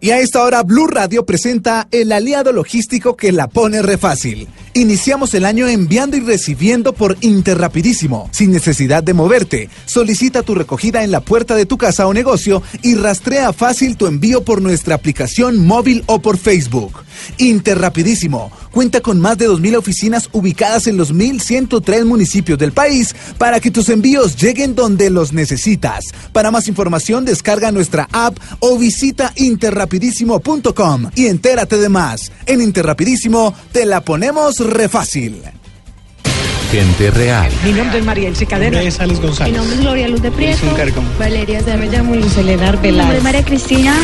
[0.00, 4.46] Y a esta hora Blue Radio presenta el aliado logístico que la pone re fácil.
[4.74, 9.70] Iniciamos el año enviando y recibiendo por Interrapidísimo, sin necesidad de moverte.
[9.86, 14.06] Solicita tu recogida en la puerta de tu casa o negocio y rastrea fácil tu
[14.06, 17.02] envío por nuestra aplicación móvil o por Facebook.
[17.38, 23.60] Interrapidísimo cuenta con más de 2.000 oficinas ubicadas en los 1.103 municipios del país para
[23.60, 26.06] que tus envíos lleguen donde los necesitas.
[26.32, 32.30] Para más información descarga nuestra app o visita interrapidísimo.com y entérate de más.
[32.46, 35.57] En Interrapidísimo te la ponemos re fácil.
[36.70, 37.50] Gente real.
[37.64, 38.68] Mi nombre es María Elsie Cadena.
[38.70, 39.52] Mi nombre es Alex González.
[39.52, 40.66] Mi nombre es Gloria Luz de Prieto.
[41.18, 43.22] Valeria se me llamo Luz Eledar Velar.
[43.22, 43.94] María Cristina.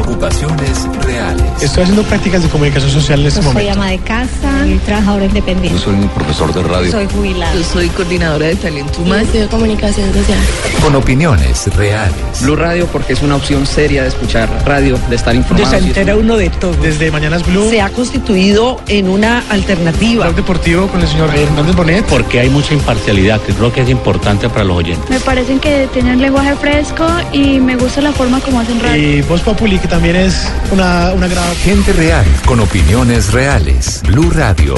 [0.00, 1.44] Ocupaciones reales.
[1.62, 3.72] Estoy haciendo prácticas de comunicación social en este Soy momento.
[3.72, 5.78] ama de casa y trabajadora independiente.
[5.78, 6.90] soy un profesor de radio.
[6.90, 7.54] Soy jubilada.
[7.54, 9.24] Yo soy coordinadora de talento humano.
[9.32, 10.38] de comunicación social.
[10.82, 12.16] Con opiniones reales.
[12.42, 15.70] Blue Radio porque es una opción seria de escuchar radio, de estar informado.
[15.70, 16.72] Se entera uno de todo.
[16.82, 17.70] Desde Mañanas Blue.
[17.70, 20.24] Se ha constituido en una alternativa.
[20.24, 22.07] Blog deportivo con el señor Hernández Bonet.
[22.08, 25.08] Porque hay mucha imparcialidad, que creo que es importante para los oyentes.
[25.10, 29.18] Me parecen que tienen lenguaje fresco y me gusta la forma como hacen radio.
[29.18, 31.54] Y Voz Populi, que también es una, una gran...
[31.56, 32.24] Gente real.
[32.46, 34.02] Con opiniones reales.
[34.06, 34.74] Blue Radio.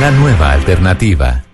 [0.00, 1.44] La nueva alternativa.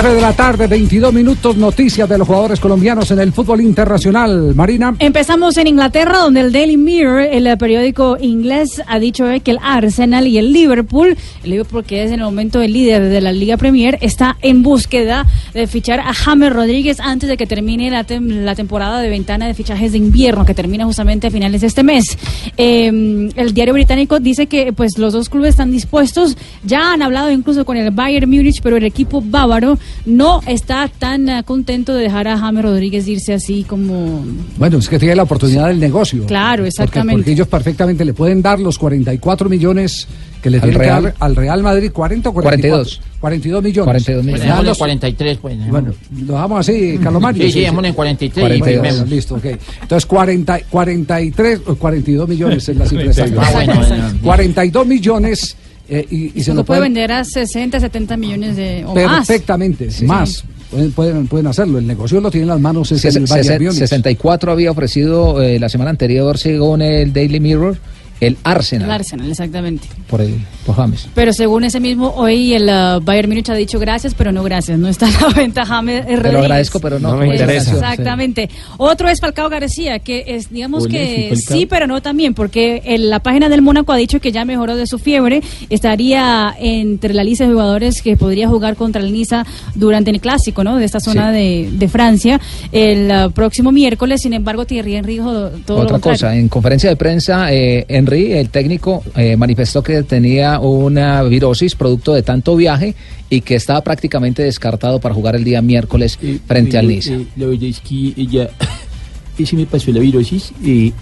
[0.00, 4.54] 3 de la tarde, 22 minutos, noticias de los jugadores colombianos en el fútbol internacional.
[4.54, 4.94] Marina.
[5.00, 10.28] Empezamos en Inglaterra, donde el Daily Mirror, el periódico inglés, ha dicho que el Arsenal
[10.28, 13.56] y el Liverpool, el Liverpool que es en el momento el líder de la Liga
[13.56, 18.44] Premier, está en búsqueda de fichar a James Rodríguez antes de que termine la, tem-
[18.44, 21.82] la temporada de ventana de fichajes de invierno, que termina justamente a finales de este
[21.82, 22.16] mes.
[22.56, 27.32] Eh, el diario británico dice que pues los dos clubes están dispuestos, ya han hablado
[27.32, 29.76] incluso con el Bayern Múnich, pero el equipo bávaro
[30.06, 34.24] no está tan eh, contento de dejar a James Rodríguez irse así como
[34.56, 36.24] Bueno, es que tiene la oportunidad del negocio.
[36.26, 37.18] Claro, Porque- exactamente.
[37.22, 40.06] Porque, ellos perfectamente le pueden dar los 44 millones
[40.42, 41.14] que le Al que Real.
[41.18, 43.08] al Real Madrid, 40 o 44.
[43.20, 44.06] 42 millones.
[44.06, 45.68] Pues42 Le dan dejémosle los- 43, pues.
[45.68, 45.92] Bueno,
[46.26, 47.42] lo damos así, Carlos Mario.
[47.44, 49.10] Sí, sí, démosle en 43 y 42, firmemos.
[49.10, 49.44] listo, ok.
[49.82, 53.42] Entonces, 40, 43, o 42 millones es la cifra exacta.
[53.44, 54.04] Ah, bueno, bueno.
[54.22, 55.56] 42 millones
[55.88, 59.26] eh, y, y se lo puede pueden vender a 60, 70 millones de o más.
[59.26, 60.04] perfectamente, Sí.
[60.04, 60.44] más.
[60.70, 61.78] Pueden, pueden, pueden hacerlo.
[61.78, 63.78] El negocio lo tiene en las manos es Ses- el Múnich.
[63.78, 67.78] 64 había ofrecido eh, la semana anterior, según el Daily Mirror,
[68.20, 68.88] el Arsenal.
[68.88, 69.86] El Arsenal, exactamente.
[70.08, 70.34] Por, el,
[70.66, 71.08] por James.
[71.14, 74.78] Pero según ese mismo, hoy el uh, Bayern Múnich ha dicho gracias, pero no gracias.
[74.78, 76.42] No está a la venta James Te lo Rodríguez.
[76.42, 77.12] agradezco, pero no.
[77.12, 77.72] No me interesa.
[77.72, 78.48] Exactamente.
[78.76, 83.20] Otro es Falcao García, que es, digamos que sí, pero no también, porque en la
[83.20, 87.46] página del Mónaco ha dicho que ya mejoró de su fiebre, estaría entre la lista
[87.46, 90.76] de jugadores que podría jugar contra el Niza durante el clásico, ¿no?
[90.76, 92.40] De esta zona de, de Francia
[92.72, 94.22] el uh, próximo miércoles.
[94.22, 98.32] Sin embargo, Thierry Henry dijo todo Otra cosa, en conferencia de prensa, eh, Henry Henry,
[98.32, 102.94] el técnico, eh, manifestó que tenía una virosis producto de tanto viaje
[103.28, 107.12] y que estaba prácticamente descartado para jugar el día miércoles frente al Niza.
[107.14, 108.48] Eh, la verdad es que ella,
[109.38, 110.92] ese me pasó la virosis y,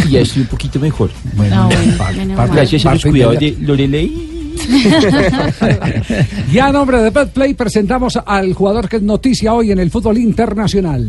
[0.06, 1.10] y ya estoy un poquito mejor.
[1.34, 2.56] Bueno, Ah, bueno, par- menos par- mal.
[2.56, 4.40] gracias a los cuidados de- Lorelei.
[6.52, 10.18] y a nombre de BetPlay presentamos al jugador que es noticia hoy en el fútbol
[10.18, 11.06] internacional.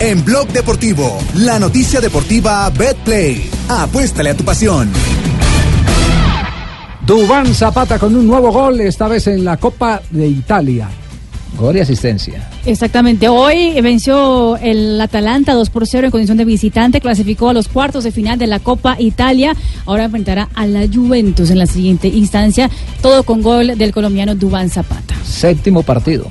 [0.00, 3.50] En Blog Deportivo, la noticia deportiva BetPlay.
[3.68, 4.88] Apuéstale a tu pasión.
[7.04, 10.88] Dubán Zapata con un nuevo gol, esta vez en la Copa de Italia.
[11.58, 12.48] Gol y asistencia.
[12.64, 13.28] Exactamente.
[13.28, 18.04] Hoy venció el Atalanta 2 por 0 en condición de visitante, clasificó a los cuartos
[18.04, 19.56] de final de la Copa Italia.
[19.84, 22.70] Ahora enfrentará a la Juventus en la siguiente instancia.
[23.02, 25.16] Todo con gol del colombiano Dubán Zapata.
[25.24, 26.30] Séptimo partido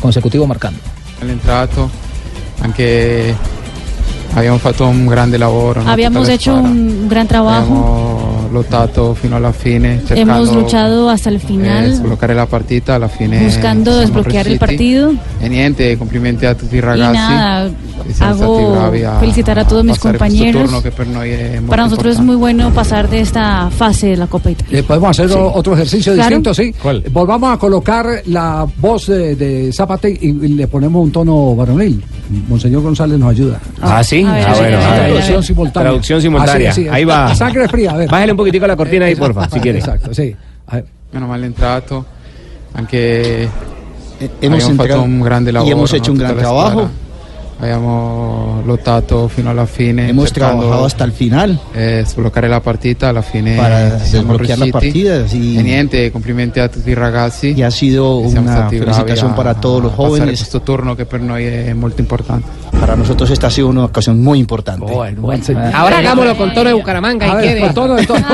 [0.00, 0.78] consecutivo marcando.
[1.26, 1.90] L'entrato,
[2.60, 3.34] anche
[4.34, 5.82] abbiamo fatto un grande lavoro.
[5.82, 5.90] no?
[5.90, 7.72] Habíamos hecho un gran trabajo.
[7.72, 8.20] Abbiamo
[8.52, 13.38] lottato fino alla fine, Hemos luchado hasta el eh, final, sbloccare la partita, alla fine
[13.44, 15.12] buscando desbloquear el partido.
[15.40, 17.12] E niente, complimenti a tutti i Y ragazzi.
[17.16, 17.70] nada,
[18.12, 20.64] siamo stati hago a felicitar a todos mis compañeros.
[20.64, 24.26] turno per noi molto Para nosotros es muy bueno pasar de esta fase de la
[24.26, 24.80] Copa Italia.
[24.80, 25.36] Eh, ¿Podemos hacer Sí.
[25.38, 26.36] otro ejercicio Claro.
[26.38, 26.52] distinto?
[26.52, 26.74] Sí.
[27.12, 32.02] Volvamos a colocar la voz de, de Zapata y, y le ponemos un tono varonil.
[32.48, 33.60] Monseñor González nos ayuda.
[33.80, 34.24] Ah, sí.
[34.26, 34.76] Ah, a ver, bueno.
[34.76, 35.06] a ver, ah.
[35.06, 35.90] Traducción simultánea.
[35.90, 36.70] Traducción simultánea.
[36.70, 36.88] Así, así.
[36.88, 37.34] Ahí va.
[37.34, 38.08] Sangre fría, a ver.
[38.08, 39.78] Bájale un poquitico la cortina ahí, porfa, si quiere.
[39.78, 40.34] Exacto, sí.
[40.66, 40.86] A ver.
[41.12, 42.06] Meno male entrato,
[42.74, 43.48] anche
[44.40, 45.98] hemos entrado un grande y hemos no?
[45.98, 46.88] hecho un gran trabajo.
[47.60, 50.08] Abbiamo lottato fino alla fine.
[50.08, 55.24] Hemos trabajado hasta el final eh, sbloccare la partita, alla fine para desbloquear la partida.
[55.24, 57.52] así- E niente, complimenti a tutti i ragazzi.
[57.54, 60.38] Y ha sido una felicitación a- para todos los jóvenes.
[60.40, 62.48] questo turno che per noi è molto importante.
[62.80, 64.90] Para nosotros esta ha sido una ocasión muy importante.
[65.74, 67.60] Ahora hagámoslo con tono de Bucaramanga, A ver, quiere.
[67.60, 68.24] con tono, en tono.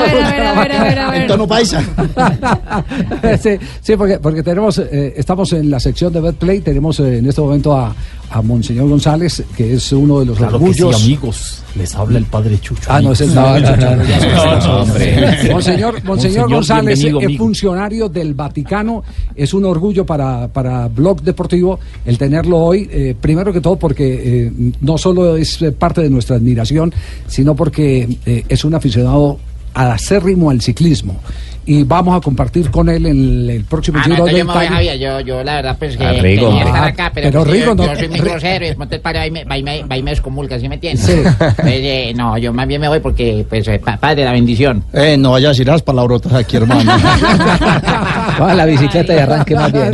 [1.14, 1.82] En tono paisa.
[3.42, 7.26] sí, sí, porque, porque tenemos, eh, estamos en la sección de BetPlay, tenemos eh, en
[7.26, 7.92] este momento a,
[8.30, 10.96] a Monseñor González, que es uno de los Claro que orgullos.
[10.98, 11.62] sí, amigos.
[11.76, 12.88] Les habla el padre Chucho.
[12.88, 13.36] Ah, no, es amigos.
[13.78, 14.86] no, no, no.
[15.52, 19.02] Monseñor, Monseñor González es funcionario del Vaticano.
[19.34, 22.88] Es un orgullo para, para Blog Deportivo el tenerlo hoy.
[22.90, 26.92] eh, primero que todo porque eh, no solo es parte de nuestra admiración,
[27.26, 29.38] sino porque eh, es un aficionado
[29.74, 31.20] acérrimo al ciclismo.
[31.68, 34.38] Y vamos a compartir con él en el, el próximo Ah, no, Giro entonces de
[34.38, 34.76] yo me voy, Italia.
[34.76, 34.98] Javier.
[34.98, 37.52] Yo, yo la verdad, pues que Ah, Rigo, quería estar Ah, acá, pero, pero pues,
[37.52, 39.82] Rigo yo, no- yo soy muy grosero y padre va y me, va y me,
[39.82, 41.04] va y me descomulga, ¿sí me entiendes?
[41.04, 41.14] Sí.
[41.38, 44.84] Pues, eh, no, yo más bien me voy porque, pues, eh, pa- padre, la bendición.
[44.92, 46.92] Eh, no vayas a decir las palabrotas aquí, hermano.
[48.40, 49.92] Va a la bicicleta y arranque más bien.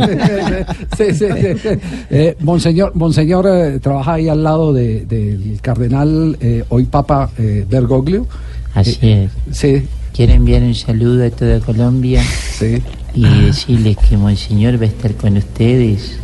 [0.97, 1.69] Sí, sí, sí, sí.
[2.11, 7.65] Eh, Monseñor, Monseñor eh, trabaja ahí al lado de- del cardenal, eh, hoy Papa eh,
[7.67, 8.27] Bergoglio.
[8.75, 9.57] Así Eh, es.
[9.57, 9.87] Sí.
[10.13, 12.21] Quiero enviar un saludo a toda Colombia
[13.15, 16.19] y decirles que Monseñor va a estar con ustedes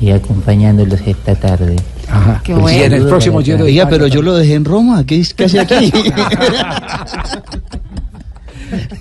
[0.00, 1.76] y acompañándolos esta tarde.
[2.08, 2.40] Ajá.
[2.44, 2.78] Qué bueno.
[2.78, 3.62] Y en el próximo de todos.
[3.66, 5.04] Oiga, pero yo lo dejé en Roma.
[5.04, 5.90] ¿Qué, es- qué hace aquí?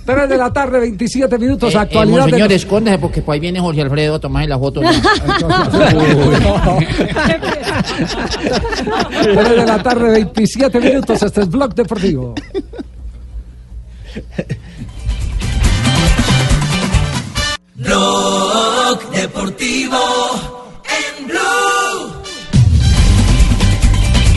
[0.05, 2.15] 3 de la tarde, 27 minutos, Eh, eh, actualidad.
[2.17, 4.81] de monseñor, los- escóndase porque pues ahí viene Jorge Alfredo, tomarse la foto.
[4.81, 4.89] ¿no?
[9.21, 11.21] 3 de la tarde, 27 minutos.
[11.21, 12.35] Este es Blog Deportivo.
[17.75, 20.54] Blog Deportivo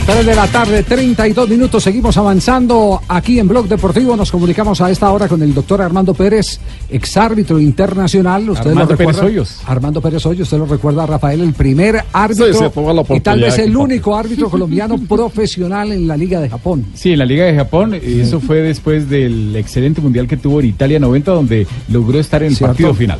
[0.09, 1.83] 3 de la tarde, 32 minutos.
[1.83, 4.15] Seguimos avanzando aquí en Blog Deportivo.
[4.15, 6.59] Nos comunicamos a esta hora con el doctor Armando Pérez,
[6.89, 8.49] exárbitro internacional.
[8.49, 9.21] Usted Armando lo Pérez.
[9.21, 9.61] Hoyos.
[9.67, 10.47] Armando Pérez Hoyos.
[10.47, 14.15] Usted lo recuerda, Rafael, el primer árbitro Sí, sí, la y tal vez el único
[14.15, 16.87] árbitro colombiano profesional en la Liga de Japón.
[16.95, 20.59] Sí, en la Liga de Japón, y eso fue después del excelente mundial que tuvo
[20.59, 22.73] en Italia 90, donde logró estar en el Cierto.
[22.73, 23.19] partido final.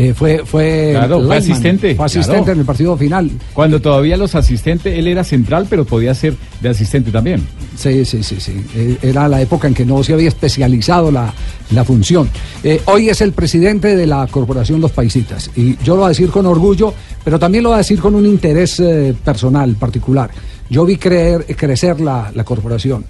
[0.00, 1.94] Eh, fue fue, Claro, fue lineman, asistente.
[1.94, 2.52] Fue asistente claro.
[2.52, 3.30] en el partido final.
[3.52, 7.46] Cuando todavía los asistentes, él era central, pero podía ser de asistente también.
[7.76, 8.64] Sí, sí, sí, sí.
[8.74, 11.34] Eh, Era la época en que no se había especializado la,
[11.72, 12.30] la función.
[12.64, 15.50] Eh, hoy es el presidente de la Corporación Los Paisitas.
[15.54, 18.14] Y yo lo voy a decir con orgullo, pero también lo voy a decir con
[18.14, 20.30] un interés eh, personal, particular.
[20.70, 23.04] Yo vi creer, crecer la, la corporación.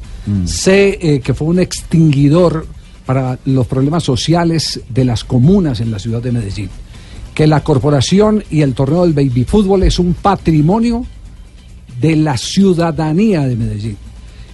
[0.45, 2.67] Sé eh, que fue un extinguidor
[3.11, 6.71] para los problemas sociales de las comunas en la ciudad de Medellín.
[7.35, 11.05] Que la corporación y el torneo del baby fútbol es un patrimonio
[12.01, 13.97] de la ciudadanía de Medellín.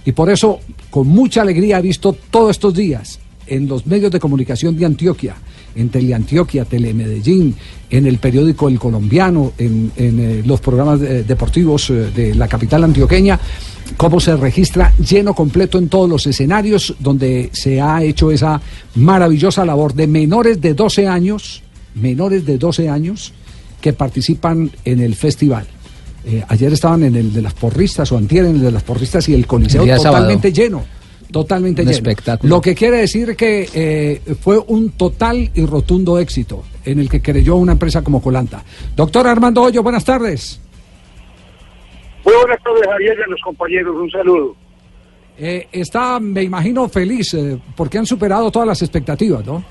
[0.05, 0.59] Y por eso,
[0.89, 5.35] con mucha alegría, he visto todos estos días en los medios de comunicación de Antioquia,
[5.75, 7.53] en Teleantioquia, Telemedellín,
[7.91, 12.47] en el periódico El Colombiano, en, en, eh, los programas eh, deportivos eh, de la
[12.47, 13.39] capital antioqueña,
[13.95, 18.61] cómo se registra lleno completo en todos los escenarios donde se ha hecho esa
[18.95, 21.63] maravillosa labor de menores de 12 años,
[21.95, 23.33] menores de 12 años
[23.81, 25.65] que participan en el festival.
[26.25, 29.29] Eh, ayer estaban en el de las porristas o antier en el de las porristas
[29.29, 30.15] y el coliseo El sábado.
[30.15, 30.83] totalmente lleno.
[31.31, 31.97] Totalmente Un lleno.
[31.97, 32.55] espectáculo.
[32.55, 37.21] Lo que quiere decir que eh, fue un total y rotundo éxito en el que
[37.21, 38.63] creyó una empresa como Colanta.
[38.95, 40.59] Doctor Armando Hoyo, buenas tardes.
[42.27, 43.95] Muy buenas tardes, Javier, y a los compañeros.
[43.95, 44.55] Un saludo.
[45.39, 49.63] Eh, está, me imagino, feliz eh, porque han superado todas las expectativas, ¿no?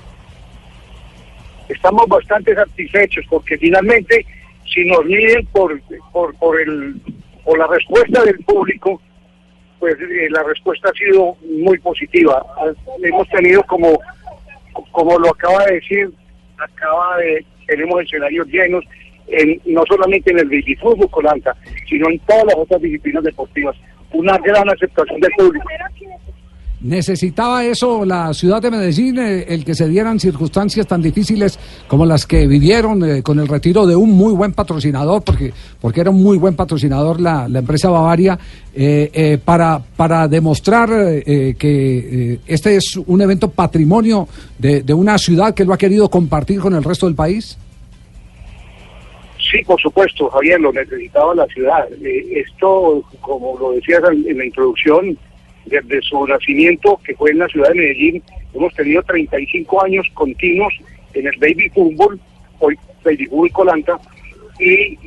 [1.69, 4.25] Estamos bastante satisfechos porque finalmente,
[4.73, 5.79] si nos miden por,
[6.11, 6.99] por, por, el,
[7.43, 8.99] por la respuesta del público,
[9.77, 12.43] pues eh, la respuesta ha sido muy positiva.
[13.03, 13.99] Hemos tenido como,
[14.89, 16.11] como lo acaba de decir,
[16.57, 18.83] acaba de, tenemos escenarios llenos,
[19.27, 21.55] en, no solamente en el bicifútbol Colanta,
[21.89, 23.75] sino en todas las otras disciplinas deportivas.
[24.13, 25.65] Una gran aceptación del público.
[26.79, 32.05] ¿Necesitaba eso la ciudad de Medellín, eh, el que se dieran circunstancias tan difíciles como
[32.05, 35.51] las que vivieron eh, con el retiro de un muy buen patrocinador, porque,
[35.81, 38.37] porque era un muy buen patrocinador la, la empresa Bavaria,
[38.75, 44.27] eh, para, para demostrar que este es un evento patrimonio
[44.59, 47.57] de, de una ciudad que lo ha querido compartir con el resto del país?
[49.49, 51.87] Sí, por supuesto, Javier, lo necesitaba la ciudad.
[52.03, 55.17] Eh, esto, como lo decías en, la introducción,
[55.65, 60.73] desde su nacimiento, que fue en la ciudad de Medellín, hemos tenido 35 años continuos
[61.13, 62.19] en el baby fútbol,
[62.59, 63.99] hoy baby fútbol Colanta,
[64.59, 64.97] y,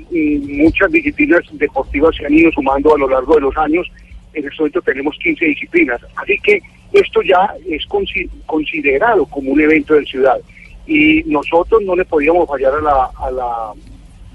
[0.62, 3.90] muchas disciplinas deportivas se han ido sumando a lo largo de los años.
[4.32, 6.00] En este momento tenemos 15 disciplinas.
[6.16, 6.60] Así que
[6.92, 10.38] esto ya es consi- considerado como un evento de ciudad.
[10.86, 13.72] Y nosotros no le podíamos fallar a la, a la,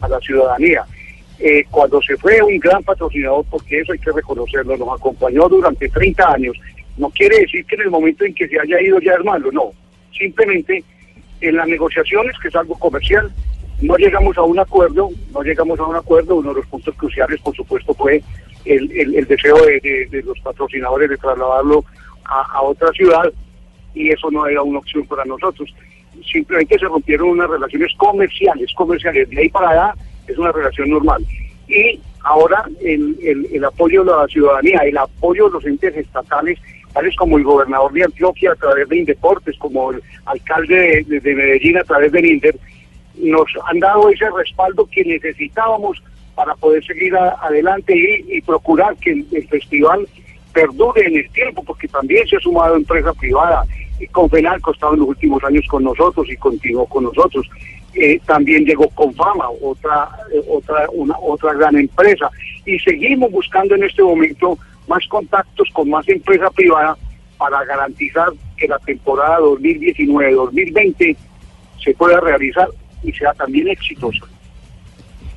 [0.01, 0.83] a la ciudadanía.
[1.39, 5.89] Eh, cuando se fue un gran patrocinador, porque eso hay que reconocerlo, nos acompañó durante
[5.89, 6.55] 30 años,
[6.97, 9.51] no quiere decir que en el momento en que se haya ido ya es malo,
[9.51, 9.71] no.
[10.17, 10.83] Simplemente
[11.41, 13.29] en las negociaciones, que es algo comercial,
[13.81, 17.41] no llegamos a un acuerdo, no llegamos a un acuerdo, uno de los puntos cruciales,
[17.41, 18.23] por supuesto, fue
[18.63, 21.83] el, el- deseo de, de- de los patrocinadores de trasladarlo
[22.23, 23.25] a, a otra ciudad,
[23.93, 25.69] y eso no era una opción para nosotros.
[26.31, 29.93] Simplemente se rompieron unas relaciones comerciales, comerciales, de ahí para allá
[30.27, 31.25] es una relación normal.
[31.67, 36.59] Y ahora el, el, apoyo de la ciudadanía, el apoyo de los entes estatales,
[36.93, 41.35] tales como el gobernador de Antioquia a través de Indeportes, como el alcalde de, de
[41.35, 42.55] Medellín a través del Inder,
[43.17, 46.01] nos han dado ese respaldo que necesitábamos
[46.35, 50.07] para poder seguir adelante y, y procurar que el, el festival
[50.53, 53.63] perdure en el tiempo, porque también se ha sumado empresa privada.
[53.99, 57.47] Y Confenalco ha estado en los últimos años con nosotros y continuó con nosotros.
[57.93, 62.29] Eh, también llegó Confama, otra, eh, otra, una, otra gran empresa.
[62.65, 64.57] Y seguimos buscando en este momento
[64.87, 66.97] más contactos con más empresa privada
[67.37, 68.27] para garantizar
[68.57, 71.15] que la temporada 2019-2020
[71.83, 72.67] se pueda realizar
[73.03, 74.25] y sea también exitosa.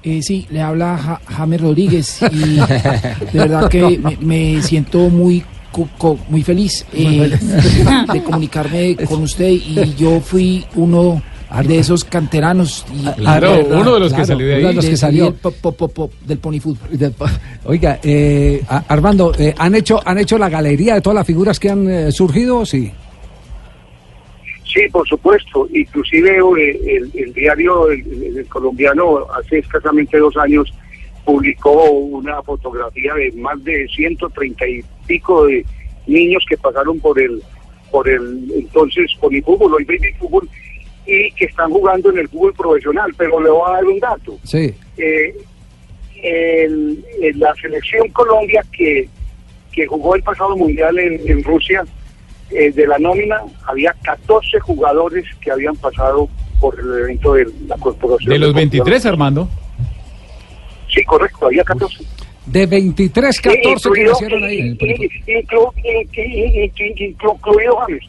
[0.03, 2.57] Eh, sí, le habla Ja- James Rodríguez y
[3.33, 5.45] de verdad que me, me siento muy
[6.29, 7.31] muy feliz eh,
[8.13, 11.23] de comunicarme con usted y yo fui uno
[11.67, 14.61] de esos canteranos y, y Claro, verdad, uno de los que salió de ahí.
[14.61, 15.25] uno de los que salió.
[15.25, 16.89] del, po- po- po- po- del pony fútbol.
[17.65, 21.71] Oiga, eh, Armando, eh, ¿han, hecho, ¿han hecho la galería de todas las figuras que
[21.71, 22.67] han eh, surgido?
[22.67, 22.91] Sí.
[24.65, 25.67] Sí, por supuesto.
[25.73, 30.71] Inclusive eh, el, el diario el, el- el colombiano hace escasamente dos años
[31.33, 35.63] publicó una fotografía de más de 130 y pico de
[36.07, 37.43] niños que pasaron por el
[37.91, 40.49] por el entonces polifútbol, hoy baby fútbol,
[41.07, 43.13] y que están jugando en el fútbol profesional.
[43.19, 44.39] Pero le voy a dar un dato.
[44.45, 44.75] Sí.
[44.97, 45.35] Eh,
[46.23, 47.05] el-
[47.39, 49.07] la selección Colombia que,
[49.73, 51.85] que jugó el pasado mundial en, en Rusia,
[52.51, 56.27] eh, de la nómina, había 14 jugadores que habían pasado
[56.59, 58.33] por el evento de la corporación.
[58.33, 58.85] De los Deportiva.
[58.85, 59.49] 23, Armando.
[60.99, 62.05] Sí, correcto, había 14.
[62.47, 64.59] De 23, 14 que Incluido- nacieron ahí.
[64.59, 68.05] in- in- inclu- in- in- in- in- incluido James.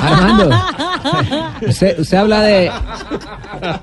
[0.00, 0.50] Armando,
[1.68, 2.70] usted, usted habla de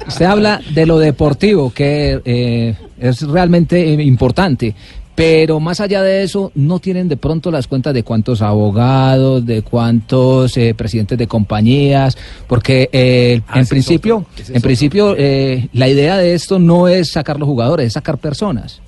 [0.08, 4.76] usted habla de lo deportivo que eh, es realmente importante,
[5.20, 9.64] pero más allá de eso no tienen de pronto las cuentas de cuántos abogados, de
[9.64, 12.18] cuántos eh, presidentes de compañías,
[12.48, 17.38] porque eh, Ah, en principio, en principio eh, la idea de esto no es sacar
[17.38, 18.82] los jugadores, es sacar personas.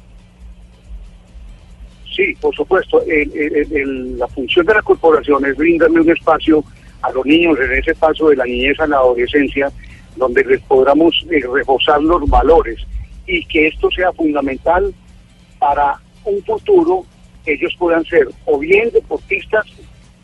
[2.16, 3.02] Sí, por supuesto.
[3.06, 6.64] El- el- el- la función de la corporación es brindarle un espacio
[7.02, 9.70] a los niños en ese paso de la niñez a la adolescencia,
[10.16, 12.80] donde les podamos eh, reforzar los valores
[13.28, 14.94] y que esto sea fundamental
[15.60, 17.06] para un futuro
[17.46, 19.66] ellos puedan ser o bien deportistas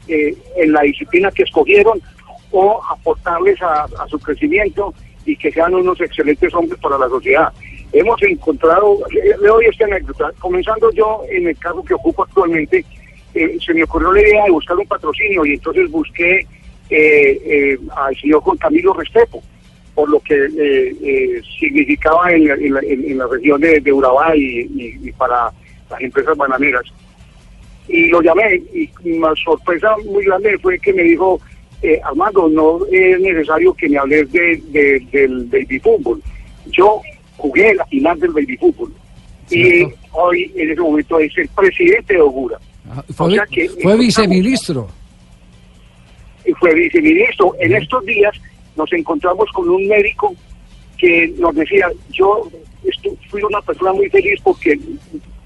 [0.07, 1.99] eh, en la disciplina que escogieron
[2.51, 4.93] o aportarles a, su crecimiento
[5.25, 7.51] y que sean unos excelentes hombres para la sociedad.
[7.91, 12.85] Hemos encontrado, le, le doy esta anécdota, comenzando yo en el cargo que ocupo actualmente,
[13.33, 16.47] eh, se me ocurrió la idea de buscar un patrocinio y entonces busqué eh,
[16.89, 19.43] eh, al señor Juan Camilo Restrepo,
[19.93, 24.69] por lo que eh, significaba en, la- en región de, Urabá y-
[25.03, 25.51] y para
[25.89, 26.83] las empresas bananeras.
[27.87, 31.39] Y lo llamé y una sorpresa muy grande fue que me dijo,
[31.81, 36.21] eh, Armando, no es necesario que me hables de, de- del baby fútbol.
[36.67, 37.01] Yo
[37.37, 38.93] jugué la final del baby fútbol
[39.49, 42.57] y hoy en ese momento es el presidente de Ogura.
[43.15, 44.89] Fue, O sea que fue viceministro.
[46.45, 47.53] y fue viceministro.
[47.59, 48.35] En estos días
[48.75, 50.35] nos encontramos con un médico
[50.97, 52.49] que nos decía, yo
[53.29, 54.77] fui una persona muy feliz porque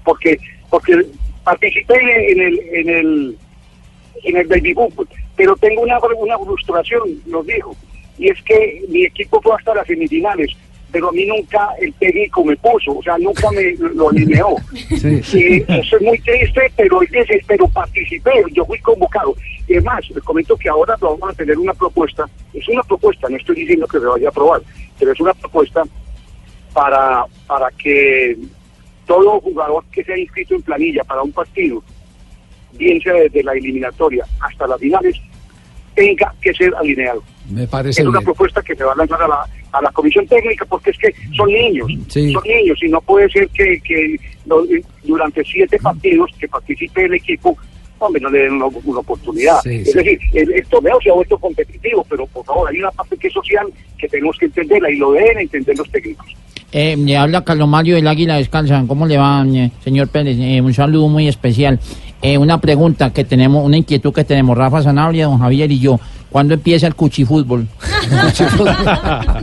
[0.04, 0.38] porque
[0.70, 1.06] porque
[1.44, 1.94] participé
[2.32, 3.38] en el en el
[4.24, 7.74] en el baby fútbol, pero tengo una, una frustración, nos dijo,
[8.18, 10.50] y es que mi equipo fue hasta las semifinales,
[10.92, 14.56] pero a mí nunca el técnico me puso, o sea, nunca me lo alineó.
[14.92, 17.00] Y eso es muy triste, pero
[17.46, 19.34] pero participé, yo fui convocado.
[19.66, 23.36] Y además, les comento que ahora vamos a tener una propuesta, es una propuesta, no
[23.36, 24.60] estoy diciendo que se vaya a aprobar,
[24.98, 25.82] pero es una propuesta
[26.74, 28.36] para, para que
[29.06, 31.82] todo jugador que sea inscrito en planilla para un partido,
[32.72, 35.16] bien sea desde la eliminatoria hasta las finales,
[35.94, 37.22] tenga que ser alineado.
[37.50, 38.24] Me parece es una bien.
[38.26, 41.12] propuesta que se va a lanzar a la, a la comisión técnica porque es que
[41.36, 42.32] son niños, Sí.
[42.32, 44.16] son niños y no puede ser que, que
[45.02, 47.56] durante siete partidos que participe el equipo,
[48.02, 49.60] hombre, no le den una, una oportunidad.
[49.62, 49.98] Sí, es sí.
[49.98, 53.28] decir, el, el torneo se ha vuelto competitivo, pero por favor, hay una parte que
[53.28, 53.66] es social
[53.98, 56.26] que tenemos que entenderla y lo deben entender los técnicos.
[56.72, 58.82] Eh, le habla Carlos Mario del Águila Descansa.
[58.88, 60.38] ¿Cómo le va, eh, señor Pérez?
[60.40, 61.78] Eh, un saludo muy especial.
[62.22, 66.00] Eh, una pregunta que tenemos, una inquietud que tenemos Rafa Sanabria, don Javier y yo.
[66.30, 67.68] ¿Cuándo empieza el cuchifútbol?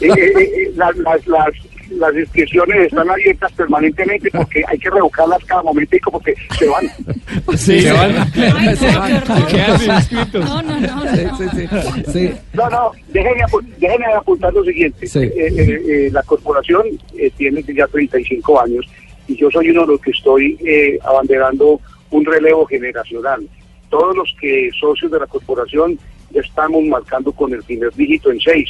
[0.00, 1.48] Eh, las, las, las,
[1.90, 6.86] las inscripciones están abiertas permanentemente porque hay que revocarlas cada momentico porque se van.
[7.56, 8.14] Sí, se van.
[8.36, 9.46] Ay, Se van.
[9.46, 10.44] Quedan inscritos.
[10.44, 11.04] No, no, no.
[11.04, 12.12] no.
[12.12, 12.30] Sí.
[12.52, 15.06] No, no, déjenme, apu- déjenme apuntar lo siguiente.
[15.06, 15.18] Sí.
[15.20, 16.82] Eh, eh, eh, la corporación
[17.16, 18.86] eh, tiene ya 35 años
[19.26, 23.46] y yo soy uno de los que estoy eh, abanderando un relevo generacional.
[23.90, 25.98] Todos los que socios de la corporación
[26.30, 28.68] ya estamos marcando con el primer dígito en 6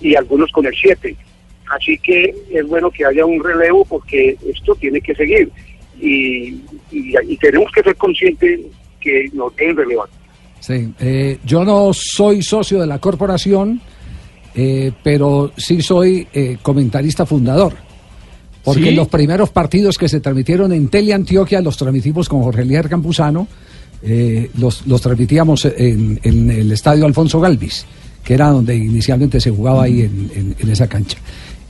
[0.00, 1.14] y algunos con el 7.
[1.70, 5.50] Así que es bueno que haya un relevo porque esto tiene que seguir
[6.00, 6.48] y,
[6.90, 8.60] y- y tenemos que ser conscientes
[9.00, 10.08] que nos deben relevar.
[10.60, 13.80] Sí, eh, yo no soy socio de la corporación,
[14.54, 17.74] eh, pero sí soy eh, comentarista fundador.
[18.62, 18.94] Porque ¿Sí?
[18.94, 23.46] los primeros partidos que se transmitieron en Teleantioquia los transmitimos con Jorge Elier Campuzano,
[24.02, 27.84] eh, los, los transmitíamos en, en el estadio Alfonso Galvis,
[28.24, 31.18] que era donde inicialmente se jugaba ahí en, en- en esa cancha.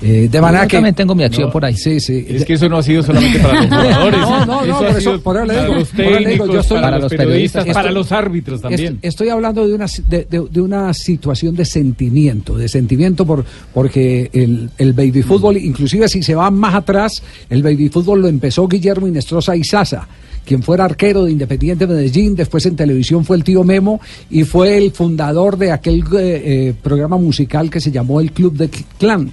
[0.06, 1.74] Eh, de manera Yo que también tengo mi acción por ahí.
[1.76, 2.26] Sí, sí.
[2.28, 4.20] Es que eso no ha sido solamente para los jugadores.
[4.20, 6.80] No, no, no, eso por eso- por eso le para digo, los técnicos, yo estoy-
[6.82, 8.94] para los periodistas, para los árbitros también.
[8.96, 13.44] Est- Estoy hablando de una, de, de- de una situación de sentimiento, de sentimiento por,
[13.72, 18.28] porque el, el baby fútbol, inclusive si se va más atrás, el baby fútbol lo
[18.28, 20.06] empezó Guillermo Inestrosa Izaza,
[20.44, 24.00] quien fuera arquero de Independiente Medellín, después en televisión fue el tío Memo
[24.30, 28.54] y fue el fundador de aquel eh, eh, programa musical que se llamó El Club
[28.56, 28.68] de
[28.98, 29.32] Clan.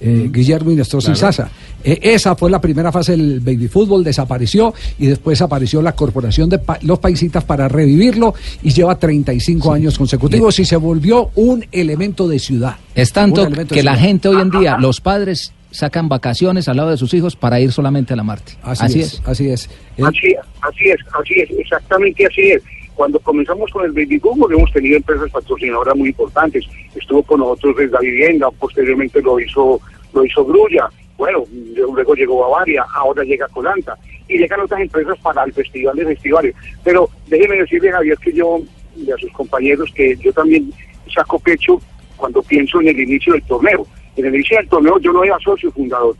[0.00, 1.18] Eh, Guillermo Inestrosa Claro.
[1.30, 1.50] Izaza.
[1.84, 6.48] Eh, esa fue la primera fase del baby fútbol, desapareció y después apareció la corporación
[6.48, 11.64] de Pa- los paisitas para revivirlo y lleva 35 años consecutivos y se volvió un
[11.70, 12.76] elemento de ciudad.
[12.94, 16.96] Es tanto que la gente hoy en día, los padres sacan vacaciones al lado de
[16.96, 18.52] sus hijos para ir solamente a la Marte.
[18.62, 19.68] Así, es, así es.
[20.02, 22.62] Así, así es, así es, exactamente así es.
[22.96, 26.64] Cuando comenzamos con el baby fútbol hemos tenido empresas patrocinadoras muy importantes.
[26.94, 29.80] Estuvo con nosotros desde la vivienda, posteriormente lo hizo
[30.14, 31.44] lo hizo Grulla, bueno,
[31.74, 33.96] luego llegó Bavaria, ahora llega Colanta
[34.28, 36.54] y llegan otras empresas para el festival de festivales.
[36.84, 38.60] Pero déjeme decirle Javier que yo
[38.96, 40.72] y a sus compañeros que yo también
[41.14, 41.80] saco pecho
[42.16, 43.86] cuando pienso en el inicio del torneo.
[44.16, 46.16] En el inicio del torneo yo no era socio fundador.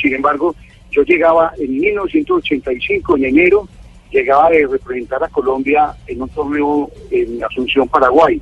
[0.00, 0.54] Sin embargo,
[0.90, 3.68] yo llegaba en 1985, en enero,
[4.10, 8.40] llegaba de representar a Colombia en un torneo en Asunción, Paraguay.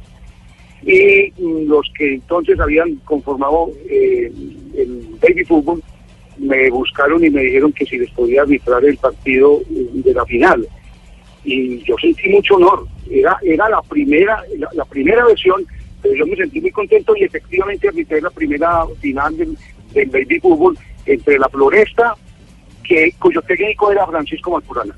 [0.83, 4.31] Y mm, los que entonces habían conformado eh,
[4.77, 5.83] el baby fútbol
[6.39, 10.25] me buscaron y me dijeron que si les podía arbitrar el partido eh, de la
[10.25, 10.67] final.
[11.45, 12.87] Y yo sentí mucho honor.
[13.11, 14.43] Era, era la primera,
[14.75, 15.65] la, primera versión,
[16.01, 19.57] pero yo me sentí muy contento y efectivamente arbitré la primera final del,
[19.93, 22.15] del baby fútbol entre la Floresta
[22.83, 24.95] que, cuyo técnico era Francisco Maturana.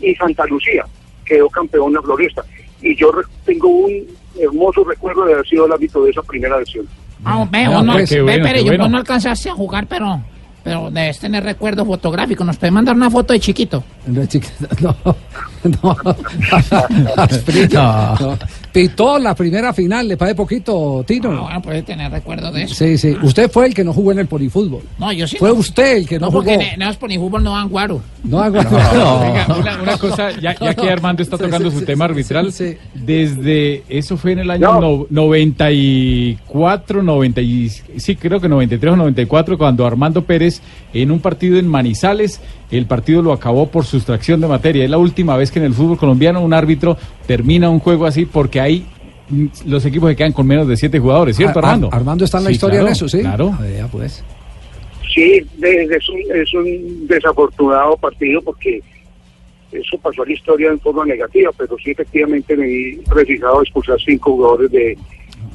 [0.00, 0.84] Y Santa Lucía
[1.24, 2.42] quedó campeón en Floresta.
[2.82, 3.10] Y yo
[3.44, 3.92] tengo un
[4.40, 6.86] hermoso recuerdo de haber sido el árbitro de esa primera versión.
[7.24, 8.88] Ah, ve, Ah, no, pues, bueno, pero yo- bueno.
[8.88, 10.22] no alcanzaste a jugar, pero,
[10.62, 12.44] pero debes tener recuerdo fotográfico.
[12.44, 13.82] ¿Nos puede mandar una foto de chiquito?
[14.80, 15.16] No, no,
[15.82, 16.16] no.
[17.16, 18.38] Asprilla, no.
[18.72, 21.32] Pitó la primera final, le parece poquito, Tino.
[21.32, 22.74] Ah, bueno, puede tener recuerdo de eso.
[22.74, 23.14] Sí, sí.
[23.22, 24.80] Usted fue el que no jugó en el polifútbol.
[24.98, 25.36] No, yo sí.
[25.36, 25.56] Fue no.
[25.56, 26.62] usted el que no, No, porque jugó.
[26.62, 28.00] en, en esos fútbol no dan guaro.
[28.24, 32.52] No hago Venga, una, una cosa, ya, ya que Armando está tocando su tema arbitral,
[32.94, 38.96] desde eso fue en el año no- 94, 90, y- sí, creo que 93 o
[38.96, 40.49] 94, cuando Armando Pérez
[40.92, 42.40] en un partido en Manizales,
[42.70, 44.84] el partido lo acabó por sustracción de materia.
[44.84, 46.96] Es la última vez que en el fútbol colombiano un árbitro
[47.26, 48.84] termina un juego así porque hay
[49.28, 51.88] mm, los equipos que quedan con menos de siete jugadores, ¿cierto, Ar- Ar- Armando?
[51.92, 53.20] Armando está en la Sí, historia claro, en eso, ¿sí?
[53.20, 53.54] Claro.
[53.60, 54.24] Ver, pues.
[55.14, 58.80] Sí, es un, es un desafortunado partido porque
[59.72, 63.96] eso pasó a la historia en forma negativa, pero sí efectivamente me vi precisado expulsar
[64.04, 64.96] cinco jugadores de,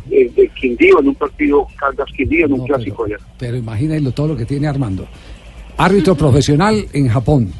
[0.10, 3.18] de, de Quindío en un partido Caldas Quindío en un clásico allá.
[3.38, 5.08] Pero imagínenlo todo lo que tiene Armando.
[5.78, 7.52] Árbitro profesional en Japón,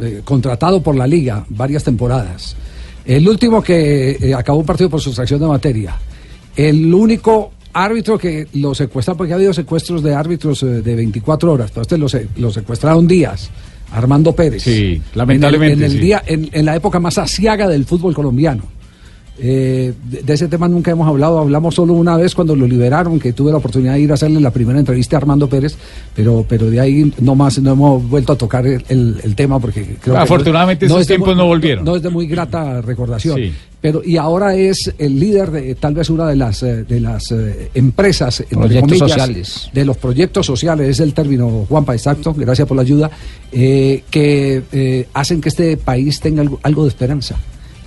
[0.00, 2.56] eh, contratado por la liga varias temporadas.
[3.04, 5.96] El último que eh, acabó un partido por sustracción de materia.
[6.56, 11.52] El único árbitro que lo secuestra, porque ha habido secuestros de árbitros eh, de 24
[11.52, 13.50] horas, pero este lo, se- lo secuestraron días.
[13.92, 14.62] Armando Pérez.
[14.62, 16.04] Sí, lamentablemente, En el, en el sí.
[16.06, 18.62] día, en, en la época más asiaga del fútbol colombiano.
[19.38, 23.18] Eh, de, de ese tema nunca hemos hablado, hablamos solo una vez cuando lo liberaron,
[23.18, 25.74] que tuve la oportunidad de ir a hacerle la primera entrevista a Armando Pérez,
[26.14, 29.58] pero, pero de ahí no más, no hemos vuelto a tocar el, el- el tema
[29.58, 31.84] porque creo que Afortunadamente no esos es de tiempos muy- no volvieron.
[31.84, 33.36] No, es de muy grata recordación.
[33.36, 33.52] Sí.
[33.80, 37.32] Pero, y ahora es el líder de tal vez una de las, eh, de las
[37.32, 39.70] eh, empresas, entre Proyectos comillas, sociales.
[39.72, 43.10] de los proyectos sociales, es el término, Juanpa, exacto, gracias por la ayuda,
[43.50, 47.36] eh, que eh, hacen que este país tenga algo, algo de esperanza.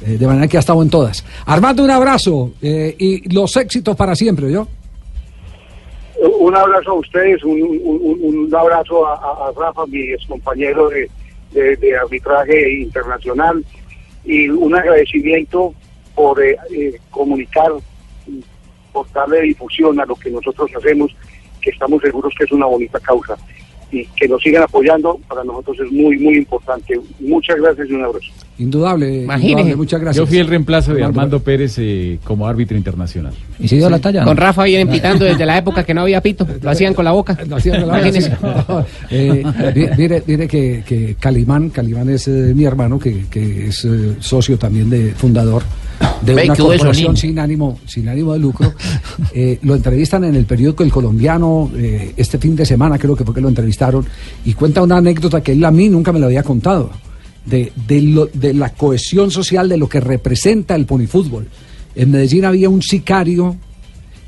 [0.06, 1.26] Eh, de manera que ha estado en todas.
[1.46, 4.68] Armando, un abrazo eh, y los éxitos para siempre, ¿yo?
[6.40, 13.64] Un abrazo a ustedes, un, abrazo a, Rafa, mi ex compañero de arbitraje internacional,
[14.26, 15.74] y un agradecimiento
[16.16, 17.72] por eh, eh, comunicar,
[18.92, 21.16] por darle difusión a lo que nosotros hacemos,
[21.62, 23.38] que estamos seguros que es una bonita causa.
[23.96, 27.00] Y que nos sigan apoyando, para nosotros es muy, muy importante.
[27.20, 28.26] Muchas gracias y un abrazo.
[28.58, 29.52] Indudable, Imagínese.
[29.52, 30.18] indudable, muchas gracias.
[30.24, 31.20] Yo fui el reemplazo de Armando.
[31.22, 33.34] Armando Pérez eh, como árbitro internacional.
[33.60, 34.24] ¿Y se dio la talla?
[34.24, 36.48] Con Rafa vienen pitando desde la época que no había pito.
[36.62, 37.38] Lo hacían con la boca.
[37.48, 37.98] Lo hacían con la
[38.68, 38.86] boca.
[39.12, 39.44] Eh,
[39.76, 44.16] mi- mire, mire que, que Calimán, Calimán es eh, mi hermano, que, que es eh,
[44.20, 45.64] socio también de fundador
[46.22, 48.74] de una corporación sin ánimo, sin ánimo de lucro.
[49.34, 53.24] Eh, lo entrevistan en el periódico El Colombiano eh, este fin de semana, creo que
[53.24, 54.06] fue que lo entrevistaron,
[54.44, 56.92] y cuenta una anécdota que él a mí nunca me lo había contado.
[57.46, 61.48] De, de, lo- de la cohesión social, de lo que representa el ponifútbol.
[61.96, 63.56] En Medellín había un sicario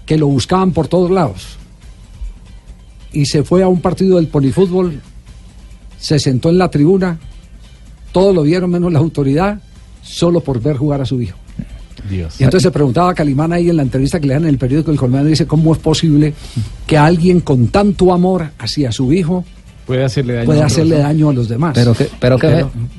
[0.06, 1.58] que lo buscaban por todos lados
[3.12, 5.02] y se fue a un partido del polifútbol,
[6.00, 7.18] se sentó en la tribuna,
[8.12, 9.60] todos lo vieron menos la autoridad,
[10.04, 11.38] solo por ver jugar a su hijo.
[12.10, 12.40] Dios.
[12.40, 14.58] Y entonces se preguntaba a Calimán ahí en la entrevista que le dan en el
[14.58, 16.34] periódico El Colombiano, dice, ¿cómo es posible
[16.86, 19.44] que alguien con tanto amor hacia su hijo
[19.86, 20.46] Puede hacerle daño.
[20.48, 21.08] puede a hacerle otros.
[21.08, 21.72] daño a los demás?
[21.74, 22.48] Pero que- pero que-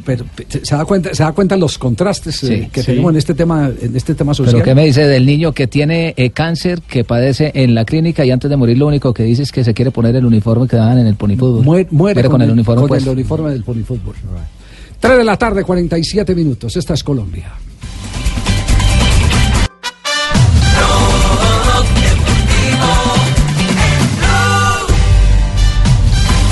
[0.06, 2.86] pero- pero se da cuenta, se da cuenta los contrastes eh, que sí.
[2.86, 4.54] tenemos en este tema, en este tema social.
[4.54, 8.24] Pero ¿qué me dice del niño que tiene eh, cáncer, que padece en la clínica
[8.24, 10.66] y antes de morir lo único que dice es que se quiere poner el uniforme
[10.66, 11.62] que daban en el ponifútbol?
[11.62, 14.14] Muere, muere con, el uniforme con el uniforme del ponifútbol.
[14.98, 16.74] 3 de la tarde, 47 minutos.
[16.76, 17.52] Esta es Colombia.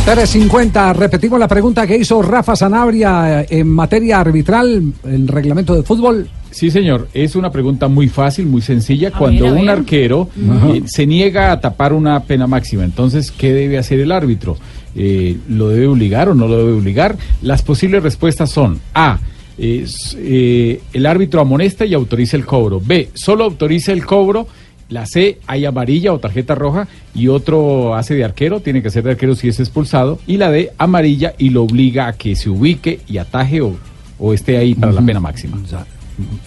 [0.06, 0.92] Tres cincuenta.
[0.92, 6.28] Repetimos la pregunta que hizo Rafa Sanabria eh, en materia arbitral, el reglamento de fútbol.
[6.52, 7.08] Sí, señor.
[7.12, 9.08] Es una pregunta muy fácil, muy sencilla.
[9.08, 9.70] A Cuando ver, un ver.
[9.70, 10.28] arquero
[10.72, 14.56] eh, se niega a tapar una pena máxima, entonces, ¿qué debe hacer el árbitro?
[14.94, 17.16] Eh, ¿Lo debe obligar o no lo debe obligar?
[17.42, 19.18] Las posibles respuestas son A.
[19.58, 22.80] eh, el árbitro amonesta y autoriza el cobro.
[22.80, 23.10] B.
[23.12, 24.46] Solo autoriza el cobro.
[24.88, 29.02] La C, hay amarilla o tarjeta roja y otro hace de arquero, tiene que ser
[29.02, 30.18] de arquero si es expulsado.
[30.26, 33.76] Y la D, amarilla y lo obliga a que se ubique y ataje o,
[34.18, 35.58] o esté ahí para la pena máxima.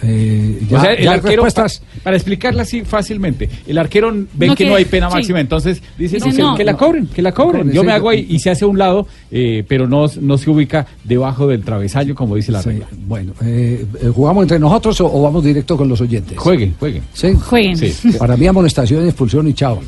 [0.02, 1.78] Eh, o sea, el ya hay arquero, respuestas.
[1.80, 5.16] pa- para explicarla así fácilmente, el arquero ven No, que, que- no hay pena sí.
[5.16, 6.56] máxima, entonces dice Dice "No, que- no.
[6.56, 7.70] que la cobren, que la cobren.
[7.70, 10.38] Yo sí, me hago ahí y se hace a un lado, eh, pero no, no
[10.38, 12.86] se ubica debajo del travesaño, como dice la regla.
[13.06, 16.36] Bueno, eh, eh, ¿jugamos entre nosotros o, o vamos directo con los oyentes?
[16.38, 17.02] Jueguen, jueguen.
[17.12, 17.32] ¿Sí?
[17.40, 17.76] Jueguen.
[17.76, 18.12] Sí.
[18.18, 19.80] Para mí amonestación, expulsión y chao.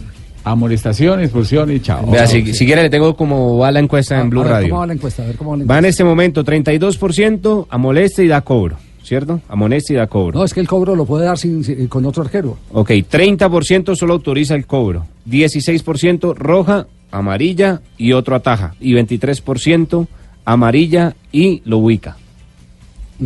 [0.44, 2.04] Amonestación, expulsión y chao.
[2.10, 4.68] Vea, si, si quiere le tengo como va la encuesta en Blue A ver, Radio.
[4.70, 5.22] ¿Cómo va la encuesta?
[5.22, 5.78] A ver, ¿cómo va la Va encuesta?
[5.78, 8.76] en este momento 32% amolesta y da cobro,
[9.12, 9.42] ¿cierto?
[9.46, 10.38] Amonesta y da cobro.
[10.38, 12.56] No, es que el cobro lo puede dar sin- sin- con otro arquero.
[12.72, 20.06] Ok, 30% solo autoriza el cobro, 16% roja, amarilla y otro ataja, y 23%
[20.46, 22.16] amarilla y lo ubica.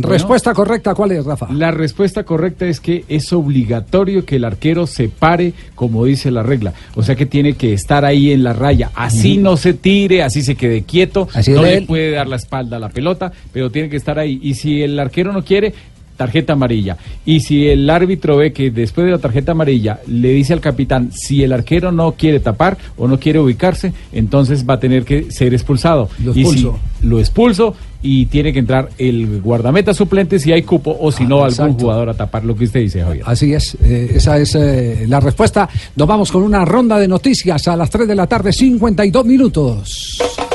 [0.01, 1.47] Respuesta correcta, ¿cuál es, Rafa?
[1.51, 6.43] La respuesta correcta es que es obligatorio que el arquero se pare como dice la
[6.43, 6.73] regla.
[6.95, 8.91] O sea que tiene que estar ahí en la raya.
[8.95, 11.27] Así no se tire, así se quede quieto.
[11.33, 11.85] Así no le él.
[11.85, 14.39] puede dar la espalda a la pelota, pero tiene que estar ahí.
[14.41, 15.73] Y si el arquero no quiere,
[16.17, 16.97] tarjeta amarilla.
[17.25, 21.11] Y si el árbitro ve que después de la tarjeta amarilla le dice al capitán
[21.13, 25.31] si el arquero no quiere tapar o no quiere ubicarse, entonces va a tener que
[25.31, 26.09] ser expulsado.
[26.23, 26.79] Lo Y si expulso.
[27.03, 31.37] lo expulso y tiene que entrar el guardameta suplente si hay cupo o si no
[31.37, 31.79] algún exacto.
[31.79, 33.23] jugador a tapar lo que usted dice, Javier.
[33.27, 35.67] Así es, eh, esa es eh, la respuesta.
[35.95, 40.46] Nos vamos con una ronda de noticias a las 3 de la tarde, 52 minutos.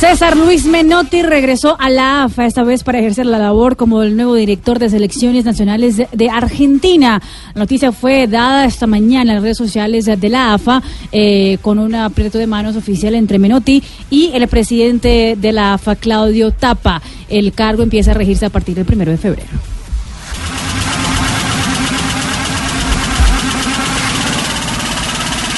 [0.00, 4.16] César Luis Menotti regresó a la AFA, esta vez para ejercer la labor como el
[4.16, 7.20] nuevo director de selecciones nacionales de, Argentina.
[7.54, 10.82] La noticia fue dada esta mañana en las redes sociales de la AFA
[11.12, 15.96] eh, con un aprieto de manos oficial entre Menotti y el presidente de la AFA,
[15.96, 17.02] Claudio Tapa.
[17.28, 19.79] El cargo empieza a regirse a partir del primero de febrero.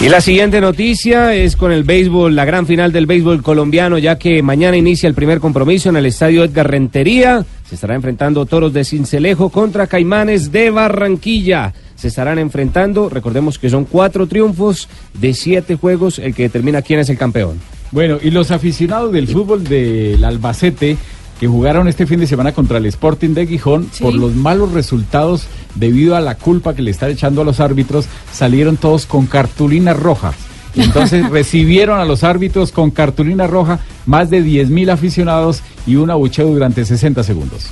[0.03, 4.19] Y la siguiente noticia es con el béisbol, la gran final del béisbol colombiano, ya
[4.19, 7.47] que mañana inicia el primer compromiso en el estadio Edgar Rentería.
[7.69, 11.73] Se estará enfrentando Toros de Cincelejo contra Caimanes de Barranquilla.
[11.95, 16.99] Se estarán enfrentando, recordemos que son cuatro triunfos de siete juegos, el que determina quién
[16.99, 17.61] es el campeón.
[17.93, 20.97] Bueno, y los aficionados del fútbol del Albacete
[21.43, 25.47] que jugaron este fin de semana contra el Sporting de Gijón por los malos resultados
[25.75, 29.93] debido a la culpa que le están echando a los árbitros, salieron todos con cartulina
[29.93, 30.35] roja.
[30.73, 36.13] Y Entonces recibieron a los árbitros con cartulina roja más de 10.000 aficionados y un
[36.13, 37.67] abucheo durante 60 segundos.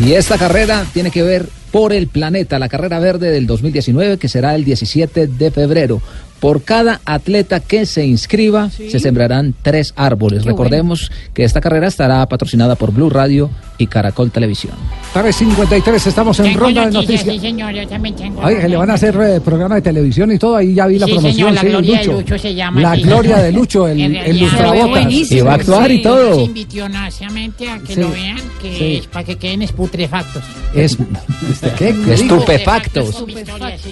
[0.00, 4.28] Y esta carrera tiene que ver por el planeta, la carrera verde del 2019, que
[4.28, 6.00] será el 17 de febrero.
[6.40, 10.42] Por cada atleta que se inscriba, se sembrarán tres árboles.
[10.42, 14.72] Qué Recordemos que esta carrera estará patrocinada por Blue Radio y Caracol Televisión.
[15.14, 18.40] 3.53, estamos en Tengo ronda de noticias, sí, señor, yo también tengo.
[18.42, 20.98] Oye, que le van a hacer eh, programa de televisión y todo, ahí ya vi
[20.98, 21.34] la Sí, promoción.
[21.34, 22.38] señor, la sí, gloria de Lucho.
[22.38, 22.80] Se llama.
[22.80, 25.12] La sí, gloria de Lucho, el, En el lustrabotas.
[25.12, 26.30] Y va a actuar y todo.
[26.30, 28.94] Los invito naciamente a que Sí, lo vean, que sí.
[28.96, 30.42] es para que queden esputrefactos.
[30.74, 30.96] Es,
[31.50, 32.14] este, ¿qué?
[32.14, 33.24] Estupefactos.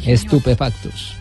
[0.07, 1.18] Estupefactos.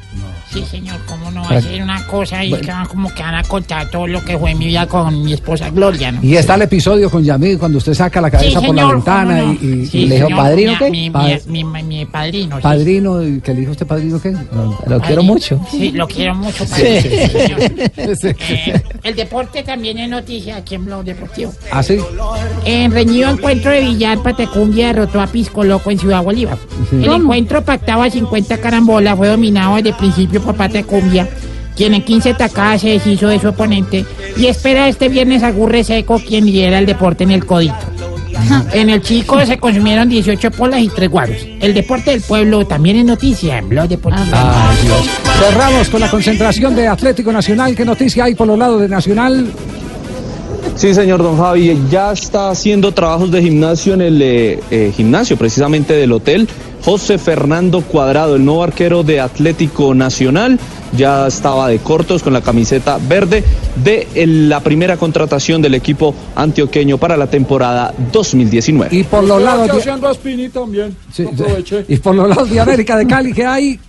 [0.59, 3.35] Sí, señor, cómo no va a ser una cosa y que van como que van
[3.35, 6.23] a contar todo lo que fue mi vida con mi esposa Gloria, ¿no?
[6.23, 8.95] Y está el episodio con Yamil cuando usted saca la cabeza Sí, por la señor,
[8.95, 9.59] ventana cómo no.
[9.61, 10.89] y, y- Sí, le dijo señor, padrino mi- qué?
[10.91, 12.55] Mi, Pa- mi, mi- mi padrino.
[12.57, 12.61] sí.
[12.63, 14.35] padrino, ¿y ¿qué le dijo usted padrino qué?
[14.87, 15.59] Lo quiero mucho.
[15.71, 16.65] Sí, lo quiero mucho.
[16.65, 17.59] Padrino, sí, señor.
[18.39, 21.53] Eh, el deporte también es noticia aquí en Blog Deportivo.
[21.71, 21.97] ¿Ah, sí?
[22.65, 26.57] En reñido encuentro de Villar, Patecumbia derrotó a Pisco Loco en Ciudad Bolívar.
[26.91, 31.27] El encuentro pactado a 50 carambolas fue dominado desde el principio por Patecumbia,
[31.75, 34.05] quien en 15 tacadas se deshizo de su oponente
[34.37, 37.75] y espera este viernes a Gurre Seco, quien lidera el deporte en el codito.
[38.71, 41.35] En el Chico se consumieron 18 polas y 3 guaros.
[41.59, 44.25] El deporte del pueblo también es noticia en Blog Deportivo.
[44.31, 45.09] Ay, Dios.
[45.37, 47.75] Cerramos con la concentración de Atlético Nacional.
[47.75, 49.51] ¿Qué noticia hay por los lados de Nacional?
[50.77, 55.35] Sí, señor Don Javi, ya está haciendo trabajos de gimnasio en el eh, eh, gimnasio
[55.35, 56.47] precisamente del hotel.
[56.85, 60.59] José Fernando Cuadrado, el nuevo arquero de Atlético Nacional,
[60.95, 63.43] ya estaba de cortos con la camiseta verde
[63.83, 68.95] de el- la primera contratación del equipo antioqueño para la temporada 2019.
[68.95, 70.95] Y por los lados de, haciendo Spini también.
[71.11, 71.85] sí, Aproveché.
[71.87, 73.79] y por los lados de América de Cali, ¿qué hay?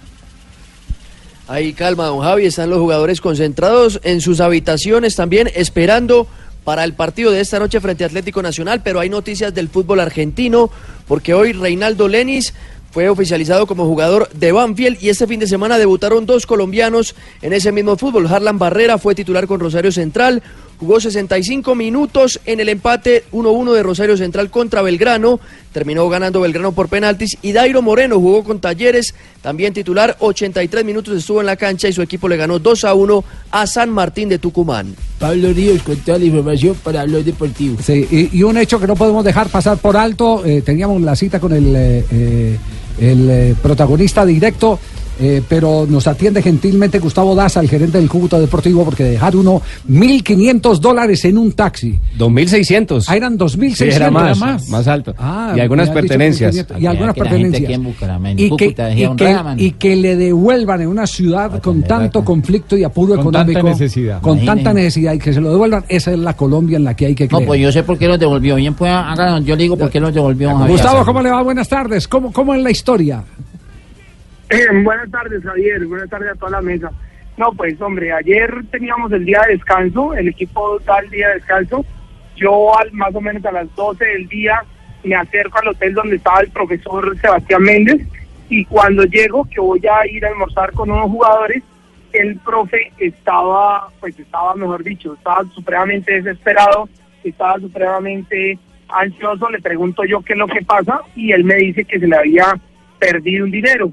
[1.49, 6.27] Ahí calma, don Javi, están los jugadores concentrados en sus habitaciones también esperando
[6.69, 10.01] para el partido de esta noche frente a Atlético Nacional, pero hay noticias del fútbol
[10.01, 10.71] argentino
[11.07, 12.53] porque hoy Reinaldo Lenis
[12.91, 17.55] fue oficializado como jugador de Banfield y este fin de semana debutaron dos colombianos en
[17.55, 18.27] ese mismo fútbol.
[18.27, 20.43] Harlan Barrera fue titular con Rosario Central,
[20.79, 25.41] jugó 65 minutos en el empate 1-1 de Rosario Central contra Belgrano,
[25.73, 31.17] terminó ganando Belgrano por penaltis y Dairo Moreno jugó con Talleres, también titular, 83 minutos
[31.17, 34.95] estuvo en la cancha y su equipo le ganó 2-1 a San Martín de Tucumán.
[35.19, 37.77] Pablo Ríos con toda la información para Blog Deportivo.
[37.83, 41.17] Sí, y, y un hecho que no podemos dejar pasar por alto, eh, teníamos la
[41.17, 42.59] cita con el, eh, eh,
[43.01, 44.79] el eh, protagonista directo,
[45.21, 49.61] eh, pero nos atiende gentilmente Gustavo Daza, el gerente del Cúcuta Deportivo, porque dejar uno
[49.91, 51.99] 1.500 dólares en un taxi.
[52.19, 53.05] 2.600.
[53.09, 53.75] Ah, eran 2.600.
[53.75, 54.89] Sí, era más, Era más, más.
[54.89, 55.15] alto.
[55.19, 56.55] Ah, y algunas pertenencias.
[56.55, 56.81] 1.500.
[56.81, 57.81] Y algunas que la gente pertenencias.
[58.37, 62.85] y, que, y que- y que le devuelvan en una ciudad con tanto conflicto y
[62.85, 64.21] apuro Con tanta económico, necesidad.
[64.21, 67.07] con tanta necesidad y que se lo devuelvan, esa es la Colombia en la que
[67.07, 67.47] hay que No, creer.
[67.47, 68.55] pues yo sé por qué los devolvió.
[68.57, 68.91] Bien, pues.
[69.45, 70.57] Yo le digo por qué los devolvió.
[70.67, 71.43] Gustavo, ¿cómo le va?
[71.43, 72.07] Buenas tardes.
[72.09, 73.23] ¿Cómo, cómo es la historia?
[74.51, 75.85] Eh, buenas tardes, Javier.
[75.87, 76.91] Buenas tardes a toda la mesa.
[77.37, 81.35] No, pues, hombre, ayer teníamos el día de descanso, el equipo da el día de
[81.35, 81.85] descanso.
[82.35, 84.63] Yo, al, más o menos a las 12 del día,
[85.05, 88.07] me acerco al hotel donde estaba el profesor Sebastián Méndez.
[88.49, 91.63] Y cuando llego, que voy a ir a almorzar con unos jugadores,
[92.13, 96.89] el profe estaba, pues estaba, mejor dicho, estaba supremamente desesperado,
[97.23, 98.59] estaba supremamente
[98.89, 99.51] ansioso.
[99.51, 102.17] Le pregunto yo qué es lo que pasa y él me dice que se le
[102.17, 102.59] había
[102.99, 103.93] perdido un dinero.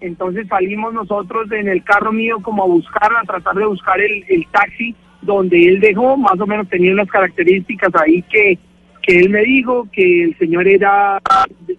[0.00, 4.24] Entonces salimos nosotros en el carro mío como a buscar, a tratar de buscar el,
[4.28, 8.58] el taxi donde él dejó, más o menos tenía unas características ahí que,
[9.02, 11.20] que él me dijo, que el señor era,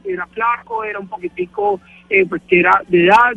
[0.05, 1.79] era flaco, era un poquitico,
[2.09, 3.33] eh, pues que era de edad,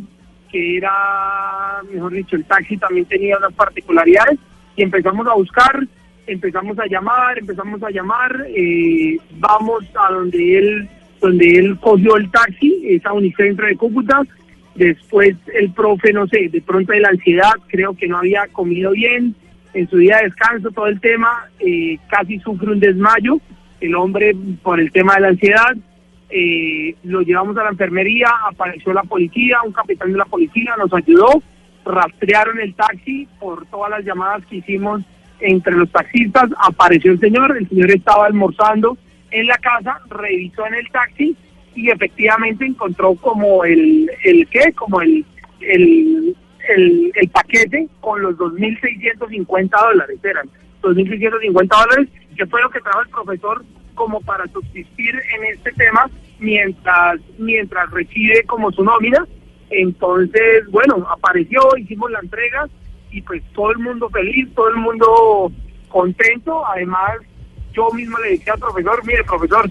[0.51, 4.39] que era, mejor dicho, el taxi también tenía unas particularidades.
[4.77, 5.87] Y empezamos a buscar,
[6.27, 10.89] empezamos a llamar, empezamos a llamar, eh, vamos a donde él,
[11.21, 14.23] donde él cogió el taxi, es a Unicentro de Cúcuta,
[14.87, 18.93] después el profe, no sé, de pronto de la ansiedad, creo que no había comido
[18.93, 19.35] bien,
[19.73, 23.41] en su día de descanso, todo el tema, eh, casi sufre un desmayo,
[23.81, 25.77] el hombre por el tema de la ansiedad,
[26.31, 30.93] eh, lo llevamos a la enfermería, apareció la policía, un capitán de la policía nos
[30.93, 31.43] ayudó,
[31.85, 35.03] rastrearon el taxi por todas las llamadas que hicimos
[35.41, 38.97] entre los taxistas, apareció el señor, el señor estaba almorzando
[39.31, 41.37] en la casa, revisó en el taxi
[41.75, 45.25] y efectivamente encontró como el, el qué, como el,
[45.61, 46.37] el,
[46.69, 50.49] el, el paquete con los 2.650 dólares, eran
[50.83, 53.65] 2.650 dólares, que fue lo que trajo el profesor
[53.95, 59.27] como para subsistir en este tema mientras, mientras recibe como su nómina.
[59.69, 62.67] Entonces, bueno, apareció, hicimos la entrega
[63.11, 65.53] y pues todo el mundo feliz, todo el mundo
[65.89, 66.67] contento.
[66.67, 67.19] Además,
[67.73, 69.71] yo mismo le dije al profesor, mire, profesor,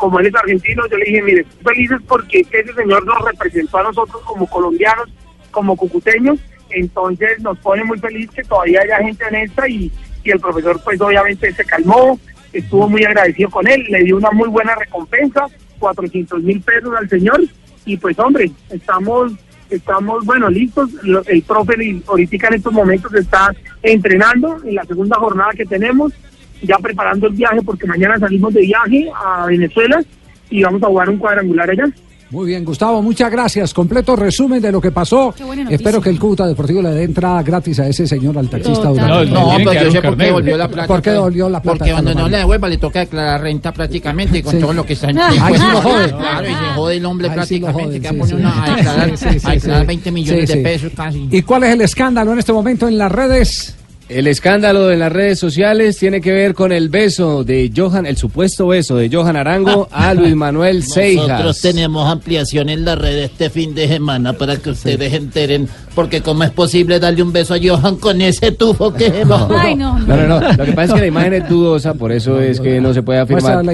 [0.00, 3.82] como él es argentino, yo le dije, mire, felices porque ese señor nos representó a
[3.82, 5.10] nosotros como colombianos,
[5.50, 6.40] como cucuteños,
[6.70, 9.92] entonces nos pone muy feliz que todavía haya gente honesta y,
[10.24, 12.18] y el profesor pues obviamente se calmó,
[12.50, 15.46] estuvo muy agradecido con él, le dio una muy buena recompensa,
[15.78, 17.42] 400 mil pesos al señor
[17.84, 19.32] y pues hombre, estamos
[19.68, 20.90] estamos bueno listos,
[21.26, 21.74] el profe
[22.06, 26.12] ahorita en estos momentos está entrenando en la segunda jornada que tenemos,
[26.62, 30.02] ya preparando el viaje porque mañana salimos de viaje a Venezuela
[30.50, 31.84] y vamos a jugar un cuadrangular allá.
[32.32, 33.74] Muy bien, Gustavo, muchas gracias.
[33.74, 35.34] Completo resumen de lo que pasó.
[35.68, 38.84] Espero que el Cúcuta Deportivo le dé entrada gratis a ese señor, al taxista.
[38.84, 39.32] No, Durán.
[39.32, 40.86] no, pero yo sé por qué volvió la plata.
[40.86, 41.78] ¿Por qué devolvió la plata?
[41.78, 44.60] Porque cuando no le devuelva le toca declarar renta prácticamente con Sí.
[44.60, 46.08] todo lo que está en Ah, ahí sí lo jode.
[46.08, 47.82] Claro, y se jode el hombre Ahí sí prácticamente.
[47.84, 48.34] jode, que sí, pone sí.
[48.36, 49.86] uno a declarar, Sí, sí, sí, a declarar sí.
[49.88, 50.62] 20 millones Sí, de sí.
[50.62, 51.28] pesos casi.
[51.32, 53.76] ¿Y cuál es el escándalo en este momento en las redes?
[54.10, 58.16] El escándalo de las redes sociales tiene que ver con el beso de Johan, el
[58.16, 61.60] supuesto beso de Johan Arango a Luis Manuel Nosotros Seijas.
[61.60, 66.44] tenemos ampliación en la red este fin de semana para que ustedes enteren, porque cómo
[66.44, 70.16] es posible darle un beso a Johan con ese tufo que No, Ay, no, no,
[70.16, 70.52] no, no.
[70.52, 73.02] Lo que pasa es que la imagen es dudosa, por eso es que no se
[73.02, 73.64] puede afirmar.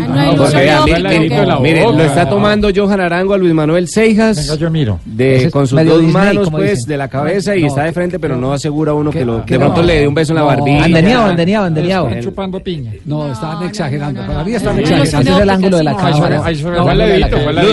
[1.60, 4.36] Mire, lo está tomando Johan Arango a Luis Manuel Seijas.
[4.36, 5.00] Venga, yo miro.
[5.04, 6.88] De, con sus dos Disney, manos, pues, dicen.
[6.88, 9.40] de la cabeza y está de frente, pero no asegura uno que lo.
[9.40, 10.84] De pronto le dé un beso en la barbilla.
[10.84, 12.08] Andeneado, andeneado, andeneado.
[12.08, 12.92] Están chupando piña.
[13.04, 14.26] No, estaban exagerando.
[14.26, 15.20] Para mí están exagerando.
[15.20, 16.42] Ese es el ángulo de la cámara.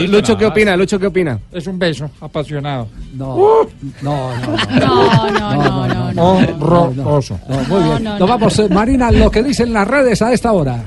[0.07, 0.75] Lucho, ¿qué opina?
[0.75, 1.39] Lucho, ¿qué opina?
[1.51, 2.87] Es un beso apasionado.
[3.15, 3.67] No,
[4.01, 4.32] no,
[4.79, 5.29] no.
[5.29, 6.31] No, no, no.
[6.33, 7.39] Horroroso.
[7.47, 8.03] Muy bien.
[8.03, 8.27] no, Nos no.
[8.27, 10.83] vamos, eh, Marina, lo que dicen las redes a esta hora.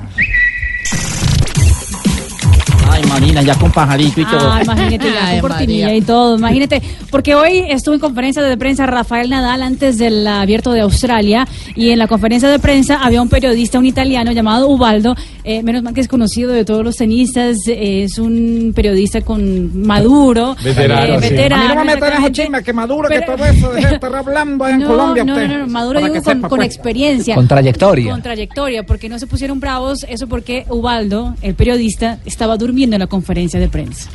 [2.97, 4.51] Ay, Marina, ya con pajarito y todo.
[4.51, 6.35] Ah, imagínate, ya, con cortinilla y todo.
[6.35, 11.47] Imagínate, porque hoy estuvo en conferencia de prensa Rafael Nadal antes del abierto de Australia
[11.75, 15.83] y en la conferencia de prensa había un periodista, un italiano llamado Ubaldo, eh, menos
[15.83, 21.03] mal que es conocido de todos los tenistas, eh, es un periodista con maduro, Veterano,
[21.15, 21.29] eh, sí.
[21.29, 22.41] veterano, A mí no me metan esos exactamente.
[22.41, 25.47] chismes que maduro, que Pero- todo eso, de estar hablando en No, Colombia no, usted.
[25.49, 27.35] no, no, Maduro digo con, sepa, con experiencia.
[27.35, 28.09] Con trayectoria.
[28.11, 32.99] Con trayectoria, porque no se pusieron bravos, eso porque Ubaldo, el periodista, estaba durmiendo en
[32.99, 34.09] la conferencia de prensa.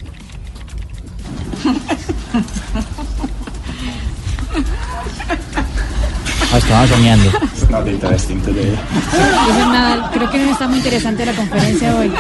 [6.53, 7.25] Ah, estaba soñando.
[7.25, 7.67] Dice
[9.73, 12.13] Nadal, creo que no está muy interesante la conferencia hoy.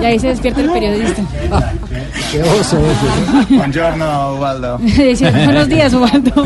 [0.00, 1.24] Y ahí se despierta el periodista.
[2.30, 3.54] Qué oso ese.
[3.56, 4.78] Buongiorno, Ubaldo.
[5.44, 6.44] Buenos días, Ubaldo.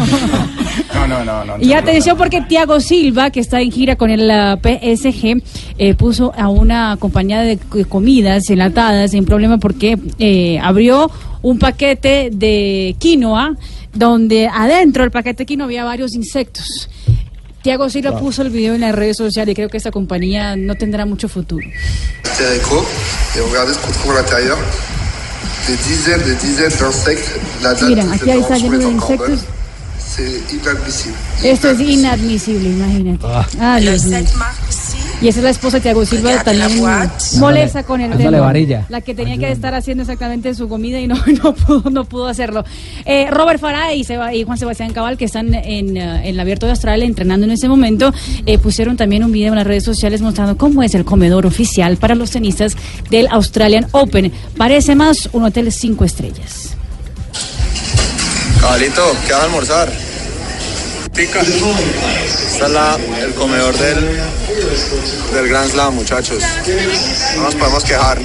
[0.94, 1.62] No, no, no, no.
[1.62, 4.30] Y atención porque Thiago Silva, que está en gira con el
[4.62, 5.42] PSG,
[5.76, 11.10] eh, puso a una compañía de comidas enlatadas sin problema porque eh, abrió
[11.42, 13.54] un paquete de quinoa
[13.92, 16.88] donde adentro del paquete de quinoa había varios insectos.
[17.68, 18.20] Thiago Silva Wow.
[18.20, 21.28] puso el video en las redes sociales y creo que esta compañía no tendrá mucho
[21.28, 21.66] futuro.
[27.86, 29.40] Miren, aquí ahí está dedans lleno de insectos.
[31.42, 33.26] Esto es inadmisible, imagínate.
[33.60, 34.24] Ah, Dios mío.
[35.20, 36.80] Y esa es la esposa de Thiago Silva también
[37.40, 38.30] molesta con el tema.
[38.88, 42.28] La que tenía que estar haciendo exactamente su comida y no, no, pudo, no pudo
[42.28, 42.64] hacerlo.
[43.04, 46.38] Eh, Robert Farah y, Seba- y Juan Sebastián Cabal, que están en, eh, en el
[46.40, 48.12] abierto de Australia entrenando en ese momento,
[48.46, 51.96] eh, pusieron también un video en las redes sociales mostrando cómo es el comedor oficial
[51.96, 52.76] para los tenistas
[53.10, 54.32] del Australian Open.
[54.56, 56.74] Parece más un hotel cinco estrellas.
[58.60, 59.92] Cabalito, ¿qué vas a almorzar?
[61.14, 61.40] Pica.
[61.40, 63.96] Está es la- el comedor del,
[65.34, 66.42] del Grand Slam, muchachos.
[67.36, 68.18] No nos podemos quejar.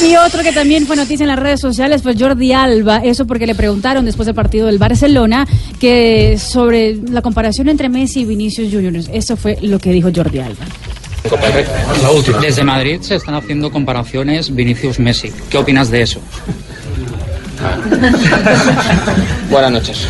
[0.00, 3.46] Y otro que también fue noticia en las redes sociales fue Jordi Alba, eso porque
[3.46, 5.46] le preguntaron después del partido del Barcelona
[5.80, 9.10] que sobre la comparación entre Messi y Vinicius Juniors.
[9.12, 10.64] Eso fue lo que dijo Jordi Alba.
[12.40, 15.32] Desde Madrid se están haciendo comparaciones Vinicius-Messi.
[15.50, 16.20] ¿Qué opinas de eso?
[19.50, 20.08] Buenas noches.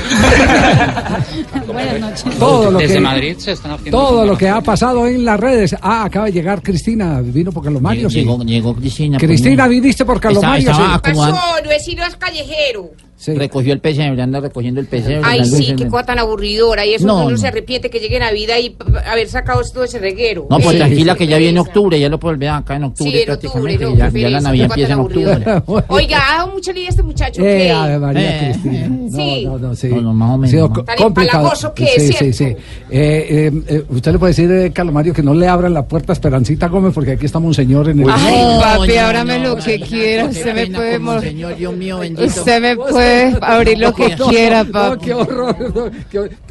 [1.66, 2.38] Buenas noches.
[2.38, 5.38] Todo lo Desde que, Madrid se están haciendo todo lo que ha pasado en las
[5.40, 5.74] redes.
[5.80, 8.10] Ah, acaba de llegar Cristina, vino por Carlomario.
[8.10, 8.20] sí.
[8.20, 9.18] Llegó, llegó Cristina.
[9.18, 10.70] Cristina, pues, viniste por Carlomario.
[10.70, 10.82] Estaba- sí.
[10.82, 12.90] estaba acomodando- No es ir callejero.
[13.27, 15.23] Recogió el pesebre, anda recogiendo el pesebre.
[15.24, 16.86] Ay, sí, qué cosa tan aburridora.
[16.86, 17.36] Y eso No, uno no.
[17.36, 18.77] se arrepiente que llegue Navidad y
[19.07, 20.47] haber sacado todo ese reguero.
[20.49, 23.11] No, pues Eh, tranquila que ya viene octubre, ya lo puedes ver acá en octubre
[23.11, 23.85] Sí, en octubre, prácticamente.
[24.12, 25.39] no, ya, la Navidad empieza en octubre.
[25.89, 27.43] Oiga, ha dado mucha lidia este muchacho.
[27.43, 27.70] Eh, ¿qué?
[27.73, 28.99] Ave María Eh, Cristina.
[29.11, 29.45] Sí.
[29.47, 29.89] no, no, sí.
[29.89, 31.51] No, más o menos, Tan complicado.
[31.74, 32.45] que sí, es, sí, sí.
[32.45, 32.57] Eh,
[32.90, 36.12] eh, eh, usted le puede decir, eh, Carlos Mario, que no le abran la puerta
[36.12, 38.07] a Esperancita Gómez porque aquí estamos un señor en el...
[38.11, 40.27] Ay, papi, ábrame lo que quiera.
[40.27, 42.24] Usted me puede Señor, Dios mío, bendito.
[42.27, 43.07] Usted me puede
[43.43, 45.05] abrir lo que quiera, no, papi.
[45.06, 45.93] qué horror.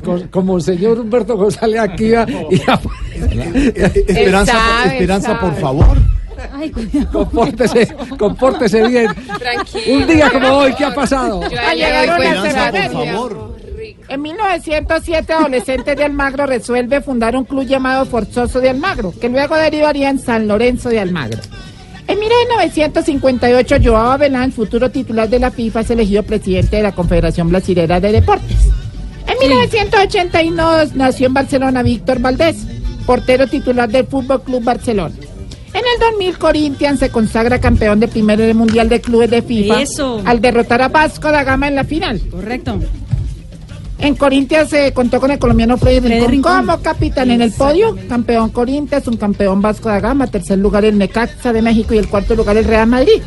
[0.03, 2.55] no, como el señor Humberto González aquí va y
[4.07, 5.39] Esperanza, sabe, Esperanza, sabe.
[5.39, 5.97] por favor.
[6.53, 7.11] Ay, cuidado.
[7.11, 9.07] compórtese, compórtese bien.
[9.39, 9.95] Tranquilo.
[9.95, 11.41] Un día como hoy, ¿qué ha pasado?
[11.43, 13.57] Yo ya llegaron.
[14.09, 19.55] En 1907, adolescentes de Almagro resuelve fundar un club llamado Forzoso de Almagro, que luego
[19.55, 21.39] derivaría en San Lorenzo de Almagro.
[22.07, 27.49] En 1958, Joao Abelán, futuro titular de la FIFA, es elegido presidente de la Confederación
[27.49, 28.57] Brasilera de Deportes.
[29.27, 32.65] En 1982 nació en Barcelona Víctor Valdés,
[33.05, 35.15] portero titular del Fútbol Club Barcelona.
[35.73, 39.81] En el 2000, Corinthians se consagra campeón de primero del Mundial de Clubes de FIFA
[39.81, 40.21] Eso.
[40.25, 42.21] al derrotar a Vasco da Gama en la final.
[42.31, 42.79] Correcto.
[43.99, 46.65] En Corinthians se contó con el colombiano Freddy Freddy Rincón Rincón.
[46.67, 47.97] como capitán en el podio.
[48.07, 52.07] Campeón Corinthians, un campeón Vasco da Gama, tercer lugar el Necaxa de México y el
[52.07, 53.21] cuarto lugar el Real Madrid.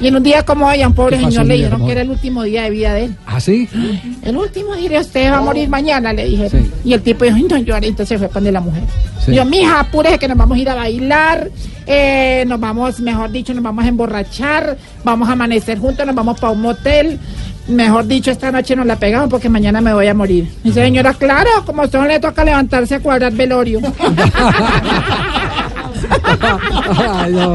[0.00, 1.92] Y en un día como hoy a un pobre ¿Qué pasó, señor le dijeron que
[1.92, 3.16] era el último día de vida de él.
[3.26, 3.68] ¿Ah, sí?
[4.22, 6.50] El último día usted va a morir mañana, le dije.
[6.50, 6.70] Sí.
[6.84, 8.82] Y el tipo dijo, "Ay, no llore, entonces fue para de la mujer.
[9.24, 9.30] Sí.
[9.30, 11.48] Y yo, mija, apúrese que nos vamos a ir a bailar,
[11.86, 16.40] eh, nos vamos, mejor dicho, nos vamos a emborrachar, vamos a amanecer juntos, nos vamos
[16.40, 17.20] para un motel.
[17.68, 20.50] Mejor dicho, esta noche nos la pegamos porque mañana me voy a morir.
[20.62, 23.80] Y dice, señora, claro, como son le toca levantarse a cuadrar velorio.
[26.10, 27.54] Ay, no.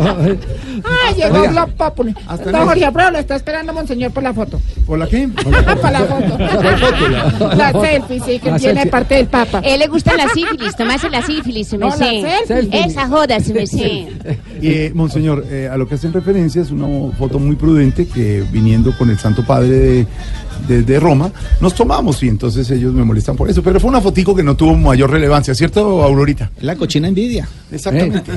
[0.84, 2.16] Ah, llegó Oiga, Blog Populi.
[2.28, 2.66] hasta Don.
[2.68, 4.60] Jorge Abreu, lo está esperando Monseñor por la foto.
[4.86, 5.28] ¿Por la qué?
[5.82, 6.38] para la foto.
[7.56, 8.92] la selfie, sí, que La tiene selfie.
[8.92, 9.60] parte del Papa.
[9.64, 12.24] Él le gusta la sífilis, tomarse la sífilis, se me No, la sé.
[12.48, 12.86] selfie.
[12.86, 14.08] Esa joda, se me sé.
[14.62, 18.96] Eh, monseñor, eh, a lo que hacen referencia es una foto muy prudente que viniendo
[18.98, 20.08] con el Santo Padre de,
[20.68, 21.32] de- de Roma,
[21.62, 23.62] nos tomamos y entonces ellos me molestan por eso.
[23.64, 26.52] Pero fue una fotico que no tuvo mayor relevancia, ¿cierto, Aurorita?
[26.62, 27.48] La cochina envidia.
[27.72, 28.32] Exactamente.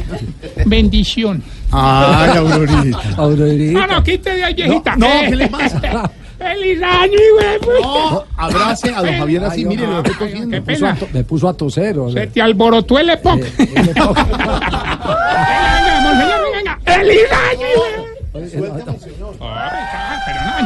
[0.66, 1.42] Bendición.
[1.70, 2.98] Ay, Aurorita.
[3.16, 3.86] Aurorita.
[3.86, 4.96] no, quite de ahí, viejita.
[4.96, 6.10] No, ¿qué le pasa?
[6.38, 7.82] ¡Feliz año, güey!
[7.82, 9.92] No, abrace a don Javier así, mire, no.
[9.92, 10.50] lo estoy tosiendo.
[10.50, 11.00] Qué Me puso, a pena.
[11.00, 11.98] to- me puso a toser.
[11.98, 12.22] o sea.
[12.22, 13.38] Se te alborotó el epoc.
[13.38, 14.16] Eh, el epoc.
[14.26, 16.78] Venga, monseñor, venga.
[16.84, 17.20] ¡Feliz
[17.52, 18.12] año, güey!
[18.52, 18.74] Pero
[19.20, 19.34] no,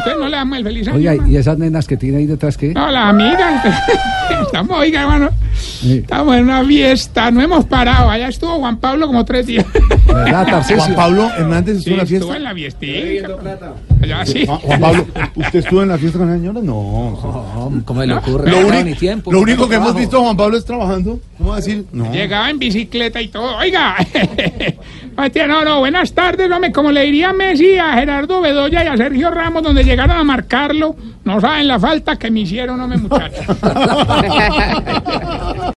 [0.06, 0.96] entonces no le damos el feliz año.
[0.96, 1.32] Oiga, hermano.
[1.32, 2.72] ¿y esas nenas que tiene ahí detrás qué?
[2.72, 3.62] No, la amiga.
[4.42, 5.30] Estamos, oiga, hermano.
[5.54, 5.98] Sí.
[5.98, 8.10] Estamos en una fiesta, no hemos parado.
[8.10, 9.64] Allá estuvo Juan Pablo como tres días.
[10.06, 10.62] ¿Verdad?
[10.76, 12.36] Juan Pablo Hernández Sí, estuvo en la estuvo fiesta.
[12.36, 13.28] en la fiestica.
[14.02, 14.46] Allá sí.
[14.46, 15.06] Juan Pablo,
[15.36, 16.60] ¿usted estuvo en la fiesta con la señora?
[16.62, 17.18] No.
[17.66, 18.50] No, ¿Cómo le ocurre?
[18.50, 19.32] Lo, No, uni- ni tiempo.
[19.32, 21.18] lo único que hemos visto a Juan Pablo es trabajando.
[21.38, 21.84] ¿Cómo va a decir?
[21.92, 22.12] No.
[22.12, 23.56] Llegaba en bicicleta y todo.
[23.56, 23.96] Oiga,
[25.48, 26.72] no, no, buenas tardes, hombre.
[26.72, 30.96] Como le diría Messi a Gerardo Bedoya y a Sergio Ramos, donde llegaron a marcarlo,
[31.24, 33.46] no saben la falta que me hicieron, hombre, muchachos.